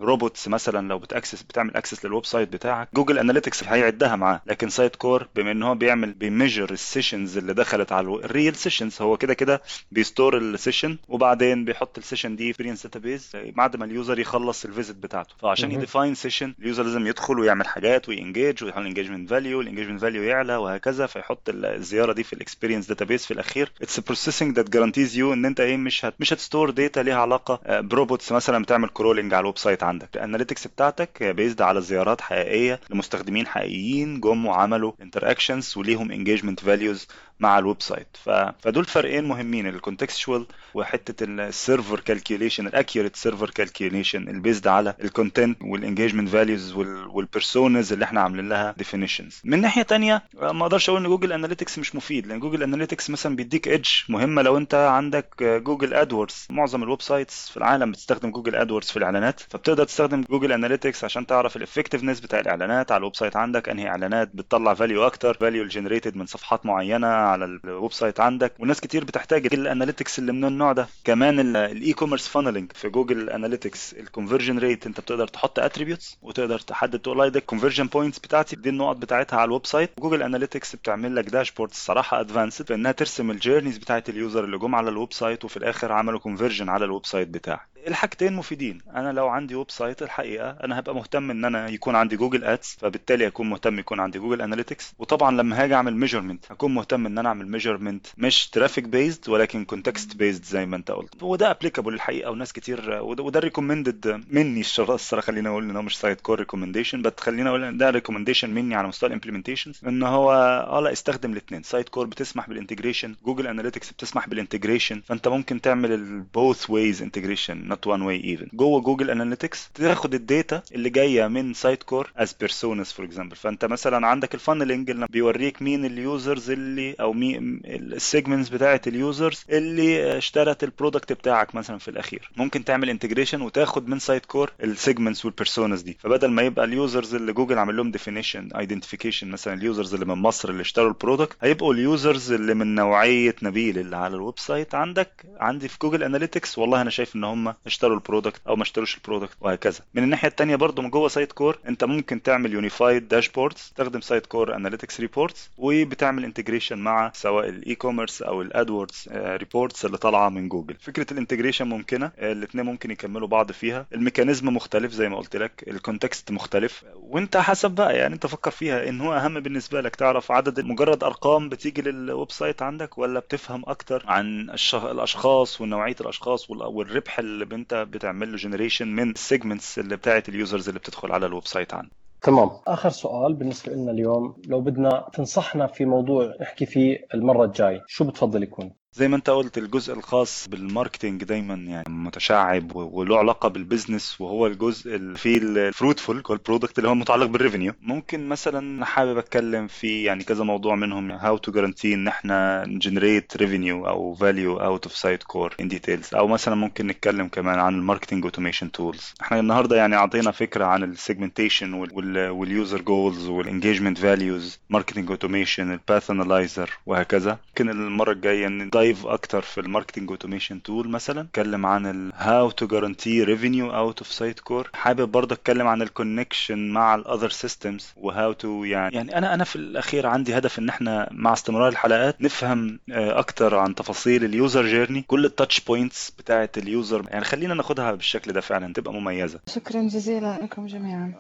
robots 0.01 0.49
مثلا 0.49 0.89
لو 0.89 0.99
بت 0.99 1.10
access 1.10 1.43
بتعمل 1.43 1.77
access 1.77 2.05
لل 2.05 2.27
website 2.27 2.49
بتاعك 2.53 2.89
جوجل 2.95 3.19
analytics 3.19 3.65
هيعدها 3.65 4.17
معاه. 4.17 4.43
لكن 4.47 4.69
سايت 4.69 4.97
كور 4.97 5.29
بما 5.35 5.51
إن 5.51 5.63
هو 5.63 5.75
بيعمل 5.75 6.13
بي 6.12 6.25
measure 6.25 6.71
ال 6.71 6.78
sessions 6.78 7.38
اللي 7.39 7.55
دخلت 7.55 7.93
على 7.93 8.07
ال 8.09 8.18
real 8.18 8.55
sessions 8.55 9.03
هو 9.03 9.17
كده 9.17 9.35
كده 9.35 9.63
بي 9.93 10.06
store 10.06 10.38
ال 10.38 10.46
session 10.46 10.99
وبعدين 11.09 11.65
بيحط 11.65 11.99
ال 11.99 12.03
session 12.03 12.37
دي 12.37 12.53
في 12.53 12.63
database 12.62 13.33
بعد 13.35 13.77
ما 13.77 13.85
ال 13.85 13.91
user 13.91 14.19
يخلص 14.19 14.65
ال 14.65 14.70
visit 14.70 14.97
بتاعته. 14.97 15.35
فعشان. 15.39 15.73
ي 15.73 15.79
define 15.79 16.15
session 16.15 16.55
ال 16.59 16.63
user 16.63 16.83
لازم 16.83 17.07
يدخل 17.07 17.39
ويعمل 17.39 17.67
حاجات 17.67 18.09
وي 18.09 18.23
engage 18.23 18.65
ويحط 18.65 18.79
ال 18.79 18.83
engagement 18.83 19.31
value 19.31 19.61
ال 19.61 19.64
engagement 19.64 20.01
value 20.01 20.23
يعلى 20.23 20.57
وهكذا. 20.57 21.07
فيحط 21.07 21.43
الزيارة 21.49 22.13
دي 22.13 22.23
في 22.23 22.33
ال 22.33 22.37
experience 22.37 22.82
database 22.87 23.25
في 23.27 23.31
الأخير. 23.31 23.73
It's 23.83 24.01
processing 24.01 24.57
that 24.57 24.71
guarantees 24.71 25.17
you 25.17 25.33
إن 25.33 25.45
أنت 25.45 25.61
إيه 25.61 25.77
مش 25.77 26.05
هت 26.05 26.14
مش 26.21 26.33
هت 26.33 26.43
store 26.43 26.71
data 26.71 27.01
ليها 27.01 27.16
علاقة 27.16 27.61
آه، 27.64 27.81
ب 27.81 27.88
robots 27.88 28.33
مثلا 28.33 28.62
بتعمل 28.62 28.88
crawling 28.88 29.35
على 29.35 29.40
ال 29.41 29.59
website 29.59 29.83
عندك. 29.83 30.09
ال 30.17 30.22
analytics 30.22 30.67
بتاعتك 30.66 31.23
based 31.23 31.62
على 31.62 31.81
زيارات 31.81 32.21
حقيقية 32.21 32.81
لمستخدمين 32.90 33.47
حقيقيين 33.47 34.21
جم 34.21 34.47
وعملوا 34.47 34.92
interactions 35.03 35.75
وليهم 35.77 36.11
engagement 36.12 36.61
values 36.61 37.09
مع 37.40 37.59
ال 37.59 37.83
website 37.83 38.07
ف... 38.25 38.31
فدول 38.62 38.85
فرقين 38.85 39.25
مهمين 39.25 39.66
ال 39.67 39.74
contextual 39.74 40.47
وحتة 40.75 41.25
ال 41.25 41.35
server 41.35 42.01
calculation 42.01 42.67
ال 42.67 42.72
accurate 42.72 43.17
server 43.17 43.51
calculation 43.51 44.29
ال 44.29 44.35
based 44.35 44.67
على 44.68 44.95
ال 45.05 45.11
content 45.11 45.59
وال 45.62 45.74
engagement 45.74 46.29
values 46.29 46.73
وال 46.77 47.00
personas 47.00 47.93
اللي 47.92 48.05
إحنا 48.05 48.21
عاملين 48.21 48.49
لها 48.49 48.75
definitions 48.79 49.41
من 49.45 49.61
ناحية 49.61 49.83
تانية 49.83 50.23
ما 50.35 50.62
أقدرش 50.62 50.88
أقول 50.88 51.01
إن 51.05 51.09
جوجل 51.09 51.33
analytics 51.33 51.79
مش 51.79 51.95
مفيد 51.95 52.27
لأن 52.27 52.40
جوجل 52.40 52.62
analytics 52.62 53.11
مثلا 53.11 53.37
بيديك 53.37 53.68
edge 53.69 53.88
مهمة 54.09 54.42
لو 54.42 54.57
انت 54.57 54.75
عندك 54.75 55.42
جوجل 55.42 55.95
AdWords 55.95 56.47
معظم 56.51 56.83
ال 56.83 57.03
websites 57.03 57.49
في 57.51 57.57
العالم 57.57 57.90
بتستخدم 57.92 58.31
جوجل 58.31 58.55
AdWords 58.57 58.91
في 58.90 58.97
الإعلانات 58.97 59.40
فبتقدر 59.40 59.85
تستخدم 59.85 60.21
جوجل 60.31 60.53
analytics 60.53 61.05
عشان 61.05 61.27
تعرف 61.27 61.57
ال 61.57 61.61
effectiveness 61.61 62.21
بتاع 62.21 62.40
الإعلانات. 62.40 62.92
على 62.92 62.99
ال 62.99 63.17
website 63.17 63.37
عندك 63.37 63.68
أنهي 63.68 63.88
إعلانات 63.88 64.31
بتطلع 64.35 64.75
value 64.75 65.07
أكتر 65.07 65.35
value 65.35 65.67
generated 65.67 66.17
من 66.16 66.27
صفحات 66.27 66.66
معينة 66.66 67.07
على 67.33 67.45
ال 67.45 67.93
website 67.93 68.21
عندك. 68.21 68.53
وناس 68.59 68.81
كتير 68.81 69.05
بتحتاج 69.05 69.55
ال 69.55 69.61
analytics 69.61 70.19
اللي 70.18 70.33
من 70.33 70.45
النوع 70.45 70.73
ده. 70.73 70.88
كمان 71.05 71.57
ال 71.57 71.93
e-commerce 71.93 72.29
funneling 72.29 72.73
في 72.75 72.88
جوجل 72.88 73.31
analytics 73.31 73.95
ال 73.95 74.00
conversion 74.00 74.59
rate 74.59 74.87
انت 74.87 75.01
بتقدر 75.01 75.29
تحط 75.29 75.59
attributes 75.59 76.19
وتقدر 76.23 76.59
تحدد 76.59 76.99
تقول 76.99 77.18
والله 77.18 77.33
ده 77.33 77.38
ال 77.38 77.43
conversion 77.43 77.87
points 77.87 78.19
بتاعتي. 78.18 78.57
دي 78.57 78.68
النقط 78.68 78.97
بتاعتها 78.97 79.37
على 79.37 79.45
ال 79.49 79.67
website 79.67 79.91
جوجل 79.99 80.23
analytics 80.23 80.77
بتعمل 80.77 81.16
لك 81.16 81.31
dashboard 81.31 81.71
الصراحه 81.71 82.21
advanced 82.21 82.67
في 82.66 82.75
انها 82.75 82.92
ترسم 82.92 83.31
ال 83.31 83.36
journeys 83.36 83.79
بتاعت 83.79 84.09
ال 84.09 84.16
user 84.16 84.45
اللي 84.45 84.59
جم 84.59 84.75
على 84.75 84.90
ال 84.91 85.12
website 85.12 85.45
وفي 85.45 85.57
الآخر 85.57 85.92
عملوا 85.92 86.21
conversion 86.21 86.69
على 86.68 86.85
ال 86.85 87.07
website 87.07 87.29
بتاعك. 87.29 87.72
الحاجتين 87.87 88.33
مفيدين. 88.33 88.79
أنا 88.97 89.12
لو 89.12 89.29
عندي 89.29 89.55
website 89.55 90.03
الحقيقة 90.03 90.51
أنا 90.51 90.79
هبقى 90.79 90.95
مهتم 90.95 91.31
إن 91.31 91.45
أنا 91.45 91.68
يكون 91.68 91.95
عندي 91.97 92.16
جوجل 92.16 92.45
Ads 92.45 92.77
فبالتالي 92.81 93.29
هكون 93.29 93.51
مهتم 93.51 93.79
يكون 93.79 94.01
عندي 94.01 94.18
جوجل 94.18 94.42
analytics. 94.43 94.95
وطبعا 94.99 95.37
لما 95.37 95.62
هاجي 95.62 95.75
أعمل 95.75 95.97
measurement 95.97 96.45
هكون 96.53 96.75
مهتم 96.75 97.07
إن 97.07 97.18
أنا 97.18 97.29
أعمل 97.29 97.49
measurement 97.49 98.07
مش 98.18 98.51
traffic 98.51 98.85
based 98.85 99.29
ولكن 99.29 99.64
context 99.65 100.17
based 100.17 100.45
زي 100.45 100.66
ما 100.66 100.77
أنت 100.77 100.90
قلت. 100.90 101.23
وده 101.23 101.51
applicable 101.51 101.95
الحقيقة 101.95 102.31
وناس 102.31 102.53
كتير 102.53 103.01
وده, 103.03 103.40
recommended 103.41 104.23
مني 104.31 104.61
الصراحه 104.61 105.21
خلينا 105.21 105.49
أقول 105.51 105.71
إن 105.71 105.77
هو 105.77 105.83
مش 105.83 105.99
سايت 105.99 106.21
كور 106.21 106.38
recommendation 106.38 107.03
بس 107.03 107.12
خلينا 107.21 107.49
أقول 107.51 107.64
إن 107.64 107.77
ده 107.77 107.90
recommendation 107.91 108.51
مني 108.51 108.75
على 108.75 108.88
مستوى 108.88 109.07
ال 109.09 109.13
implementation 109.13 109.73
إن 109.87 110.03
هو 110.03 110.33
آه 110.33 110.81
لا 110.81 110.92
استخدم 110.92 111.33
الاثنين. 111.33 111.62
Sitecore 111.62 112.07
بتسمح 112.07 112.49
بال 112.49 112.59
integration 112.59 113.15
Google 113.25 113.47
Analytics 113.47 113.91
بتسمح 113.92 114.29
بال 114.29 114.40
integration 114.40 115.01
فأنت 115.01 115.29
ممكن 115.29 115.61
تعمل 115.61 115.92
ال 115.93 116.08
both 116.08 116.71
ways 116.71 117.03
integration 117.03 117.69
not 117.73 117.87
one 117.87 118.03
way 118.03 118.25
even 118.25 118.47
جوه 118.53 118.81
Google 118.81 119.11
Analytics 119.11 119.71
تاخد 119.75 120.15
ال 120.15 120.24
data 120.24 120.62
اللي 120.75 120.91
جاية 120.91 121.27
من 121.29 121.55
Sitecore 121.55 122.11
as 122.17 122.33
personas 122.41 122.93
for 122.93 123.05
example 123.07 123.37
فأنت 123.37 123.65
مثلا 123.65 124.07
عندك 124.07 124.35
ال 124.35 124.40
funneling 124.40 124.91
بيوريك 125.11 125.63
مين 125.63 125.85
ال 125.85 125.96
users 125.96 126.51
اللي 126.51 126.95
أو 127.01 127.13
مين 127.13 127.61
ال 127.65 127.74
segments 127.74 128.49
بتاعه 128.49 128.81
ال 128.87 128.96
users 128.96 129.45
اللي 129.51 130.19
اشترت 130.19 130.65
ال 130.65 130.71
product 130.71 131.12
بتاعك 131.13 131.55
مثلا 131.55 131.79
في 131.79 131.89
الأخير. 131.89 132.31
ممكن 132.37 132.65
تعمل 132.65 132.91
integration 132.91 133.43
وتاخد 133.43 133.89
من 133.89 133.99
Sitecore 133.99 134.51
ال 134.62 134.69
segments 134.69 135.25
وال 135.25 135.36
personas 135.36 135.81
دي. 135.81 135.97
فبدل 136.01 136.31
ما 136.31 136.43
يبقى 136.43 136.65
ال 136.65 136.73
users 136.73 137.15
اللي 137.15 137.33
جوجل 137.33 137.59
عامل 137.59 137.77
لهم 137.77 137.91
definition 137.91 138.49
identification 138.59 139.29
مثلا 139.31 139.55
ال 139.55 139.61
users 139.61 139.95
اللي 139.95 140.07
من 140.07 140.15
مصر 140.15 140.51
اللي 140.51 140.61
اشتروا 140.63 140.89
ال 140.88 140.95
product 140.95 141.37
هيبقوا 141.43 141.75
ال 141.75 141.84
users 141.84 142.33
اللي 142.33 142.55
من 142.55 142.75
نوعية 142.75 143.35
نبيل 143.43 143.79
اللي 143.79 143.97
على 143.97 144.15
ال 144.17 144.38
website 144.38 144.75
عندك 144.75 145.11
عندي 145.41 145.69
في 145.69 145.79
Google 145.83 146.03
Analytics 146.03 146.59
والله 146.59 146.81
أنا 146.81 146.91
شايف 146.91 147.17
إن 147.17 147.25
هم 147.25 147.55
اشتروا 147.66 147.94
ال 147.95 148.00
product 148.00 148.41
أو 148.48 148.57
ما 148.57 148.62
اشتروش 148.62 148.96
ال 148.97 149.02
product 149.02 149.37
وهكذا. 149.40 149.81
من 149.94 150.03
الناحية 150.03 150.29
الثانية 150.29 150.57
برضو 150.57 150.83
من 150.83 150.90
جوه 150.90 151.09
Sitecore 151.09 151.59
أنت 151.68 151.85
ممكن 151.85 152.22
تعمل 152.22 152.53
unified 152.53 153.09
dashboards 153.09 153.57
تستخدم 153.57 154.01
Sitecore 154.01 154.57
analytics 154.57 155.01
reports 155.01 155.51
وبتعمل 155.59 156.25
integration 156.25 156.79
مع 156.79 157.11
سواء 157.14 157.48
ال 157.49 157.75
e-commerce 157.75 158.23
أو 158.22 158.42
ال 158.43 158.51
AdWords 158.51 159.09
reports 159.13 159.85
اللي 159.85 159.98
طالعة 159.98 160.29
من 160.29 160.48
جوجل. 160.48 160.75
فكرة 160.81 161.13
ال 161.13 161.17
integration 161.17 161.67
ممكنة 161.69 162.13
الاثنين 162.19 162.65
ممكن 162.65 162.90
يكملوا 162.90 163.29
بعض 163.29 163.52
فيها. 163.52 163.87
ال 163.94 164.00
mechanism 164.00 164.48
مختلف 164.48 164.92
زي 164.92 165.08
ما 165.08 165.17
قلت 165.17 165.37
لك 165.37 165.65
ال 165.69 165.76
context 165.76 166.31
مختلف. 166.31 166.85
وأنت 166.96 167.37
حسب 167.37 167.71
بقى 167.71 167.96
يعني 167.96 168.15
أنت 168.15 168.27
فكر 168.27 168.50
فيها 168.50 168.88
إن 168.88 169.00
هو 169.00 169.13
أهم 169.13 169.40
بالنسبة 169.40 169.81
لك 169.81 169.96
تعرف 169.96 170.33
عدد 170.33 170.60
مجرد 170.65 171.04
أرقام 171.04 171.48
بتيجي 171.48 171.83
لل 171.83 172.31
website 172.31 172.63
عندك 172.63 172.98
ولا 172.98 173.21
بتفهم 173.21 173.63
أكتر 173.67 174.02
عن 174.06 174.50
الأشخاص 174.75 175.60
ونوعية 175.60 175.96
الأشخاص 176.00 176.50
والربح 176.50 177.19
اللي 177.19 177.44
انت 177.55 177.75
بتعمل 177.75 178.31
له 178.31 178.37
generation 178.37 178.88
من 178.88 179.11
ال 179.11 179.18
segments 179.18 179.79
اللي 179.79 179.96
بتاعت 179.96 180.29
ال 180.29 180.35
users 180.35 180.69
اللي 180.69 180.81
بتدخل 180.81 181.13
على 181.13 181.27
ال 181.27 181.46
website 181.46 181.75
عندك. 181.75 181.92
تمام. 182.23 182.50
آخر 182.67 182.90
سؤال 182.90 183.35
بالنسبة 183.35 183.73
لنا 183.73 183.90
اليوم 183.90 184.42
لو 184.46 184.61
بدنا 184.61 185.09
تنصحنا 185.13 185.67
في 185.67 185.85
موضوع 185.85 186.35
نحكي 186.40 186.67
فيه 186.67 187.07
المرة 187.15 187.44
الجاي 187.44 187.83
شو 187.87 188.05
بتفضل 188.05 188.42
يكون؟ 188.42 188.75
زي 188.95 189.09
ما 189.09 189.17
انت 189.17 189.31
قلت 189.31 189.59
الجزء 189.59 189.93
الخاص 189.95 190.49
بال 190.48 190.62
marketing 190.62 191.25
دايما 191.25 191.55
يعني 191.55 191.85
متشعب 191.88 192.77
وله 192.77 193.19
علاقة 193.19 193.49
بال 193.48 193.63
business 193.63 194.21
وهو 194.21 194.47
الجزء 194.47 194.97
اللي 194.97 195.19
فيه 195.19 195.38
ال 195.38 195.48
fruitful 195.48 196.23
ال 196.31 196.37
product 196.37 196.79
اللي 196.79 196.88
هو 196.90 196.95
متعلق 196.95 197.27
بال 197.27 197.37
revenue 197.37 197.73
ممكن 197.83 198.29
مثلا 198.29 198.85
حابب 198.85 199.19
أتكلم 199.19 199.67
في 199.67 200.03
يعني 200.03 200.25
كذا 200.25 200.45
موضوع 200.45 200.75
منهم 200.75 201.11
how 201.13 201.37
to 201.37 201.53
guarantee 201.53 201.94
إن 201.95 202.09
إحنا 202.09 202.65
ن 202.67 202.74
generate 202.74 203.37
revenue 203.37 203.87
أو 203.87 204.15
value 204.15 204.57
out 204.57 204.85
of 204.87 204.96
Sitecore 204.96 205.55
in 205.61 205.69
details 205.69 206.15
أو 206.15 206.27
مثلا 206.27 206.55
ممكن 206.55 206.87
نتكلم 206.87 207.29
كمان 207.29 207.59
عن 207.59 207.75
ال 207.75 207.80
marketing 207.80 208.25
automation 208.25 208.73
tools 208.73 209.15
إحنا 209.23 209.40
النهارده 209.40 209.77
يعني 209.77 209.97
أعطينا 209.97 210.31
فكرة 210.31 210.65
عن 210.65 210.83
السيجمنتيشن 210.85 211.75
واليوزر 211.75 212.81
جولز 212.81 213.29
والانجيجمنت 213.29 213.99
فاليوز 213.99 214.59
ماركتنج 214.71 215.11
اوتوميشن 215.11 215.73
الباث 215.73 216.11
انالايزر 216.11 216.71
وهكذا. 216.87 217.38
ممكن 217.49 217.69
المرة 217.71 218.13
الجاية 218.13 218.47
ن 218.83 218.87
dive 218.87 219.07
أكتر 219.07 219.43
في 219.43 219.61
ال 219.61 219.65
marketing 219.65 220.11
automation 220.11 220.63
tool 220.63 220.88
مثلا. 220.89 221.23
نتكلم 221.23 221.67
عن 221.67 221.87
ال 221.87 222.50
how 222.50 222.67
to 222.67 223.23
guarantee 223.25 223.71
revenue 223.71 223.98
out 223.98 224.13
of 224.13 224.40
Sitecore 224.40 224.71
حابب 224.75 225.09
برضه 225.13 225.35
أتكلم 225.35 225.67
عن 225.67 225.83
ال 225.83 225.90
connection 225.90 226.71
مع 226.71 226.95
ال 226.94 227.00
other 227.00 227.31
systems 227.31 227.92
و 227.96 228.33
how 228.33 228.52
to 228.52 228.65
يعني 228.65 228.95
يعني 228.97 229.19
أنا 229.19 229.35
أنا 229.35 229.45
في 229.45 229.57
الأخير 229.57 230.07
عندي 230.07 230.39
هدف 230.39 230.59
إن 230.59 230.69
إحنا 230.69 231.09
مع 231.13 231.33
استمرار 231.33 231.69
الحلقات 231.69 232.23
نفهم 232.23 232.79
أكتر 232.91 233.55
عن 233.59 233.75
تفاصيل 233.75 234.25
ال 234.25 234.33
user 234.33 234.67
journey 234.67 235.03
كل 235.03 235.25
ال 235.25 235.31
touch 235.31 235.61
points 235.61 236.11
بتاعه 236.11 236.51
ال 236.57 236.66
user 236.66 237.05
يعني 237.09 237.25
خلينا 237.25 237.55
ناخدها 237.55 237.93
بالشكل 237.93 238.33
ده 238.33 238.41
فعلا 238.41 238.73
تبقى 238.73 238.93
مميزة. 238.93 239.41
شكرا 239.47 239.83
جزيلا 239.83 240.39
لكم 240.43 240.67
جميعا. 240.67 241.15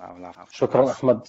شكرا 0.52 0.90
أحمد. 0.90 1.28